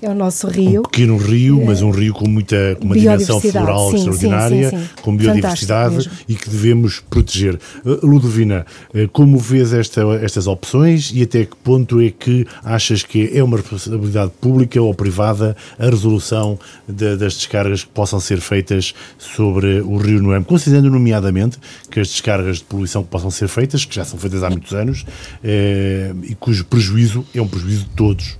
é 0.00 0.08
o 0.08 0.14
nosso 0.14 0.46
rio. 0.48 0.80
Um 0.80 0.82
pequeno 0.82 1.16
rio, 1.16 1.64
mas 1.64 1.82
um 1.82 1.90
rio 1.90 2.14
com 2.14 2.28
muita 2.28 2.76
com 2.78 2.84
uma 2.84 2.96
dimensão 2.96 3.40
floral 3.40 3.90
sim, 3.90 3.96
extraordinária, 3.96 4.70
sim, 4.70 4.78
sim, 4.78 4.88
com 5.02 5.16
biodiversidade 5.16 6.10
e 6.28 6.34
que 6.34 6.48
devemos 6.48 7.00
proteger. 7.00 7.58
Uh, 7.84 8.06
Ludovina, 8.06 8.64
uh, 8.94 9.08
como 9.08 9.38
vês 9.38 9.72
esta, 9.72 10.02
estas 10.22 10.46
opções 10.46 11.10
e 11.14 11.22
até 11.22 11.44
que 11.44 11.56
ponto 11.56 12.00
é 12.00 12.10
que 12.10 12.46
achas 12.62 13.02
que 13.02 13.30
é 13.36 13.42
uma 13.42 13.56
responsabilidade 13.56 14.32
pública 14.40 14.80
ou 14.80 14.94
privada 14.94 15.56
a 15.78 15.86
resolução 15.86 16.58
de, 16.88 17.16
das 17.16 17.34
descargas 17.34 17.82
que 17.84 17.90
possam 17.90 18.20
ser 18.20 18.40
feitas 18.40 18.94
sobre 19.18 19.80
o 19.80 19.96
rio 19.96 20.22
Noem, 20.22 20.42
considerando 20.42 20.90
nomeadamente 20.90 21.58
que 21.90 22.00
as 22.00 22.08
descargas 22.08 22.58
de 22.58 22.64
poluição 22.64 23.02
que 23.02 23.08
possam 23.08 23.30
ser 23.30 23.48
feitas, 23.48 23.84
que 23.84 23.94
já 23.94 24.04
são 24.04 24.18
feitas 24.18 24.42
há 24.42 24.50
muitos 24.50 24.72
anos, 24.72 25.04
eh, 25.42 26.12
e 26.22 26.34
cujo 26.34 26.64
prejuízo 26.64 27.24
é 27.34 27.40
um 27.40 27.48
prejuízo 27.48 27.84
de 27.84 27.90
todos. 27.90 28.38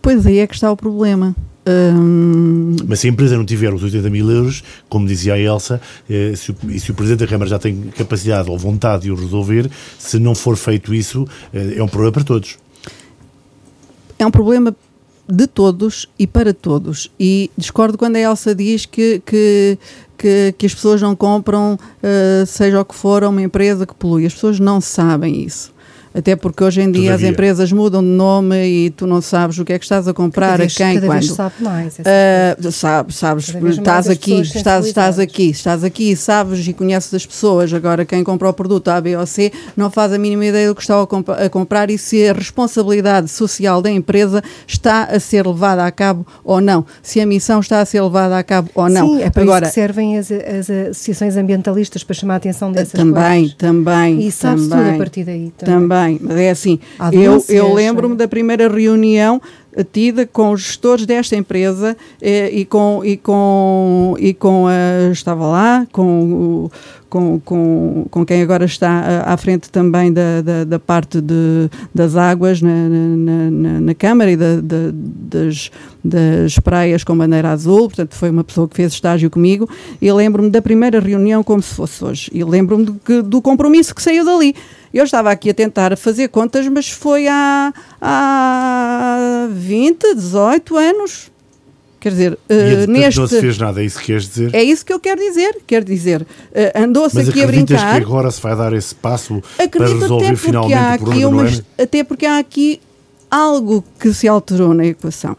Pois 0.00 0.26
aí 0.26 0.38
é 0.38 0.46
que 0.46 0.54
está 0.54 0.70
o 0.70 0.76
problema. 0.76 1.34
Hum, 1.66 2.74
Mas 2.88 3.00
se 3.00 3.06
a 3.06 3.10
empresa 3.10 3.36
não 3.36 3.44
tiver 3.44 3.72
os 3.72 3.82
80 3.82 4.10
mil 4.10 4.28
euros, 4.30 4.64
como 4.88 5.06
dizia 5.06 5.34
a 5.34 5.38
Elsa, 5.38 5.80
eh, 6.10 6.32
se 6.34 6.50
o, 6.50 6.56
e 6.68 6.80
se 6.80 6.90
o 6.90 6.94
Presidente 6.94 7.20
da 7.20 7.26
Câmara 7.28 7.48
já 7.48 7.58
tem 7.58 7.82
capacidade 7.96 8.50
ou 8.50 8.58
vontade 8.58 9.04
de 9.04 9.12
o 9.12 9.14
resolver, 9.14 9.70
se 9.98 10.18
não 10.18 10.34
for 10.34 10.56
feito 10.56 10.92
isso, 10.92 11.24
eh, 11.54 11.74
é 11.76 11.82
um 11.82 11.86
problema 11.88 12.12
para 12.12 12.24
todos. 12.24 12.58
é 14.18 14.26
um 14.26 14.30
problema 14.30 14.74
de 15.28 15.46
todos 15.46 16.08
e 16.18 16.26
para 16.26 16.52
todos. 16.52 17.10
E 17.18 17.48
discordo 17.56 17.96
quando 17.96 18.16
a 18.16 18.20
Elsa 18.20 18.54
diz 18.54 18.84
que, 18.86 19.22
que, 19.24 19.78
que, 20.18 20.54
que 20.58 20.66
as 20.66 20.74
pessoas 20.74 21.00
não 21.00 21.14
compram, 21.14 21.78
eh, 22.02 22.44
seja 22.46 22.80
o 22.80 22.84
que 22.84 22.94
for, 22.94 23.22
a 23.22 23.28
uma 23.28 23.40
empresa 23.42 23.86
que 23.86 23.94
polui. 23.94 24.26
As 24.26 24.34
pessoas 24.34 24.58
não 24.58 24.80
sabem 24.80 25.42
isso. 25.44 25.72
Até 26.14 26.36
porque 26.36 26.62
hoje 26.62 26.80
em 26.82 26.90
dia 26.90 27.04
Todavia. 27.10 27.28
as 27.28 27.32
empresas 27.32 27.72
mudam 27.72 28.02
de 28.02 28.08
nome 28.08 28.56
e 28.66 28.90
tu 28.90 29.06
não 29.06 29.20
sabes 29.22 29.58
o 29.58 29.64
que 29.64 29.72
é 29.72 29.78
que 29.78 29.84
estás 29.84 30.06
a 30.06 30.12
comprar, 30.12 30.46
cada 30.52 30.56
vez, 30.58 30.74
a 30.74 30.76
quem, 30.76 30.94
cada 30.96 31.06
quando. 31.06 31.18
vez 31.20 31.32
sabe 31.32 31.54
mais. 31.60 31.98
Ah, 32.00 32.54
coisa. 32.54 32.70
sabes, 32.72 33.54
estás 33.70 34.08
aqui, 34.08 34.40
estás, 34.40 34.86
estás 34.86 35.18
aqui, 35.18 35.50
estás 35.50 35.84
aqui, 35.84 36.14
sabes 36.16 36.66
e 36.68 36.72
conheces 36.72 37.12
as 37.14 37.24
pessoas. 37.24 37.72
Agora, 37.72 38.04
quem 38.04 38.22
compra 38.22 38.48
o 38.48 38.52
produto 38.52 38.88
A, 38.88 39.00
B 39.00 39.16
ou 39.16 39.24
C 39.26 39.50
não 39.76 39.90
faz 39.90 40.12
a 40.12 40.18
mínima 40.18 40.44
ideia 40.46 40.68
do 40.68 40.74
que 40.74 40.82
está 40.82 41.00
a, 41.00 41.06
comp- 41.06 41.30
a 41.30 41.48
comprar 41.48 41.90
e 41.90 41.96
se 41.96 42.28
a 42.28 42.32
responsabilidade 42.32 43.28
social 43.28 43.80
da 43.80 43.90
empresa 43.90 44.42
está 44.66 45.04
a 45.04 45.18
ser 45.18 45.46
levada 45.46 45.84
a 45.86 45.90
cabo 45.90 46.26
ou 46.44 46.60
não. 46.60 46.84
Se 47.02 47.20
a 47.20 47.26
missão 47.26 47.60
está 47.60 47.80
a 47.80 47.84
ser 47.84 48.02
levada 48.02 48.36
a 48.38 48.42
cabo 48.42 48.68
ou 48.74 48.88
não. 48.88 49.08
Sim, 49.16 49.22
é 49.22 49.30
para 49.30 49.42
Agora, 49.42 49.64
isso 49.66 49.74
que 49.74 49.80
servem 49.80 50.18
as, 50.18 50.30
as 50.30 50.68
associações 50.70 51.36
ambientalistas 51.36 52.04
para 52.04 52.14
chamar 52.14 52.34
a 52.34 52.36
atenção 52.36 52.70
dessas 52.70 52.92
também, 52.92 53.40
coisas. 53.42 53.54
também, 53.56 54.20
E 54.26 54.30
sabe-se 54.30 54.68
tudo 54.68 54.76
também. 54.78 54.94
a 54.94 54.98
partir 54.98 55.24
daí. 55.24 55.52
Também. 55.56 55.72
Também, 55.82 56.01
mas 56.20 56.36
é 56.36 56.50
assim, 56.50 56.78
eu, 57.20 57.32
eu 57.48 57.64
lembro-me 57.74 58.14
da 58.16 58.28
primeira 58.28 58.68
reunião 58.68 59.40
eh, 59.76 59.84
tida 59.84 60.26
com 60.26 60.52
os 60.52 60.60
gestores 60.62 61.06
desta 61.06 61.36
empresa 61.36 61.96
eh, 62.20 62.50
e 62.52 62.64
com 62.64 63.02
e 63.04 63.16
com 63.16 64.16
e 64.18 64.34
com 64.34 64.66
a 64.66 65.10
estava 65.12 65.46
lá 65.46 65.86
com 65.92 66.70
com, 67.08 67.38
com, 67.44 68.06
com 68.10 68.24
quem 68.24 68.40
agora 68.40 68.64
está 68.64 68.88
ah, 69.26 69.34
à 69.34 69.36
frente 69.36 69.68
também 69.70 70.10
da, 70.10 70.40
da, 70.40 70.64
da 70.64 70.78
parte 70.78 71.20
de, 71.20 71.68
das 71.94 72.16
águas 72.16 72.62
na, 72.62 72.70
na, 72.88 73.50
na, 73.50 73.80
na 73.82 73.94
Câmara 73.94 74.30
e 74.30 74.36
da, 74.36 74.56
da- 74.62 74.90
das, 74.94 75.70
das 76.02 76.58
praias 76.58 77.04
com 77.04 77.14
bandeira 77.14 77.50
azul, 77.50 77.88
portanto 77.88 78.14
foi 78.14 78.30
uma 78.30 78.42
pessoa 78.42 78.66
que 78.66 78.74
fez 78.76 78.94
estágio 78.94 79.28
comigo 79.28 79.68
e 80.00 80.10
lembro-me 80.10 80.48
da 80.48 80.62
primeira 80.62 81.00
reunião 81.00 81.42
como 81.44 81.60
se 81.62 81.74
fosse 81.74 82.02
hoje 82.02 82.30
e 82.32 82.42
lembro-me 82.42 82.86
do, 82.86 83.22
do 83.22 83.42
compromisso 83.42 83.94
que 83.94 84.00
saiu 84.02 84.24
dali. 84.24 84.54
Eu 84.92 85.04
estava 85.04 85.30
aqui 85.30 85.50
a 85.50 85.54
tentar 85.54 85.96
fazer 85.96 86.28
contas, 86.28 86.68
mas 86.68 86.90
foi 86.90 87.26
há, 87.26 87.72
há 88.00 89.48
20, 89.50 90.14
18 90.14 90.76
anos. 90.76 91.32
Quer 91.98 92.10
dizer, 92.10 92.38
entretanto 92.50 92.90
neste. 92.90 93.20
não 93.20 93.26
se 93.28 93.40
fez 93.40 93.58
nada, 93.58 93.80
é 93.80 93.84
isso 93.84 93.98
que 94.00 94.06
queres 94.06 94.28
dizer? 94.28 94.54
É 94.54 94.62
isso 94.62 94.84
que 94.84 94.92
eu 94.92 94.98
quero 94.98 95.20
dizer. 95.20 95.58
Quero 95.64 95.84
dizer, 95.84 96.26
eh, 96.52 96.72
andou-se 96.74 97.18
aqui 97.20 97.42
a 97.42 97.46
brincar. 97.46 97.96
que 97.96 98.04
agora 98.04 98.28
se 98.30 98.40
vai 98.40 98.56
dar 98.56 98.72
esse 98.72 98.92
passo 98.92 99.40
para 99.56 99.64
Acredito 99.66 100.00
resolver 100.00 100.24
até 100.26 100.34
porque 100.34 100.46
finalmente 100.46 100.74
há 100.74 100.94
o 100.94 100.98
problema 100.98 101.28
umas, 101.28 101.50
Noemi? 101.52 101.66
até 101.78 102.04
porque 102.04 102.26
há 102.26 102.38
aqui 102.38 102.80
algo 103.30 103.84
que 104.00 104.12
se 104.12 104.26
alterou 104.26 104.74
na 104.74 104.84
equação. 104.84 105.36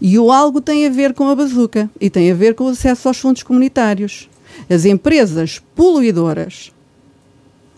E 0.00 0.18
o 0.18 0.30
algo 0.30 0.60
tem 0.60 0.86
a 0.86 0.90
ver 0.90 1.14
com 1.14 1.28
a 1.30 1.34
bazuca 1.34 1.90
e 1.98 2.10
tem 2.10 2.30
a 2.30 2.34
ver 2.34 2.54
com 2.54 2.64
o 2.64 2.68
acesso 2.68 3.08
aos 3.08 3.18
fundos 3.18 3.42
comunitários. 3.42 4.28
As 4.68 4.84
empresas 4.84 5.62
poluidoras 5.74 6.72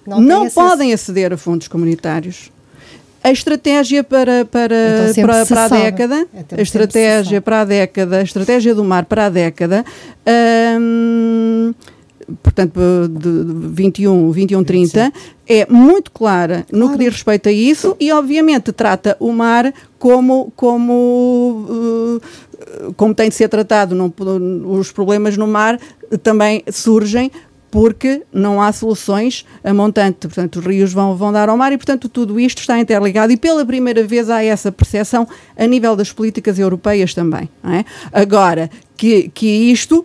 não, 0.06 0.42
acesso. 0.42 0.54
podem 0.54 0.92
aceder 0.92 1.32
a 1.32 1.36
fundos 1.36 1.68
comunitários. 1.68 2.50
A 3.24 3.30
estratégia 3.30 4.02
para, 4.02 4.44
para, 4.44 4.74
Então 5.12 5.24
para, 5.24 5.46
para 5.46 5.64
a 5.64 5.68
década, 5.68 6.26
Então 6.34 6.56
a 6.56 6.56
se 6.56 6.62
estratégia 6.62 7.40
para 7.40 7.60
a 7.60 7.64
década, 7.64 8.18
a 8.18 8.22
estratégia 8.22 8.74
do 8.74 8.82
mar 8.82 9.04
para 9.04 9.26
a 9.26 9.28
década, 9.28 9.84
hum, 10.80 11.72
portanto, 12.42 12.80
de 13.08 13.44
de 13.44 13.68
21, 13.68 14.32
21, 14.32 14.64
30, 14.64 15.12
é 15.46 15.66
muito 15.70 16.10
clara 16.10 16.66
no 16.72 16.90
que 16.90 16.98
diz 16.98 17.12
respeito 17.12 17.48
a 17.48 17.52
isso 17.52 17.96
e, 18.00 18.10
obviamente, 18.10 18.72
trata 18.72 19.16
o 19.20 19.32
mar 19.32 19.72
como, 20.00 20.52
como, 20.56 22.18
eh, 22.20 22.92
como 22.96 23.14
tem 23.14 23.28
de 23.28 23.36
ser 23.36 23.48
tratado. 23.48 23.94
Não, 23.94 24.12
os 24.66 24.90
problemas 24.90 25.36
no 25.36 25.46
mar 25.46 25.78
também 26.24 26.64
surgem 26.70 27.30
porque 27.72 28.22
não 28.30 28.60
há 28.60 28.70
soluções 28.70 29.46
a 29.64 29.72
montante. 29.72 30.28
Portanto, 30.28 30.58
os 30.58 30.66
rios 30.66 30.92
vão, 30.92 31.16
vão 31.16 31.32
dar 31.32 31.48
ao 31.48 31.56
mar 31.56 31.72
e, 31.72 31.78
portanto, 31.78 32.06
tudo 32.06 32.38
isto 32.38 32.58
está 32.58 32.78
interligado 32.78 33.32
e 33.32 33.36
pela 33.36 33.64
primeira 33.64 34.04
vez 34.04 34.28
há 34.28 34.44
essa 34.44 34.70
percepção 34.70 35.26
a 35.56 35.66
nível 35.66 35.96
das 35.96 36.12
políticas 36.12 36.58
europeias 36.58 37.14
também. 37.14 37.48
é? 37.64 37.82
Agora, 38.12 38.70
que, 38.94 39.30
que 39.30 39.46
isto, 39.46 40.04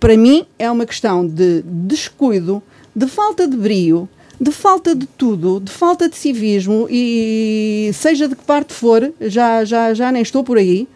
para 0.00 0.16
mim, 0.16 0.44
é 0.58 0.68
uma 0.68 0.84
questão 0.84 1.24
de 1.24 1.62
descuido, 1.64 2.60
de 2.94 3.06
falta 3.06 3.46
de 3.46 3.56
brio, 3.56 4.08
de 4.40 4.50
falta 4.50 4.92
de 4.92 5.06
tudo, 5.06 5.60
de 5.60 5.70
falta 5.70 6.08
de 6.08 6.16
civismo 6.16 6.88
e 6.90 7.92
seja 7.94 8.26
de 8.26 8.34
que 8.34 8.42
parte 8.42 8.74
for, 8.74 9.12
já, 9.20 9.64
já, 9.64 9.94
já 9.94 10.10
nem 10.10 10.22
estou 10.22 10.42
por 10.42 10.58
aí, 10.58 10.88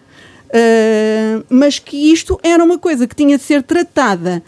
eh, 0.50 1.40
mas 1.48 1.78
que 1.78 2.10
isto 2.12 2.40
era 2.42 2.64
uma 2.64 2.78
coisa 2.78 3.06
que 3.06 3.14
tinha 3.14 3.36
de 3.36 3.44
ser 3.44 3.62
tratada 3.62 4.42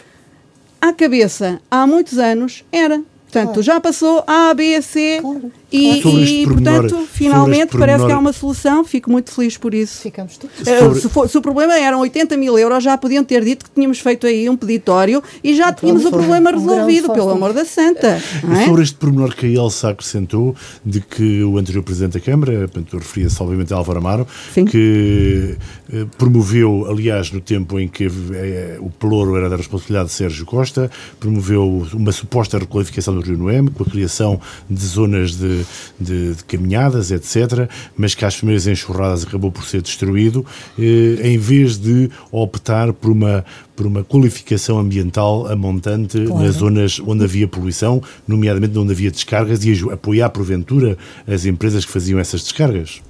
à 0.81 0.93
cabeça 0.93 1.61
há 1.71 1.87
muitos 1.87 2.19
anos, 2.19 2.65
era. 2.71 3.03
Portanto, 3.25 3.47
Claro. 3.55 3.63
já 3.63 3.81
passou 3.81 4.23
A, 4.27 4.55
B, 4.55 4.81
C 4.81 5.19
Claro, 5.21 5.53
e, 5.71 6.01
Sobre 6.01 6.25
e, 6.25 6.47
portanto, 6.47 7.07
finalmente 7.13 7.77
parece 7.77 8.07
que 8.07 8.13
há 8.13 8.19
uma 8.19 8.33
solução. 8.33 8.85
Fico 8.85 9.11
muito 9.11 9.33
feliz 9.33 9.57
por 9.57 9.75
isso. 9.75 10.01
Ficamos 10.01 10.37
todos. 10.37 10.67
Eh, 10.67 10.95
se, 10.95 11.09
for- 11.09 11.29
se 11.29 11.37
o 11.37 11.43
problema 11.43 11.77
eram 11.77 12.01
80 12.01 12.37
mil 12.37 12.57
euros, 12.59 12.85
já 12.85 12.97
podiam 12.97 13.25
ter 13.25 13.45
dito 13.45 13.65
que 13.65 13.71
tínhamos 13.73 13.99
feito 13.99 14.27
aí 14.27 14.49
um 14.49 14.57
peditório 14.57 15.23
e 15.43 15.55
já 15.57 15.73
tínhamos 15.73 16.05
o 16.05 16.11
problema 16.11 16.51
um 16.51 16.59
resolvido, 16.59 17.13
pelo 17.13 17.31
amor 17.31 17.53
da 17.53 17.65
santa. 17.65 18.21
E 18.49 18.55
é? 18.63 18.65
sobre 18.65 18.83
este 18.83 18.97
pormenor 18.97 19.35
que 19.35 19.47
a 19.47 19.49
Elsa 19.49 19.91
acrescentou, 19.91 20.55
de 20.85 21.01
que 21.01 21.43
o 21.43 21.59
anterior 21.59 21.83
Presidente 21.83 22.15
da 22.15 22.21
Câmara, 22.21 22.53
portanto, 22.69 22.97
referia-se 22.99 23.43
obviamente 23.43 23.73
a 23.75 23.77
Álvaro 23.77 23.99
Amaro, 23.99 24.27
Sim. 24.55 24.65
que 24.65 25.57
eh, 25.93 26.07
promoveu, 26.17 26.87
aliás, 26.89 27.31
no 27.33 27.41
tempo 27.41 27.79
em 27.81 27.89
que 27.89 28.05
eh, 28.07 28.77
o 28.81 28.91
pelouro 28.91 29.37
era 29.37 29.49
da 29.49 29.57
responsabilidade 29.57 30.09
de 30.11 30.15
Sérgio 30.15 30.47
Costa, 30.47 30.91
promoveu 31.19 31.87
uma 31.93 32.13
suposta 32.13 32.59
requalificação 32.59 33.15
do 33.15 33.21
Rio 33.21 33.37
Noeme, 33.37 33.71
com 33.71 33.83
a 33.83 33.87
criação 33.87 34.41
de 34.71 34.85
zonas 34.87 35.33
de, 35.37 35.56
de- 36.01 36.35
de 36.35 36.45
caminhadas, 36.45 37.11
etc., 37.11 37.69
mas 37.97 38.15
que 38.15 38.25
às 38.25 38.37
primeiras 38.37 38.67
enxurradas 38.67 39.25
acabou 39.25 39.51
por 39.53 39.65
ser 39.65 39.81
destruído, 39.83 40.45
eh, 40.79 41.21
em 41.23 41.39
vez 41.39 41.77
de 41.79 42.11
optar 42.33 42.93
por 42.93 43.11
uma, 43.11 43.45
por 43.75 43.87
uma 43.87 44.03
qualificação 44.05 44.79
ambiental 44.79 45.47
a 45.47 45.55
montante 45.57 46.19
Claro. 46.27 46.45
nas 46.45 46.57
zonas 46.57 47.01
onde 47.07 47.25
havia 47.25 47.47
poluição, 47.47 48.03
nomeadamente 48.27 48.77
onde 48.79 48.93
havia 48.93 49.11
descargas, 49.11 49.65
e 49.65 49.73
apoiar, 49.93 50.31
porventura, 50.31 50.97
as 51.27 51.45
empresas 51.47 51.85
que 51.85 51.93
faziam 51.93 52.19
essas 52.19 52.43
descargas. 52.43 53.01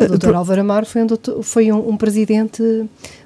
O 0.00 0.08
doutor 0.08 0.34
Álvaro 0.34 0.60
Amaro 0.60 0.86
foi 0.86 1.02
um, 1.02 1.06
doutor- 1.06 1.42
foi 1.42 1.70
um, 1.72 1.88
um 1.90 1.96
presidente, 1.96 2.62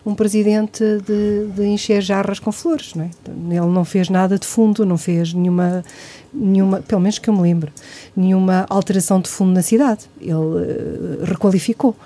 um 0.04 0.14
presidente 0.14 0.82
de, 1.06 1.46
de 1.54 1.64
encher 1.66 2.02
jarras 2.02 2.38
com 2.38 2.50
flores, 2.50 2.94
não 2.94 3.04
é? 3.04 3.10
Ele 3.28 3.66
não 3.72 3.84
fez 3.84 4.08
nada 4.08 4.38
de 4.38 4.46
fundo, 4.46 4.84
não 4.84 4.98
fez 4.98 5.32
nenhuma, 5.32 5.84
nenhuma, 6.32 6.80
pelo 6.80 7.00
menos 7.00 7.18
que 7.18 7.30
eu 7.30 7.34
me 7.34 7.42
lembro, 7.42 7.70
nenhuma 8.16 8.66
alteração 8.68 9.20
de 9.20 9.28
fundo 9.28 9.52
na 9.52 9.62
cidade. 9.62 10.00
Ele 10.20 10.32
eh, 10.32 11.24
requalificou. 11.24 11.96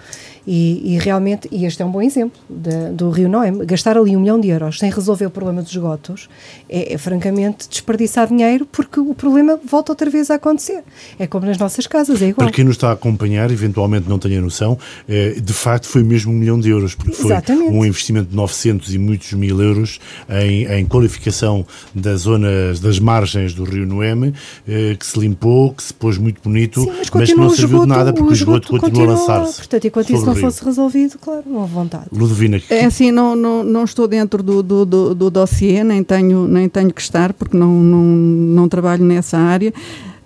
E, 0.50 0.94
e 0.94 0.98
realmente, 0.98 1.46
e 1.52 1.66
este 1.66 1.82
é 1.82 1.84
um 1.84 1.90
bom 1.90 2.00
exemplo 2.00 2.40
da- 2.48 2.90
do 2.90 3.10
Rio 3.10 3.28
Noem, 3.28 3.58
gastar 3.66 3.98
ali 3.98 4.16
um 4.16 4.20
milhão 4.20 4.40
de 4.40 4.48
euros 4.48 4.78
sem 4.78 4.90
resolver 4.90 5.26
o 5.26 5.30
problema 5.30 5.60
dos 5.60 5.70
esgotos 5.72 6.26
é, 6.70 6.94
é 6.94 6.96
francamente 6.96 7.68
desperdiçar 7.68 8.28
dinheiro 8.28 8.64
porque 8.64 8.98
o 8.98 9.12
problema 9.12 9.60
volta 9.62 9.92
outra 9.92 10.08
vez 10.08 10.30
a 10.30 10.36
acontecer. 10.36 10.82
É 11.18 11.26
como 11.26 11.44
nas 11.44 11.58
nossas 11.58 11.86
casas, 11.86 12.22
é 12.22 12.28
igual. 12.28 12.46
Para 12.46 12.54
quem 12.54 12.64
nos 12.64 12.76
está 12.76 12.88
a 12.88 12.92
acompanhar, 12.92 13.50
eventualmente 13.50 14.08
não 14.08 14.18
tenha 14.18 14.40
noção, 14.40 14.78
eh, 15.06 15.34
de 15.38 15.52
facto 15.52 15.86
foi 15.86 16.02
mesmo 16.02 16.32
um 16.32 16.34
milhão 16.34 16.58
de 16.58 16.70
euros, 16.70 16.94
porque 16.94 17.12
foi 17.12 17.26
Exatamente. 17.30 17.70
um 17.70 17.84
investimento 17.84 18.30
de 18.30 18.36
900 18.36 18.94
e 18.94 18.96
muitos 18.96 19.30
mil 19.34 19.60
euros 19.60 20.00
em, 20.30 20.64
em 20.64 20.86
qualificação 20.86 21.66
das 21.94 22.22
zonas, 22.22 22.80
das 22.80 22.98
margens 22.98 23.52
do 23.52 23.64
Rio 23.64 23.86
Noeme, 23.86 24.32
eh, 24.66 24.96
que 24.98 25.04
se 25.04 25.20
limpou, 25.20 25.74
que 25.74 25.82
se 25.82 25.92
pôs 25.92 26.16
muito 26.16 26.40
bonito, 26.42 26.80
Sim, 26.80 26.92
mas 26.96 27.10
que 27.10 27.10
continua 27.10 27.44
não 27.44 27.50
serviu 27.50 27.68
de 27.68 27.74
esgoto, 27.84 27.86
nada 27.98 28.12
porque 28.14 28.30
o 28.30 28.32
esgoto, 28.32 28.68
continua, 28.68 29.04
a 29.04 29.10
lançar-se. 29.10 29.56
Portanto, 29.58 29.86
enquanto 29.86 30.10
isso 30.10 30.24
não. 30.24 30.37
Fosse 30.40 30.64
resolvido, 30.64 31.18
claro, 31.18 31.44
não 31.46 31.60
houve 31.60 31.72
vontade. 31.74 32.06
Ludovina, 32.12 32.60
É 32.70 32.84
assim, 32.84 33.10
não, 33.10 33.34
não, 33.34 33.62
não 33.64 33.84
estou 33.84 34.06
dentro 34.08 34.42
do, 34.42 34.62
do, 34.62 34.84
do, 34.84 35.14
do 35.14 35.30
dossiê, 35.30 35.84
nem 35.84 36.02
tenho, 36.02 36.46
nem 36.48 36.68
tenho 36.68 36.92
que 36.92 37.00
estar, 37.00 37.32
porque 37.32 37.56
não, 37.56 37.72
não, 37.72 38.02
não 38.02 38.68
trabalho 38.68 39.04
nessa 39.04 39.38
área. 39.38 39.72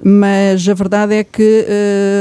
Mas 0.02 0.68
a 0.68 0.74
verdade 0.74 1.14
é 1.14 1.24
que 1.24 1.64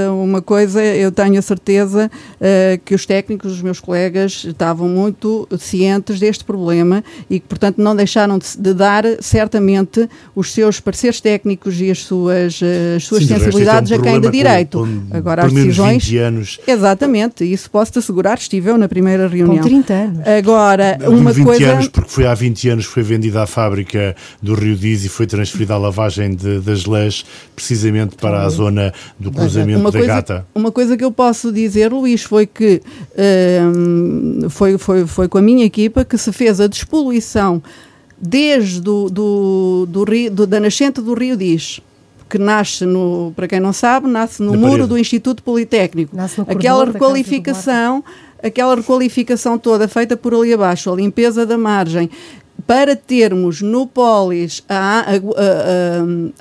uh, 0.07 0.23
uma 0.23 0.41
coisa 0.41 0.83
eu 0.83 1.11
tenho 1.11 1.39
a 1.39 1.41
certeza 1.41 2.11
uh, 2.35 2.81
que 2.85 2.93
os 2.93 3.05
técnicos, 3.05 3.53
os 3.53 3.61
meus 3.61 3.79
colegas, 3.79 4.43
estavam 4.45 4.87
muito 4.87 5.47
cientes 5.59 6.19
deste 6.19 6.43
problema 6.43 7.03
e 7.29 7.39
que, 7.39 7.47
portanto, 7.47 7.79
não 7.79 7.95
deixaram 7.95 8.37
de, 8.37 8.45
de 8.57 8.73
dar 8.73 9.03
certamente 9.19 10.07
os 10.35 10.51
seus 10.51 10.79
pareceres 10.79 11.19
técnicos 11.19 11.81
e 11.81 11.89
as 11.89 12.03
suas, 12.03 12.61
uh, 12.61 12.95
as 12.97 13.03
suas 13.05 13.23
Sim, 13.23 13.29
sensibilidades 13.29 13.91
é 13.91 13.97
um 13.97 13.99
a 13.99 14.03
quem 14.03 14.21
de 14.21 14.29
direito. 14.29 14.79
Com, 14.79 15.09
com, 15.09 15.17
Agora, 15.17 15.45
as 15.45 15.53
decisões. 15.53 16.05
20 16.05 16.17
anos. 16.17 16.59
Exatamente, 16.67 17.43
isso 17.43 17.69
posso-te 17.69 17.99
assegurar, 17.99 18.37
estive 18.37 18.69
eu 18.69 18.77
na 18.77 18.87
primeira 18.87 19.27
reunião. 19.27 19.57
Com 19.57 19.69
30 19.69 19.93
anos. 19.93 20.27
Agora, 20.27 20.97
uma 21.07 21.31
20 21.31 21.45
coisa. 21.45 21.71
anos, 21.71 21.87
porque 21.87 22.09
foi 22.09 22.27
há 22.27 22.33
20 22.33 22.69
anos 22.69 22.87
que 22.87 22.93
foi 22.93 23.03
vendida 23.03 23.41
à 23.41 23.47
fábrica 23.47 24.15
do 24.41 24.53
Rio 24.53 24.75
Diz 24.75 25.03
e 25.03 25.09
foi 25.09 25.25
transferida 25.25 25.73
à 25.73 25.77
lavagem 25.77 26.35
de, 26.35 26.59
das 26.59 26.85
lãs, 26.85 27.25
precisamente 27.71 28.15
para 28.17 28.43
a 28.43 28.49
zona 28.49 28.93
do 29.17 29.31
cruzamento 29.31 29.79
uma 29.79 29.91
da 29.91 29.99
coisa, 29.99 30.13
Gata. 30.13 30.45
Uma 30.53 30.71
coisa 30.71 30.97
que 30.97 31.03
eu 31.03 31.11
posso 31.11 31.51
dizer, 31.51 31.91
Luís, 31.91 32.21
foi 32.21 32.45
que 32.45 32.81
uh, 33.13 34.49
foi, 34.49 34.77
foi, 34.77 35.07
foi 35.07 35.27
com 35.29 35.37
a 35.37 35.41
minha 35.41 35.65
equipa 35.65 36.03
que 36.03 36.17
se 36.17 36.31
fez 36.33 36.59
a 36.59 36.67
despoluição 36.67 37.63
desde 38.17 38.81
do, 38.81 39.09
do, 39.09 39.87
do, 39.87 40.03
rio, 40.03 40.29
do 40.29 40.45
da 40.45 40.59
nascente 40.59 41.01
do 41.01 41.13
Rio 41.13 41.37
Diz 41.37 41.79
que 42.29 42.37
nasce 42.37 42.85
no, 42.85 43.33
para 43.35 43.45
quem 43.45 43.59
não 43.59 43.73
sabe, 43.73 44.07
nasce 44.07 44.41
no 44.41 44.53
Na 44.53 44.57
muro 44.57 44.71
parede. 44.71 44.87
do 44.87 44.97
Instituto 44.97 45.43
Politécnico. 45.43 46.15
Aquela 46.47 46.85
requalificação, 46.85 48.01
aquela 48.41 48.73
requalificação 48.73 49.57
toda 49.57 49.85
feita 49.85 50.15
por 50.15 50.33
ali 50.33 50.53
abaixo, 50.53 50.89
a 50.89 50.95
limpeza 50.95 51.45
da 51.45 51.57
margem, 51.57 52.09
para 52.65 52.95
termos 52.95 53.61
no 53.61 53.87
Polis 53.87 54.63
a, 54.67 54.99
a, 55.01 55.13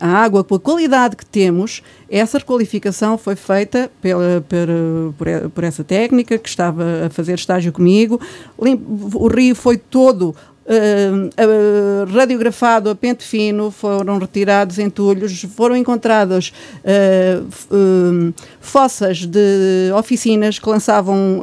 a, 0.01 0.07
a, 0.07 0.23
água 0.23 0.45
com 0.45 0.55
a 0.55 0.61
qualidade 0.61 1.17
que 1.17 1.27
temos, 1.27 1.83
essa 2.09 2.39
requalificação 2.39 3.17
foi 3.17 3.37
feita 3.37 3.91
pela, 4.01 4.45
pela, 4.49 5.13
por, 5.17 5.51
por 5.51 5.65
essa 5.65 5.85
técnica 5.85 6.39
que 6.39 6.49
estava 6.49 7.07
a 7.07 7.11
fazer 7.11 7.35
estágio 7.35 7.73
comigo. 7.73 8.21
O 8.57 9.29
rio 9.29 9.55
foi 9.55 9.77
todo 9.77 10.35
uh, 10.71 12.13
radiografado 12.13 12.91
a 12.91 12.95
pente 12.95 13.25
fino, 13.25 13.71
foram 13.71 14.19
retirados 14.19 14.79
entulhos, 14.79 15.43
foram 15.43 15.77
encontradas 15.77 16.53
uh, 16.85 18.35
fossas 18.61 19.27
de 19.27 19.91
oficinas 19.97 20.59
que 20.59 20.69
lançavam 20.69 21.41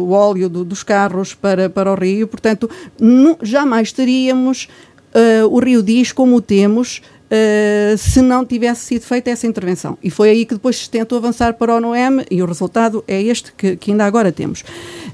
o 0.00 0.10
óleo 0.10 0.48
do, 0.48 0.64
dos 0.64 0.82
carros 0.82 1.34
para, 1.34 1.68
para 1.68 1.92
o 1.92 1.94
rio, 1.94 2.26
portanto, 2.26 2.70
jamais 3.42 3.92
teríamos 3.92 4.68
o 5.50 5.58
Rio 5.60 5.82
Diz 5.82 6.12
como 6.12 6.36
o 6.36 6.40
temos 6.40 7.00
Uh, 7.24 7.96
se 7.96 8.20
não 8.20 8.44
tivesse 8.44 8.82
sido 8.82 9.02
feita 9.02 9.30
essa 9.30 9.46
intervenção. 9.46 9.98
E 10.02 10.10
foi 10.10 10.28
aí 10.28 10.44
que 10.44 10.54
depois 10.54 10.76
se 10.76 10.90
tentou 10.90 11.16
avançar 11.18 11.54
para 11.54 11.72
o 11.72 11.76
ONUM 11.78 12.22
e 12.30 12.42
o 12.42 12.46
resultado 12.46 13.02
é 13.08 13.20
este 13.20 13.52
que, 13.54 13.76
que 13.76 13.90
ainda 13.90 14.04
agora 14.04 14.30
temos. 14.30 14.62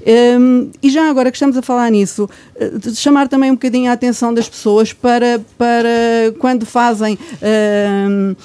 Um, 0.05 0.71
e 0.81 0.89
já 0.89 1.09
agora 1.09 1.29
que 1.31 1.37
estamos 1.37 1.55
a 1.57 1.61
falar 1.61 1.89
nisso, 1.89 2.29
uh, 2.55 2.95
chamar 2.95 3.27
também 3.27 3.51
um 3.51 3.55
bocadinho 3.55 3.89
a 3.89 3.93
atenção 3.93 4.33
das 4.33 4.49
pessoas 4.49 4.93
para, 4.93 5.41
para 5.57 6.33
quando 6.39 6.65
fazem. 6.65 7.17
Uh, 7.41 8.35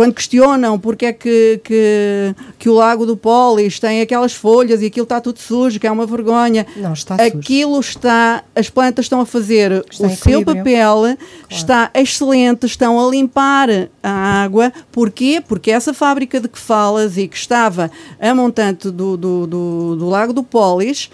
quando 0.00 0.14
questionam 0.14 0.78
porque 0.78 1.04
é 1.04 1.12
que, 1.12 1.60
que, 1.62 2.34
que 2.58 2.70
o 2.70 2.72
Lago 2.72 3.04
do 3.04 3.18
Polis 3.18 3.78
tem 3.78 4.00
aquelas 4.00 4.32
folhas 4.32 4.80
e 4.80 4.86
aquilo 4.86 5.04
está 5.04 5.20
tudo 5.20 5.38
sujo, 5.38 5.78
que 5.78 5.86
é 5.86 5.90
uma 5.90 6.06
vergonha. 6.06 6.66
Não, 6.74 6.94
está 6.94 7.18
sujo. 7.18 7.28
Aquilo 7.36 7.78
está, 7.78 8.42
as 8.56 8.70
plantas 8.70 9.04
estão 9.04 9.20
a 9.20 9.26
fazer 9.26 9.84
está 9.90 10.06
o 10.06 10.16
seu 10.16 10.42
papel, 10.42 11.00
claro. 11.00 11.18
está 11.50 11.90
excelente, 11.92 12.64
estão 12.64 12.98
a 12.98 13.10
limpar 13.10 13.68
a 14.02 14.10
água. 14.42 14.72
Porquê? 14.90 15.44
Porque 15.46 15.70
essa 15.70 15.92
fábrica 15.92 16.40
de 16.40 16.48
que 16.48 16.58
falas 16.58 17.18
e 17.18 17.28
que 17.28 17.36
estava 17.36 17.90
a 18.18 18.34
montante 18.34 18.90
do, 18.90 19.18
do, 19.18 19.46
do, 19.46 19.96
do 19.96 20.08
Lago 20.08 20.32
do 20.32 20.42
Polis 20.42 21.10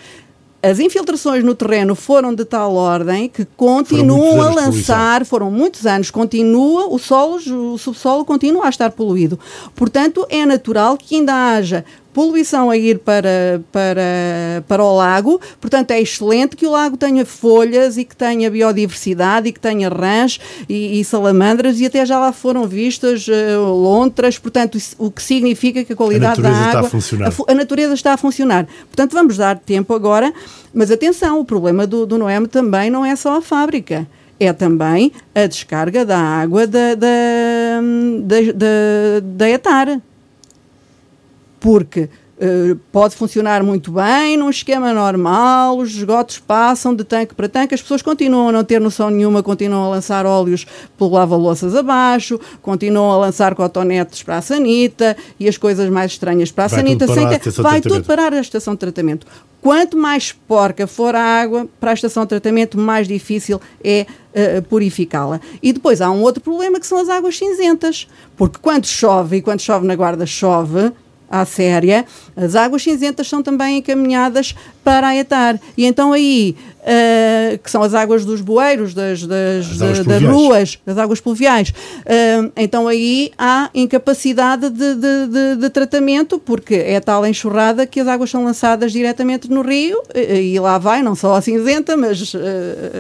as 0.71 0.81
infiltrações 0.81 1.45
no 1.45 1.55
terreno 1.55 1.95
foram 1.95 2.35
de 2.35 2.45
tal 2.45 2.75
ordem 2.75 3.29
que 3.29 3.45
continuam 3.57 4.43
a 4.43 4.51
lançar, 4.51 5.25
foram 5.25 5.51
muitos 5.51 5.87
anos, 5.87 6.11
continua, 6.11 6.87
o 6.87 6.99
solo, 6.99 7.37
o 7.73 7.79
subsolo 7.79 8.25
continua 8.25 8.67
a 8.67 8.69
estar 8.69 8.91
poluído. 8.91 9.39
Portanto, 9.75 10.27
é 10.29 10.45
natural 10.45 10.97
que 10.97 11.17
ainda 11.17 11.33
haja 11.55 11.85
poluição 12.17 12.71
a 12.71 12.79
ir 12.79 13.01
para, 13.01 13.63
para, 13.71 14.65
para 14.67 14.83
o 14.83 14.97
lago, 14.97 15.39
portanto 15.61 15.91
é 15.91 16.01
excelente 16.01 16.57
que 16.57 16.67
o 16.67 16.71
lago 16.71 16.97
tenha 16.97 17.27
folhas 17.27 17.99
e 17.99 18.07
que 18.07 18.17
tenha 18.17 18.51
biodiversidade 18.51 19.51
e 19.51 19.53
que 19.53 19.61
tenha 19.61 19.91
rãs 19.91 20.41
e, 20.67 20.99
e 20.99 21.05
salamandras 21.05 21.79
e 21.79 21.85
até 21.85 22.07
já 22.07 22.19
lá 22.19 22.33
foram 22.33 22.67
vistas 22.67 23.29
uh, 23.29 23.61
lontras, 23.71 24.39
portanto 24.39 24.79
o 24.97 25.11
que 25.11 25.23
significa 25.23 25.85
que 25.85 25.93
a 25.93 25.97
qualidade 25.97 26.41
a 26.41 26.43
da 26.43 26.49
água... 26.49 26.67
Está 26.69 26.81
a, 26.81 26.85
funcionar. 26.85 27.29
A, 27.29 27.53
a, 27.53 27.55
natureza 27.55 27.93
está 27.93 28.13
a 28.15 28.17
funcionar. 28.17 28.67
Portanto 28.87 29.13
vamos 29.13 29.37
dar 29.37 29.59
tempo 29.59 29.93
agora, 29.93 30.33
mas 30.73 30.91
atenção, 30.91 31.39
o 31.39 31.45
problema 31.45 31.87
do, 31.87 32.07
do 32.07 32.17
Noem 32.17 32.47
também 32.47 32.89
não 32.89 33.05
é 33.05 33.15
só 33.15 33.37
a 33.37 33.43
fábrica 33.43 34.07
é 34.39 34.53
também 34.53 35.13
a 35.35 35.47
descarga 35.47 36.05
da 36.05 36.19
água 36.19 36.67
da, 36.67 36.95
da, 36.95 37.09
da, 38.23 38.53
da, 38.55 39.21
da 39.23 39.49
etar 39.51 40.01
porque 41.67 42.09
Uh, 42.37 42.77
pode 42.93 43.17
funcionar 43.17 43.63
muito 43.63 43.91
bem 43.91 44.37
num 44.37 44.51
esquema 44.51 44.93
normal, 44.93 45.79
os 45.79 45.97
esgotos 45.97 46.39
passam 46.39 46.95
de 46.95 47.03
tanque 47.03 47.35
para 47.35 47.49
tanque, 47.49 47.75
as 47.75 47.81
pessoas 47.81 48.03
continuam 48.03 48.51
a 48.51 48.53
não 48.53 48.63
ter 48.63 48.79
noção 48.79 49.09
nenhuma, 49.09 49.43
continuam 49.43 49.87
a 49.87 49.89
lançar 49.89 50.27
óleos 50.27 50.67
pelo 50.99 51.13
lava-louças 51.13 51.75
abaixo, 51.75 52.39
continuam 52.61 53.11
a 53.11 53.17
lançar 53.17 53.55
cotonetes 53.55 54.23
para 54.23 54.37
a 54.37 54.43
sanita 54.43 55.17
e 55.41 55.49
as 55.49 55.57
coisas 55.57 55.89
mais 55.89 56.13
estranhas 56.13 56.51
para 56.53 56.67
a 56.67 56.69
vai 56.69 56.79
sanita, 56.79 57.07
sem 57.07 57.27
ter, 57.27 57.51
vai 57.63 57.81
tudo 57.81 58.05
parar 58.05 58.35
a 58.35 58.41
estação 58.41 58.75
de 58.75 58.81
tratamento. 58.81 59.27
Quanto 59.63 59.97
mais 59.97 60.31
porca 60.31 60.87
for 60.87 61.15
a 61.15 61.23
água 61.23 61.67
para 61.81 61.93
a 61.93 61.95
estação 61.95 62.25
de 62.25 62.29
tratamento, 62.29 62.77
mais 62.77 63.09
difícil 63.09 63.59
é 63.83 64.05
uh, 64.35 64.63
purificá-la. 64.65 65.41
E 65.63 65.73
depois 65.73 66.03
há 66.03 66.11
um 66.11 66.21
outro 66.21 66.43
problema 66.43 66.79
que 66.79 66.87
são 66.87 66.99
as 66.99 67.09
águas 67.09 67.39
cinzentas, 67.39 68.07
porque 68.37 68.59
quando 68.61 68.85
chove 68.85 69.39
e 69.39 69.41
quando 69.41 69.61
chove 69.61 69.87
na 69.87 69.97
guarda 69.97 70.27
chove, 70.27 70.93
à 71.31 71.45
séria, 71.45 72.05
as 72.37 72.55
águas 72.55 72.83
cinzentas 72.83 73.29
são 73.29 73.43
também 73.43 73.79
encaminhadas 73.79 74.55
para 74.85 75.09
a 75.09 75.17
etar. 75.17 75.59
E 75.77 75.85
então 75.85 76.13
aí 76.13 76.57
uh, 76.87 77.59
que 77.59 77.71
são 77.71 77.83
as 77.83 77.93
águas 77.95 78.25
dos 78.25 78.41
bueiros, 78.41 78.95
das, 78.95 79.27
das, 79.27 79.77
das, 79.77 80.05
das 80.05 80.23
ruas, 80.23 80.79
das 80.87 80.97
águas 80.97 81.21
pluviais. 81.21 81.71
Uh, 81.71 82.53
então 82.57 82.87
aí 82.87 83.33
há 83.37 83.69
incapacidade 83.75 84.71
de, 84.71 84.95
de, 84.95 85.27
de, 85.27 85.57
de, 85.57 85.71
tratamento, 85.71 86.39
porque 86.39 86.75
é 86.75 87.01
tal 87.01 87.27
enxurrada 87.27 87.87
que 87.87 88.01
as 88.01 88.07
águas 88.07 88.31
são 88.31 88.45
lançadas 88.45 88.93
diretamente 88.93 89.51
no 89.51 89.63
rio 89.63 90.01
e, 90.15 90.55
e 90.55 90.61
lá 90.61 90.79
vai, 90.79 91.03
não 91.03 91.15
só 91.15 91.35
a 91.35 91.41
cinzenta, 91.41 91.97
mas 91.97 92.35
uh, 92.35 92.39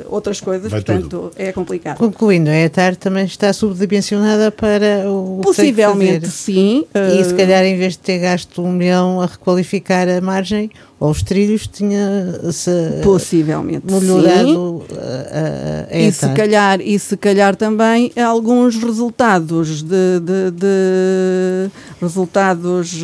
outras 0.08 0.40
coisas, 0.40 0.70
vai 0.70 0.82
portanto 0.82 1.08
tudo. 1.08 1.32
é 1.36 1.52
complicado. 1.52 1.98
Concluindo, 1.98 2.50
a 2.50 2.56
etar 2.56 2.96
também 2.96 3.24
está 3.24 3.52
subdimensionada 3.52 4.50
para 4.50 5.08
o 5.08 5.40
Possivelmente 5.42 6.28
sim. 6.28 6.84
E 7.18 7.24
se 7.24 7.34
calhar 7.34 7.64
em 7.64 7.76
vez 7.76 7.92
de 7.92 8.00
ter 8.00 8.18
gasto 8.18 8.62
um 8.62 8.72
milhão 8.72 9.20
a 9.20 9.26
requalificar 9.26 10.08
a 10.08 10.20
margem, 10.20 10.70
ou 10.98 11.10
os 11.10 11.22
trilhos 11.22 11.66
tinha-se 11.66 13.00
possivelmente 13.02 13.84
melhorado. 13.92 14.82
A, 14.92 15.94
a, 15.94 15.94
a 15.94 15.98
e 15.98 16.12
se 16.12 16.28
calhar 16.30 16.80
e 16.80 16.98
se 16.98 17.16
calhar 17.16 17.54
também 17.54 18.12
alguns 18.16 18.76
resultados 18.76 19.82
de, 19.82 20.20
de, 20.20 20.50
de 20.52 21.70
resultados 22.00 23.02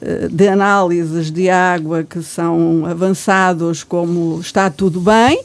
eh, 0.00 0.28
de 0.30 0.48
análises 0.48 1.30
de 1.30 1.50
água 1.50 2.02
que 2.02 2.22
são 2.22 2.86
avançados 2.86 3.84
como 3.84 4.40
está 4.40 4.70
tudo 4.70 5.00
bem 5.00 5.42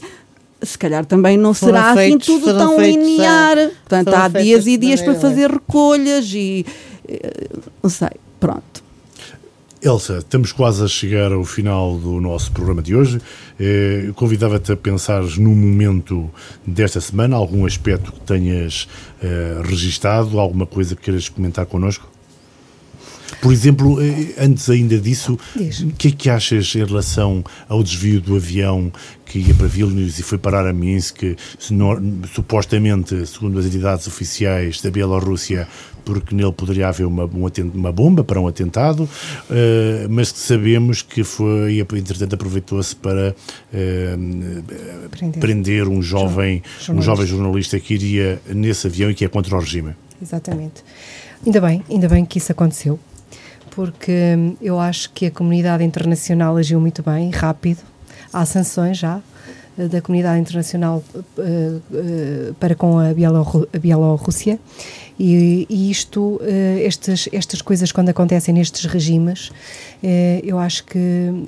se 0.61 0.77
calhar 0.77 1.05
também 1.05 1.37
não 1.37 1.53
foram 1.53 1.73
será 1.73 1.89
assim 1.89 1.99
feitos, 1.99 2.29
assim 2.29 2.39
tudo 2.39 2.57
tão 2.57 2.79
linear. 2.79 3.57
Portanto, 3.87 4.13
há 4.13 4.27
dias 4.27 4.67
e 4.67 4.77
dias 4.77 5.01
para 5.01 5.15
fazer 5.15 5.49
recolhas 5.49 6.31
e 6.33 6.65
eh, 7.07 7.47
não 7.81 7.89
sei, 7.89 8.11
pronto. 8.39 8.83
Elsa, 9.83 10.19
estamos 10.19 10.51
quase 10.51 10.83
a 10.83 10.87
chegar 10.87 11.31
ao 11.31 11.43
final 11.43 11.97
do 11.97 12.21
nosso 12.21 12.51
programa 12.51 12.83
de 12.83 12.95
hoje. 12.95 13.19
Eh, 13.59 14.11
convidava-te 14.13 14.71
a 14.71 14.77
pensar 14.77 15.23
no 15.39 15.55
momento 15.55 16.29
desta 16.63 17.01
semana, 17.01 17.35
algum 17.35 17.65
aspecto 17.65 18.11
que 18.11 18.19
tenhas 18.19 18.87
eh, 19.23 19.59
registado, 19.63 20.39
alguma 20.39 20.67
coisa 20.67 20.95
que 20.95 21.01
queiras 21.01 21.29
comentar 21.29 21.65
connosco? 21.65 22.07
Por 23.41 23.51
exemplo, 23.51 23.99
eh, 23.99 24.35
antes 24.37 24.69
ainda 24.69 24.99
disso, 24.99 25.35
o 25.55 25.91
que 25.93 26.09
é 26.09 26.11
que 26.11 26.29
achas 26.29 26.75
em 26.75 26.85
relação 26.85 27.43
ao 27.67 27.81
desvio 27.81 28.21
do 28.21 28.35
avião 28.35 28.93
que 29.25 29.39
ia 29.39 29.55
para 29.55 29.65
Vilnius 29.65 30.19
e 30.19 30.23
foi 30.23 30.37
parar 30.37 30.67
a 30.67 30.73
Minsk, 30.73 31.37
supostamente, 32.35 33.25
segundo 33.25 33.57
as 33.57 33.65
entidades 33.65 34.05
oficiais 34.05 34.79
da 34.81 34.91
Bielorrússia, 34.91 35.67
porque 36.03 36.35
nele 36.35 36.51
poderia 36.51 36.87
haver 36.87 37.05
uma, 37.05 37.29
uma 37.73 37.91
bomba 37.91 38.23
para 38.23 38.39
um 38.39 38.47
atentado, 38.47 39.03
uh, 39.03 40.09
mas 40.09 40.31
que 40.31 40.39
sabemos 40.39 41.01
que 41.01 41.23
foi, 41.23 41.79
entretanto, 41.79 42.35
aproveitou-se 42.35 42.95
para 42.95 43.35
uh, 43.73 45.09
prender. 45.09 45.39
prender. 45.39 45.87
um 45.87 46.01
jovem, 46.01 46.61
jornalista. 46.63 46.93
um 46.93 47.01
jovem 47.01 47.25
jornalista 47.25 47.79
que 47.79 47.93
iria 47.93 48.41
nesse 48.47 48.87
avião 48.87 49.11
e 49.11 49.15
que 49.15 49.25
é 49.25 49.27
contra 49.27 49.55
o 49.55 49.59
regime. 49.59 49.95
Exatamente. 50.21 50.83
Ainda 51.45 51.59
bem, 51.59 51.83
ainda 51.89 52.07
bem 52.07 52.23
que 52.23 52.37
isso 52.37 52.51
aconteceu, 52.51 52.99
porque 53.71 54.11
hum, 54.37 54.55
eu 54.61 54.79
acho 54.79 55.11
que 55.11 55.25
a 55.25 55.31
comunidade 55.31 55.83
internacional 55.83 56.55
agiu 56.57 56.79
muito 56.79 57.01
bem, 57.01 57.31
rápido. 57.31 57.79
Há 58.31 58.45
sanções 58.45 58.97
já 58.97 59.21
eh, 59.77 59.87
da 59.87 60.01
comunidade 60.01 60.39
internacional 60.39 61.03
uh, 61.15 61.21
uh, 61.41 62.53
para 62.59 62.75
com 62.75 62.99
a, 62.99 63.13
Bielorru 63.13 63.67
a 63.73 63.77
Bielorrússia 63.77 64.59
e, 65.19 65.65
e 65.69 65.91
isto, 65.91 66.35
uh, 66.35 66.41
estas, 66.85 67.27
estas 67.31 67.61
coisas 67.61 67.91
quando 67.91 68.09
acontecem 68.09 68.53
nestes 68.53 68.85
regimes, 68.85 69.51
eu 70.43 70.57
acho 70.57 70.83
que 70.85 70.99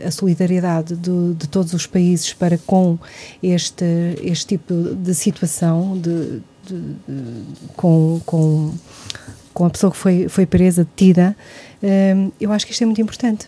a 0.05 0.11
solidariedade 0.11 0.95
do, 0.95 1.33
de 1.33 1.47
todos 1.47 1.73
os 1.73 1.87
países 1.87 2.33
para 2.33 2.57
com 2.57 2.99
este, 3.41 3.83
este 4.21 4.45
tipo 4.45 4.73
de 4.73 5.15
situação, 5.15 5.97
de, 5.97 6.41
de, 6.67 6.79
de 7.07 7.43
com, 7.75 8.21
com, 8.25 8.73
com 9.53 9.65
a 9.65 9.69
pessoa 9.69 9.91
que 9.91 9.97
foi, 9.97 10.27
foi 10.29 10.45
presa, 10.45 10.83
detida, 10.83 11.35
eu 12.39 12.51
acho 12.51 12.65
que 12.65 12.71
isto 12.71 12.81
é 12.81 12.85
muito 12.85 13.01
importante 13.01 13.47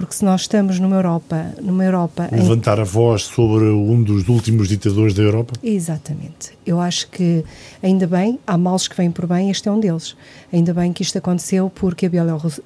porque 0.00 0.14
se 0.14 0.24
nós 0.24 0.42
estamos 0.42 0.78
numa 0.78 0.96
Europa, 0.96 1.52
numa 1.60 1.84
Europa 1.84 2.28
levantar 2.32 2.78
em... 2.78 2.80
a 2.80 2.84
voz 2.84 3.22
sobre 3.24 3.64
um 3.64 4.02
dos 4.02 4.28
últimos 4.28 4.68
ditadores 4.68 5.12
da 5.12 5.22
Europa. 5.22 5.52
Exatamente. 5.62 6.58
Eu 6.64 6.80
acho 6.80 7.08
que 7.08 7.44
ainda 7.82 8.06
bem, 8.06 8.38
há 8.46 8.56
males 8.56 8.86
que 8.86 8.96
vêm 8.96 9.10
por 9.10 9.26
bem, 9.26 9.50
este 9.50 9.68
é 9.68 9.72
um 9.72 9.80
deles. 9.80 10.16
Ainda 10.52 10.72
bem 10.72 10.92
que 10.92 11.02
isto 11.02 11.18
aconteceu 11.18 11.70
porque 11.74 12.06
a 12.06 12.10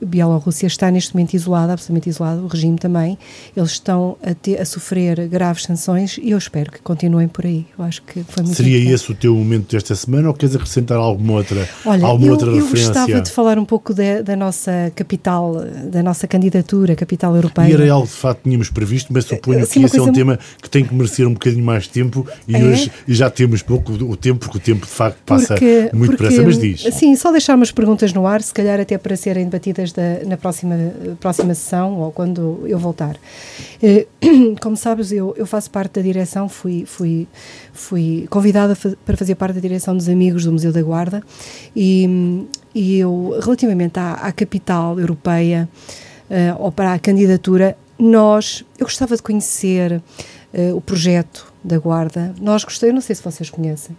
Bielorrússia 0.00 0.66
está 0.66 0.90
neste 0.90 1.14
momento 1.14 1.34
isolada, 1.34 1.72
absolutamente 1.72 2.08
isolada, 2.08 2.40
o 2.40 2.46
regime 2.46 2.78
também. 2.78 3.18
Eles 3.56 3.72
estão 3.72 4.16
a, 4.22 4.34
ter, 4.34 4.60
a 4.60 4.64
sofrer 4.64 5.26
graves 5.26 5.64
sanções 5.64 6.18
e 6.18 6.30
eu 6.30 6.38
espero 6.38 6.70
que 6.70 6.80
continuem 6.82 7.26
por 7.26 7.46
aí. 7.46 7.66
Eu 7.76 7.84
acho 7.84 8.02
que 8.02 8.22
foi 8.24 8.44
muito 8.44 8.56
Seria 8.56 8.92
esse 8.92 9.10
o 9.10 9.14
teu 9.14 9.34
momento 9.34 9.72
desta 9.72 9.94
semana 9.94 10.28
ou 10.28 10.34
queres 10.34 10.54
acrescentar 10.54 10.98
alguma 10.98 11.34
outra, 11.34 11.68
Olha, 11.84 12.06
alguma 12.06 12.28
eu, 12.28 12.32
outra 12.32 12.48
eu 12.48 12.56
referência? 12.56 12.90
Eu 12.90 12.94
gostava 12.94 13.20
de 13.22 13.30
falar 13.30 13.58
um 13.58 13.64
pouco 13.64 13.92
de, 13.92 14.22
da 14.22 14.36
nossa 14.36 14.92
capital, 15.04 15.54
da 15.90 16.02
nossa 16.02 16.26
candidatura, 16.26 16.96
capital 16.96 17.36
europeia. 17.36 17.68
E 17.68 17.72
era 17.74 17.92
algo 17.92 18.06
que 18.06 18.14
de 18.14 18.18
facto 18.18 18.42
tínhamos 18.42 18.70
previsto, 18.70 19.12
mas 19.12 19.26
suponho 19.26 19.62
assim, 19.62 19.80
que 19.80 19.86
esse 19.86 19.98
é 19.98 20.02
um 20.02 20.12
tema 20.12 20.38
que 20.60 20.70
tem 20.70 20.84
que 20.84 20.94
merecer 20.94 21.28
um 21.28 21.34
bocadinho 21.34 21.64
mais 21.64 21.86
tempo 21.86 22.26
e 22.48 22.56
é? 22.56 22.64
hoje 22.64 22.90
já 23.06 23.28
temos 23.30 23.62
pouco 23.62 23.92
o 23.92 24.16
tempo, 24.16 24.40
porque 24.40 24.56
o 24.56 24.60
tempo 24.60 24.86
de 24.86 24.92
facto 24.92 25.18
passa 25.26 25.48
porque, 25.48 25.90
muito 25.92 26.16
porque, 26.16 26.24
depressa, 26.24 26.42
mas 26.42 26.58
diz. 26.58 26.82
Sim, 26.94 27.14
só 27.16 27.30
deixar 27.30 27.54
umas 27.54 27.70
perguntas 27.70 28.12
no 28.12 28.26
ar, 28.26 28.42
se 28.42 28.52
calhar 28.54 28.80
até 28.80 28.96
para 28.96 29.14
serem 29.16 29.44
debatidas 29.44 29.92
da, 29.92 30.24
na 30.26 30.36
próxima, 30.36 30.76
próxima 31.20 31.54
sessão 31.54 32.00
ou 32.00 32.10
quando 32.10 32.64
eu 32.66 32.78
voltar. 32.78 33.16
Eh, 33.82 34.06
como 34.60 34.76
sabes, 34.76 35.12
eu, 35.12 35.34
eu 35.36 35.46
faço 35.46 35.70
parte 35.70 35.94
da 35.94 36.02
direção, 36.02 36.48
fui, 36.48 36.84
fui, 36.86 37.28
fui 37.72 38.26
convidada 38.30 38.76
para 39.04 39.16
fazer 39.16 39.34
parte 39.34 39.56
da 39.56 39.60
direção 39.60 39.94
dos 39.94 40.08
Amigos 40.08 40.44
do 40.44 40.52
Museu 40.52 40.72
da 40.72 40.82
Guarda 40.82 41.22
e, 41.76 42.46
e 42.74 42.98
eu, 42.98 43.38
relativamente 43.40 43.98
à, 43.98 44.14
à 44.14 44.32
capital 44.32 44.98
europeia, 44.98 45.68
uh, 46.28 46.62
ou 46.62 46.72
para 46.72 46.92
a 46.92 46.98
candidatura, 46.98 47.76
nós, 47.98 48.64
eu 48.78 48.84
gostava 48.84 49.16
de 49.16 49.22
conhecer 49.22 50.02
uh, 50.52 50.76
o 50.76 50.80
projeto 50.80 51.52
da 51.62 51.78
Guarda. 51.78 52.34
Nós 52.40 52.64
gostei, 52.64 52.92
não 52.92 53.00
sei 53.00 53.14
se 53.14 53.22
vocês 53.22 53.48
conhecem. 53.48 53.96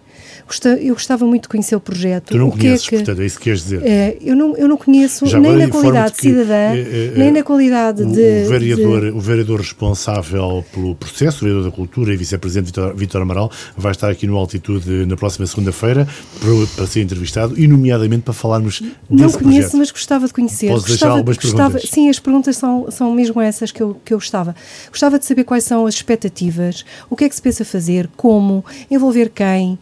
Eu 0.79 0.93
gostava 0.93 1.25
muito 1.25 1.43
de 1.43 1.49
conhecer 1.49 1.75
o 1.75 1.79
projeto. 1.79 2.27
Tu 2.27 2.37
não 2.37 2.49
o 2.49 2.51
conheces, 2.51 2.87
que 2.87 2.95
é 2.95 2.99
que, 2.99 3.03
portanto, 3.03 3.21
é 3.21 3.25
isso 3.25 3.37
que 3.37 3.43
queres 3.45 3.63
dizer. 3.63 3.81
É, 3.83 4.17
eu, 4.21 4.35
não, 4.35 4.55
eu 4.55 4.67
não 4.67 4.77
conheço 4.77 5.25
Já 5.25 5.39
nem 5.39 5.55
na 5.55 5.67
qualidade 5.67 6.15
de 6.15 6.21
cidadã, 6.21 6.73
que, 6.73 6.79
é, 6.79 7.13
nem 7.17 7.31
na 7.31 7.43
qualidade 7.43 8.03
o, 8.03 8.05
de 8.05 8.45
o 8.45 8.49
vereador, 8.49 9.01
de... 9.01 9.09
o 9.09 9.19
vereador 9.19 9.59
responsável 9.59 10.63
pelo 10.71 10.95
processo, 10.95 11.37
o 11.37 11.47
vereador 11.47 11.69
da 11.69 11.75
Cultura 11.75 12.13
e 12.13 12.17
vice-presidente 12.17 12.71
Vitor, 12.95 13.21
Amaral, 13.21 13.51
vai 13.75 13.91
estar 13.91 14.09
aqui 14.09 14.27
no 14.27 14.37
Altitude 14.37 15.05
na 15.05 15.17
próxima 15.17 15.47
segunda-feira 15.47 16.07
para, 16.39 16.67
para, 16.75 16.87
ser 16.87 17.01
entrevistado 17.01 17.59
e, 17.59 17.67
nomeadamente, 17.67 18.23
para 18.23 18.33
falarmos 18.33 18.81
desse 18.81 18.93
Não 19.09 19.17
conheço, 19.31 19.41
projeto. 19.41 19.77
mas 19.77 19.91
gostava 19.91 20.27
de 20.27 20.33
conhecer. 20.33 20.67
Posso 20.67 20.87
gostava, 20.87 20.89
deixar 20.89 21.09
algumas 21.09 21.37
gostava, 21.37 21.71
perguntas? 21.71 21.89
Sim, 21.89 22.09
as 22.09 22.19
perguntas 22.19 22.57
são, 22.57 22.91
são 22.91 23.11
mesmo 23.13 23.41
essas 23.41 23.71
que 23.71 23.81
eu, 23.81 23.97
que 24.05 24.13
eu 24.13 24.17
gostava. 24.17 24.55
Gostava 24.89 25.17
de 25.17 25.25
saber 25.25 25.43
quais 25.43 25.63
são 25.63 25.87
as 25.87 25.95
expectativas, 25.95 26.85
o 27.09 27.15
que 27.15 27.23
é 27.23 27.29
que 27.29 27.35
se 27.35 27.41
pensa 27.41 27.65
fazer, 27.65 28.07
como 28.15 28.63
envolver 28.91 29.29
quem, 29.29 29.79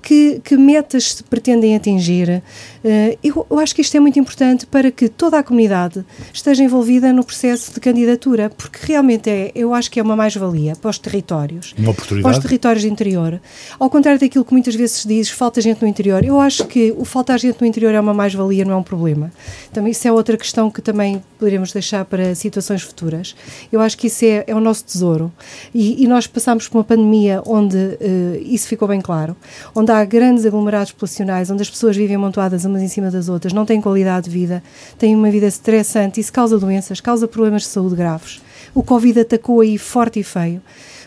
que, 0.00 0.40
que, 0.44 0.56
metas 0.56 1.14
se 1.14 1.24
pretendem 1.24 1.76
atingir. 1.76 2.42
Uh, 2.84 3.18
eu, 3.22 3.46
eu, 3.50 3.58
acho 3.58 3.74
que 3.74 3.82
isto 3.82 3.96
é 3.96 4.00
muito 4.00 4.18
importante 4.18 4.66
para 4.66 4.90
que 4.90 5.08
toda 5.08 5.38
a 5.38 5.42
comunidade 5.42 6.04
esteja 6.32 6.62
envolvida 6.62 7.12
no 7.12 7.24
processo 7.24 7.72
de 7.72 7.80
candidatura, 7.80 8.50
porque 8.50 8.78
realmente 8.82 9.30
é, 9.30 9.52
eu 9.54 9.74
acho 9.74 9.90
que 9.90 9.98
é 10.00 10.02
uma 10.02 10.16
mais-valia 10.16 10.74
para 10.76 10.90
os 10.90 10.98
territórios. 10.98 11.74
Uma 11.78 11.90
oportunidade. 11.90 12.22
Para 12.22 12.38
os 12.38 12.44
territórios 12.44 12.82
de 12.82 12.90
interior. 12.90 13.40
Ao 13.78 13.90
contrário 13.90 14.20
daquilo 14.20 14.44
que 14.44 14.52
muitas 14.52 14.74
vezes 14.74 14.98
se 14.98 15.08
diz, 15.08 15.30
falta 15.30 15.60
gente 15.60 15.82
no 15.82 15.88
interior. 15.88 16.24
Eu 16.24 16.40
acho 16.40 16.66
que 16.66 16.94
o 16.96 17.04
faltar 17.04 17.38
gente 17.38 17.60
no 17.60 17.66
interior 17.66 17.94
é 17.94 18.00
uma 18.00 18.14
mais-valia, 18.14 18.64
não 18.64 18.72
é 18.72 18.76
um 18.76 18.82
problema. 18.82 19.30
Também 19.72 19.92
isso 19.92 20.06
é 20.06 20.12
outra 20.12 20.36
questão 20.36 20.70
que 20.70 20.82
também 20.82 21.22
poderíamos 21.38 21.72
deixar 21.72 22.04
para 22.04 22.34
situações 22.34 22.82
futuras. 22.82 23.34
Eu 23.72 23.80
acho 23.80 23.96
que 23.96 24.06
isso 24.06 24.24
é, 24.24 24.44
é 24.46 24.54
o 24.54 24.60
nosso 24.60 24.84
tesouro. 24.84 25.32
E, 25.74 26.02
e 26.02 26.06
nós 26.06 26.26
passamos 26.26 26.68
por 26.68 26.78
uma 26.78 26.84
pandemia 26.84 27.42
onde 27.46 27.76
uh, 27.76 27.98
isso 28.42 28.68
ficou 28.68 28.88
bem 28.88 29.00
claro, 29.00 29.36
onde 29.74 29.83
há 29.90 30.04
grandes 30.04 30.46
aglomerados 30.46 30.92
populacionais, 30.92 31.50
onde 31.50 31.62
as 31.62 31.70
pessoas 31.70 31.96
vivem 31.96 32.16
amontoadas 32.16 32.64
umas 32.64 32.82
em 32.82 32.88
cima 32.88 33.10
das 33.10 33.28
outras, 33.28 33.52
não 33.52 33.64
têm 33.64 33.80
qualidade 33.80 34.28
de 34.28 34.30
vida, 34.30 34.62
têm 34.98 35.14
uma 35.14 35.30
vida 35.30 35.46
estressante, 35.46 36.20
isso 36.20 36.32
causa 36.32 36.58
doenças, 36.58 37.00
causa 37.00 37.28
problemas 37.28 37.62
de 37.62 37.68
saúde 37.68 37.96
graves. 37.96 38.40
O 38.74 38.82
Covid 38.82 39.20
atacou 39.20 39.60
aí 39.60 39.78
forte 39.78 40.20
e 40.20 40.24
feio. 40.24 40.60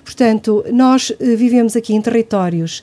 Portanto, 0.04 0.64
nós 0.72 1.10
uh, 1.10 1.16
vivemos 1.20 1.76
aqui 1.76 1.94
em 1.94 2.02
territórios 2.02 2.82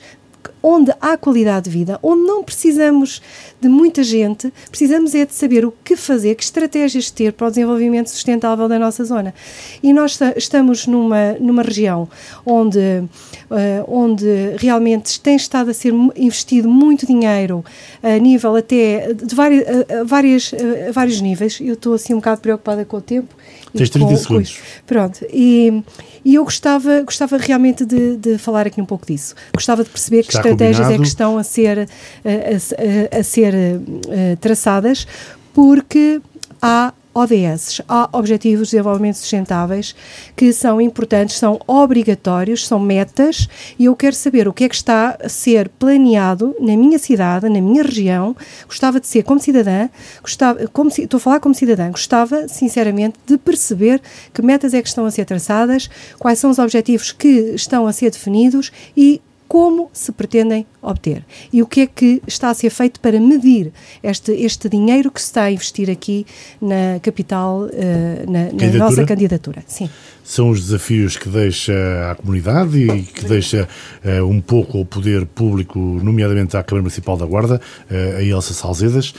onde 0.61 0.91
há 0.99 1.17
qualidade 1.17 1.69
de 1.69 1.77
vida, 1.77 1.99
onde 2.01 2.23
não 2.23 2.43
precisamos 2.43 3.21
de 3.59 3.69
muita 3.69 4.03
gente, 4.03 4.53
precisamos 4.69 5.15
é 5.15 5.25
de 5.25 5.33
saber 5.33 5.65
o 5.65 5.73
que 5.83 5.95
fazer, 5.95 6.35
que 6.35 6.43
estratégias 6.43 7.09
ter 7.09 7.33
para 7.33 7.47
o 7.47 7.49
desenvolvimento 7.49 8.09
sustentável 8.09 8.67
da 8.67 8.77
nossa 8.77 9.03
zona. 9.03 9.33
E 9.81 9.93
nós 9.93 10.19
estamos 10.35 10.87
numa, 10.87 11.33
numa 11.39 11.63
região 11.63 12.07
onde, 12.45 12.79
uh, 12.79 13.85
onde 13.87 14.25
realmente 14.57 15.19
tem 15.19 15.35
estado 15.35 15.71
a 15.71 15.73
ser 15.73 15.93
investido 16.15 16.69
muito 16.69 17.05
dinheiro 17.05 17.63
a 18.03 18.17
nível 18.17 18.55
até 18.55 19.13
de 19.13 19.33
várias, 19.33 19.65
a, 19.67 20.03
várias, 20.03 20.51
vários 20.91 21.21
níveis. 21.21 21.59
Eu 21.61 21.73
estou 21.73 21.93
assim 21.93 22.13
um 22.13 22.17
bocado 22.17 22.41
preocupada 22.41 22.85
com 22.85 22.97
o 22.97 23.01
tempo. 23.01 23.35
Tens 23.77 23.89
30 23.89 24.07
com, 24.07 24.17
segundos. 24.17 24.57
Com 24.57 24.63
Pronto. 24.85 25.25
E, 25.31 25.83
e 26.23 26.35
eu 26.35 26.43
gostava, 26.43 27.01
gostava 27.01 27.37
realmente 27.37 27.85
de, 27.85 28.17
de 28.17 28.37
falar 28.37 28.67
aqui 28.67 28.81
um 28.81 28.85
pouco 28.85 29.05
disso. 29.05 29.35
Gostava 29.53 29.83
de 29.83 29.89
perceber 29.89 30.19
Está 30.19 30.31
que 30.31 30.37
estratégias 30.37 30.77
combinado. 30.77 30.93
é 30.93 30.97
que 30.97 31.07
estão 31.07 31.37
a 31.37 31.43
ser, 31.43 31.79
a, 31.79 33.17
a, 33.17 33.19
a 33.19 33.23
ser 33.23 33.53
uh, 33.53 34.37
traçadas, 34.39 35.07
porque 35.53 36.21
há 36.61 36.93
ODS, 37.15 37.81
há 37.87 38.09
Objetivos 38.11 38.67
de 38.67 38.71
Desenvolvimento 38.71 39.15
Sustentáveis, 39.15 39.95
que 40.35 40.51
são 40.51 40.81
importantes, 40.81 41.37
são 41.37 41.57
obrigatórios, 41.65 42.67
são 42.67 42.77
metas, 42.77 43.47
e 43.79 43.85
eu 43.85 43.95
quero 43.95 44.13
saber 44.13 44.49
o 44.49 44.53
que 44.53 44.65
é 44.65 44.69
que 44.69 44.75
está 44.75 45.17
a 45.23 45.29
ser 45.29 45.69
planeado 45.69 46.53
na 46.59 46.75
minha 46.75 46.99
cidade, 46.99 47.47
na 47.47 47.61
minha 47.61 47.83
região. 47.83 48.35
Gostava 48.67 48.99
de 48.99 49.07
ser 49.07 49.23
como 49.23 49.39
cidadã, 49.39 49.87
gostava, 50.21 50.67
como, 50.67 50.89
estou 50.89 51.17
a 51.17 51.21
falar 51.21 51.39
como 51.39 51.55
cidadã, 51.55 51.89
gostava, 51.89 52.49
sinceramente, 52.49 53.17
de 53.25 53.37
perceber 53.37 54.01
que 54.33 54.41
metas 54.41 54.73
é 54.73 54.81
que 54.81 54.89
estão 54.89 55.05
a 55.05 55.11
ser 55.11 55.23
traçadas, 55.23 55.89
quais 56.19 56.37
são 56.37 56.51
os 56.51 56.59
objetivos 56.59 57.13
que 57.13 57.53
estão 57.55 57.87
a 57.87 57.93
ser 57.93 58.11
definidos 58.11 58.73
e 58.95 59.21
como 59.47 59.89
se 59.93 60.11
pretendem 60.11 60.65
obter 60.81 61.23
e 61.51 61.61
o 61.61 61.67
que 61.67 61.81
é 61.81 61.87
que 61.87 62.21
está 62.27 62.49
a 62.49 62.53
ser 62.53 62.69
feito 62.69 62.99
para 62.99 63.19
medir 63.19 63.71
este, 64.03 64.31
este 64.31 64.69
dinheiro 64.69 65.11
que 65.11 65.21
se 65.21 65.27
está 65.27 65.43
a 65.43 65.51
investir 65.51 65.89
aqui 65.89 66.25
na 66.61 66.99
capital, 67.01 67.63
uh, 67.63 68.31
na, 68.31 68.51
na 68.51 68.73
nossa 68.77 69.05
candidatura. 69.05 69.63
Sim. 69.67 69.89
São 70.23 70.49
os 70.49 70.61
desafios 70.65 71.17
que 71.17 71.29
deixa 71.29 71.73
à 72.11 72.15
comunidade 72.15 72.77
e 72.77 73.03
que 73.03 73.25
deixa 73.25 73.67
uh, 74.03 74.25
um 74.25 74.41
pouco 74.41 74.79
o 74.79 74.85
poder 74.85 75.25
público, 75.25 75.79
nomeadamente 75.79 76.57
à 76.57 76.63
Câmara 76.63 76.81
Municipal 76.83 77.15
da 77.15 77.25
Guarda, 77.25 77.61
uh, 77.89 78.17
a 78.17 78.23
Elsa 78.23 78.53
Salzedas 78.53 79.13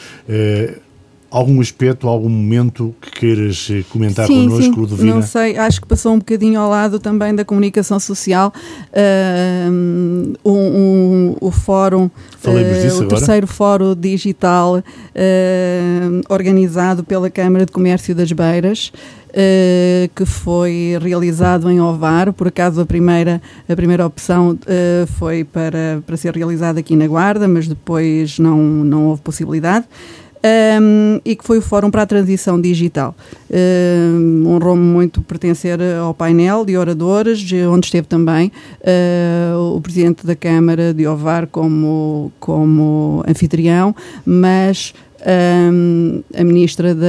algum 1.31 1.61
aspecto, 1.61 2.09
algum 2.09 2.29
momento 2.29 2.95
que 3.01 3.11
queiras 3.11 3.69
eh, 3.71 3.85
comentar 3.91 4.27
sim, 4.27 4.49
connosco, 4.49 4.75
sim. 4.75 4.81
Ludovina? 4.81 5.15
Não 5.15 5.23
sei, 5.23 5.57
acho 5.59 5.81
que 5.81 5.87
passou 5.87 6.15
um 6.15 6.19
bocadinho 6.19 6.61
ao 6.61 6.71
lado 6.71 6.99
também 6.99 7.35
da 7.35 7.45
comunicação 7.45 7.99
social, 7.99 8.53
uh, 8.93 9.71
um, 9.71 10.51
um, 10.51 11.37
o 11.41 11.51
fórum, 11.51 12.05
uh, 12.05 13.01
o 13.01 13.09
terceiro 13.09 13.47
fórum 13.47 13.95
digital 13.95 14.77
uh, 14.77 14.83
organizado 16.29 17.03
pela 17.03 17.29
Câmara 17.31 17.67
de 17.67 17.73
Comércio 17.73 18.15
das 18.15 18.33
Beiras. 18.33 18.93
Uh, 19.29 20.09
que 20.15 20.25
foi 20.25 20.97
realizado 20.99 21.71
em 21.71 21.79
Ovar, 21.79 22.33
por 22.33 22.49
acaso 22.49 22.81
a 22.81 22.87
primeira, 22.87 23.43
a 23.69 23.77
primeira 23.77 24.07
opção 24.07 24.53
uh, 24.53 25.07
foi 25.19 25.45
para, 25.45 26.03
para 26.07 26.17
ser 26.17 26.35
realizada 26.35 26.81
aqui 26.81 26.97
na 26.97 27.07
Guarda, 27.07 27.47
mas 27.47 27.69
depois 27.69 28.39
não, 28.39 28.57
não 28.57 29.09
houve 29.09 29.21
possibilidade 29.21 29.85
um, 30.81 31.21
e 31.25 31.35
que 31.35 31.45
foi 31.45 31.59
o 31.59 31.63
Fórum 31.63 31.91
para 31.91 32.03
a 32.03 32.07
Transição 32.07 32.61
Digital. 32.61 33.15
Um, 33.51 34.45
Honrou-me 34.47 34.83
muito 34.83 35.21
pertencer 35.23 35.79
ao 36.01 36.15
painel 36.15 36.65
de 36.65 36.77
oradores, 36.77 37.45
onde 37.71 37.87
esteve 37.87 38.07
também 38.07 38.53
uh, 38.81 39.77
o 39.77 39.81
Presidente 39.81 40.27
da 40.27 40.37
Câmara 40.37 40.95
de 40.95 41.07
Ovar 41.07 41.47
como, 41.47 42.33
como 42.39 43.25
anfitrião, 43.27 43.95
mas 44.25 44.95
um, 45.73 46.23
a 46.35 46.45
Ministra 46.45 46.95
da, 46.95 47.09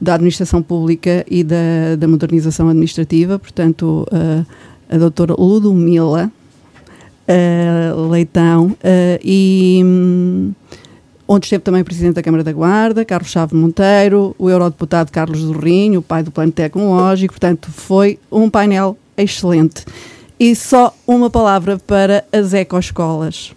da 0.00 0.14
Administração 0.14 0.62
Pública 0.62 1.24
e 1.30 1.44
da, 1.44 1.96
da 1.98 2.08
Modernização 2.08 2.68
Administrativa, 2.68 3.38
portanto, 3.38 4.06
uh, 4.10 4.46
a 4.88 4.98
doutora 4.98 5.34
Ludomila 5.38 6.30
uh, 7.28 8.10
Leitão, 8.10 8.68
uh, 8.68 8.76
e 9.22 9.82
onde 11.34 11.46
esteve 11.46 11.64
também 11.64 11.80
o 11.80 11.84
Presidente 11.84 12.16
da 12.16 12.22
Câmara 12.22 12.44
da 12.44 12.52
Guarda, 12.52 13.06
Carlos 13.06 13.30
Chave 13.30 13.56
Monteiro, 13.56 14.36
o 14.38 14.50
Eurodeputado 14.50 15.10
Carlos 15.10 15.38
Zorrinho, 15.38 16.00
o 16.00 16.02
pai 16.02 16.22
do 16.22 16.30
Plano 16.30 16.52
Tecnológico, 16.52 17.32
portanto, 17.32 17.70
foi 17.72 18.18
um 18.30 18.50
painel 18.50 18.98
excelente. 19.16 19.86
E 20.38 20.54
só 20.54 20.94
uma 21.06 21.30
palavra 21.30 21.78
para 21.78 22.22
as 22.30 22.52
ecoescolas, 22.52 23.54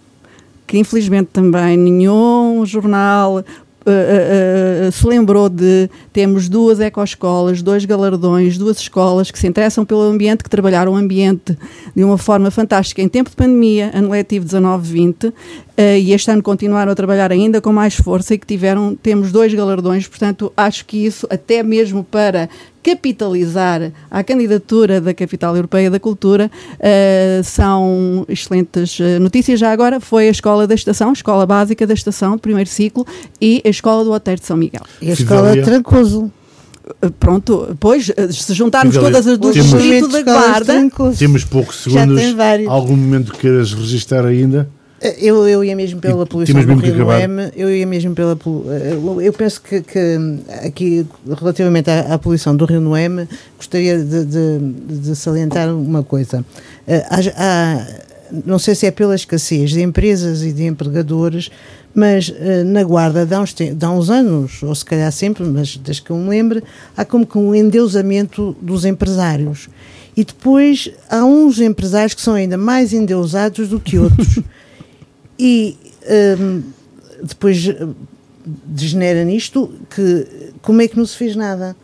que 0.65 0.77
infelizmente 0.77 1.31
também 1.33 1.75
nenhum 1.75 2.65
jornal, 2.65 3.43
Uh, 3.85 3.91
uh, 3.91 4.87
uh, 4.87 4.91
se 4.91 5.05
lembrou 5.05 5.47
de 5.47 5.87
temos 6.11 6.49
duas 6.49 6.79
ecoescolas, 6.79 7.61
dois 7.61 7.85
galardões, 7.85 8.57
duas 8.57 8.79
escolas 8.79 9.29
que 9.29 9.37
se 9.37 9.45
interessam 9.45 9.85
pelo 9.85 10.01
ambiente, 10.01 10.43
que 10.43 10.49
trabalharam 10.49 10.93
o 10.93 10.95
ambiente 10.95 11.55
de 11.95 12.03
uma 12.03 12.17
forma 12.17 12.49
fantástica 12.49 12.99
em 13.03 13.07
tempo 13.07 13.29
de 13.29 13.35
pandemia, 13.35 13.91
ano 13.93 14.09
letivo 14.09 14.43
19-20, 14.43 15.31
e 16.01 16.13
este 16.13 16.31
ano 16.31 16.41
continuaram 16.41 16.91
a 16.91 16.95
trabalhar 16.95 17.31
ainda 17.31 17.61
com 17.61 17.71
mais 17.71 17.93
força 17.93 18.33
e 18.33 18.39
que 18.39 18.47
tiveram, 18.47 18.95
temos 18.95 19.31
dois 19.31 19.53
galardões, 19.53 20.07
portanto 20.07 20.51
acho 20.57 20.83
que 20.85 21.05
isso 21.05 21.27
até 21.29 21.61
mesmo 21.61 22.03
para 22.03 22.49
capitalizar 22.85 23.91
a 24.11 24.23
candidatura 24.23 25.01
da 25.01 25.11
Capital 25.11 25.55
Europeia 25.55 25.89
da 25.89 25.99
Cultura 25.99 26.51
uh, 26.75 27.43
são 27.43 28.23
excelentes 28.29 28.99
uh, 28.99 29.19
notícias. 29.19 29.59
Já 29.59 29.71
agora 29.71 29.99
foi 29.99 30.27
a 30.27 30.31
Escola 30.31 30.67
da 30.67 30.75
Estação, 30.75 31.09
a 31.09 31.13
Escola 31.13 31.47
Básica 31.47 31.87
da 31.87 31.95
Estação, 31.95 32.37
primeiro 32.37 32.69
ciclo, 32.69 33.03
e 33.41 33.59
a 33.65 33.69
Escola 33.69 34.03
do 34.03 34.11
Hotel 34.11 34.35
de 34.35 34.45
São 34.45 34.55
Miguel. 34.55 34.83
E 35.01 35.09
a 35.09 35.13
Escola 35.13 35.59
Trancoso. 35.63 36.31
Uh, 37.03 37.09
pronto, 37.19 37.65
depois, 37.69 38.11
se 38.29 38.53
juntarmos 38.53 38.93
Fidelia, 38.93 39.13
todas 39.13 39.27
as 39.27 39.37
do 39.39 39.51
distrito 39.51 40.07
da 40.07 40.21
Guarda. 40.21 40.73
Temos 41.17 41.43
poucos 41.43 41.77
segundos. 41.77 42.21
Algum 42.67 42.95
momento 42.95 43.33
que 43.33 43.39
queiras 43.39 43.73
registrar 43.73 44.23
ainda? 44.27 44.69
Eu, 45.19 45.47
eu 45.47 45.63
ia 45.63 45.75
mesmo 45.75 45.99
pela 46.01 46.25
poluição 46.25 46.63
do 46.65 46.75
Rio 46.75 47.11
M, 47.11 47.51
eu 47.55 47.73
ia 47.73 47.85
mesmo 47.85 48.15
pela 48.15 48.37
eu 49.21 49.33
penso 49.33 49.61
que, 49.61 49.81
que 49.81 50.17
aqui 50.65 51.05
relativamente 51.39 51.89
à, 51.89 52.13
à, 52.13 52.17
poluição 52.17 52.55
do 52.55 52.65
Rio 52.65 52.81
Noeme 52.81 53.27
gostaria 53.57 53.97
de, 53.97 54.25
de, 54.25 54.59
de 54.99 55.15
salientar 55.15 55.73
uma 55.73 56.03
coisa 56.03 56.43
eh, 56.87 57.05
há, 57.09 57.19
há, 57.35 57.87
não 58.45 58.57
sei 58.57 58.73
se 58.75 58.85
é 58.85 58.91
pela 58.91 59.15
escassez 59.15 59.71
de 59.71 59.81
empresas 59.81 60.43
e 60.43 60.51
de 60.51 60.65
empregadores 60.65 61.51
mas 61.95 62.31
eh, 62.37 62.63
na 62.63 62.83
Guarda 62.83 63.25
dá 63.25 63.39
uns, 63.39 63.55
dá 63.73 63.89
uns 63.89 64.09
anos, 64.09 64.61
ou 64.61 64.75
se 64.75 64.83
calhar 64.83 65.09
sempre, 65.13 65.45
mas 65.45 65.77
desde 65.77 66.03
que 66.03 66.11
eu 66.11 66.17
me 66.17 66.29
lembre, 66.29 66.61
há 66.95 67.05
como 67.05 67.25
que 67.25 67.37
um 67.37 67.55
endeusamento 67.55 68.55
dos 68.61 68.83
empresários. 68.83 69.69
E 70.15 70.25
depois 70.25 70.91
há 71.09 71.23
uns 71.23 71.59
empresários 71.59 72.13
que 72.13 72.21
são 72.21 72.33
ainda 72.33 72.57
mais 72.57 72.91
endeusados 72.91 73.69
do 73.69 73.79
que 73.79 73.97
outros. 73.97 74.39
E 75.37 75.77
um, 76.39 76.61
depois 77.23 77.67
hum, 77.67 77.93
degenera 78.65 79.23
nisto 79.23 79.71
que 79.89 80.27
como 80.61 80.81
é 80.81 80.87
que 80.87 80.97
não 80.97 81.05
se 81.05 81.15
fez 81.17 81.35
nada? 81.35 81.75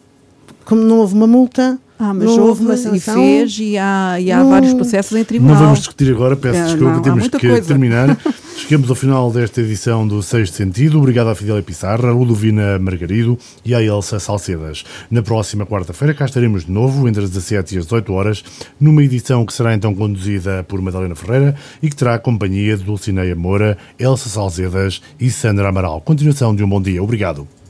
Como 0.65 0.81
não 0.81 0.99
houve 0.99 1.13
uma 1.13 1.27
multa, 1.27 1.79
ah, 1.99 2.13
mas 2.13 2.25
não 2.25 2.47
houve 2.47 2.63
uma 2.63 2.75
sanção. 2.75 3.15
E 3.15 3.27
fez, 3.27 3.57
e 3.59 3.77
há, 3.77 4.19
e 4.19 4.31
há 4.31 4.39
não, 4.39 4.49
vários 4.49 4.73
processos 4.73 5.15
em 5.15 5.23
tribunal. 5.23 5.55
Não 5.55 5.63
vamos 5.63 5.79
discutir 5.79 6.11
agora, 6.11 6.35
peço 6.35 6.59
é, 6.59 6.65
desculpa, 6.65 6.93
não, 6.93 7.01
temos 7.01 7.27
que 7.27 7.47
coisa. 7.47 7.67
terminar. 7.67 8.17
Chegamos 8.57 8.89
ao 8.89 8.95
final 8.95 9.31
desta 9.31 9.61
edição 9.61 10.07
do 10.07 10.21
Sexto 10.21 10.55
Sentido. 10.55 10.97
Obrigado 10.99 11.29
à 11.29 11.35
Fidélia 11.35 11.61
Pissarra, 11.61 12.09
à 12.09 12.11
Ludovina 12.11 12.79
Margarido 12.79 13.37
e 13.65 13.75
à 13.75 13.81
Elsa 13.81 14.19
Salcedas. 14.19 14.83
Na 15.09 15.21
próxima 15.21 15.65
quarta-feira 15.65 16.13
cá 16.13 16.25
estaremos 16.25 16.65
de 16.65 16.71
novo, 16.71 17.07
entre 17.07 17.23
as 17.23 17.29
17 17.29 17.75
e 17.75 17.77
as 17.79 17.85
18 17.85 18.13
horas, 18.13 18.43
numa 18.79 19.03
edição 19.03 19.45
que 19.45 19.53
será 19.53 19.73
então 19.73 19.93
conduzida 19.93 20.63
por 20.63 20.81
Madalena 20.81 21.15
Ferreira 21.15 21.55
e 21.81 21.89
que 21.89 21.95
terá 21.95 22.15
a 22.15 22.19
companhia 22.19 22.77
de 22.77 22.83
Dulcineia 22.83 23.35
Moura, 23.35 23.77
Elsa 23.99 24.29
Salcedas 24.29 25.01
e 25.19 25.29
Sandra 25.29 25.69
Amaral. 25.69 25.99
Continuação 26.01 26.55
de 26.55 26.63
um 26.63 26.69
bom 26.69 26.81
dia. 26.81 27.03
Obrigado. 27.03 27.47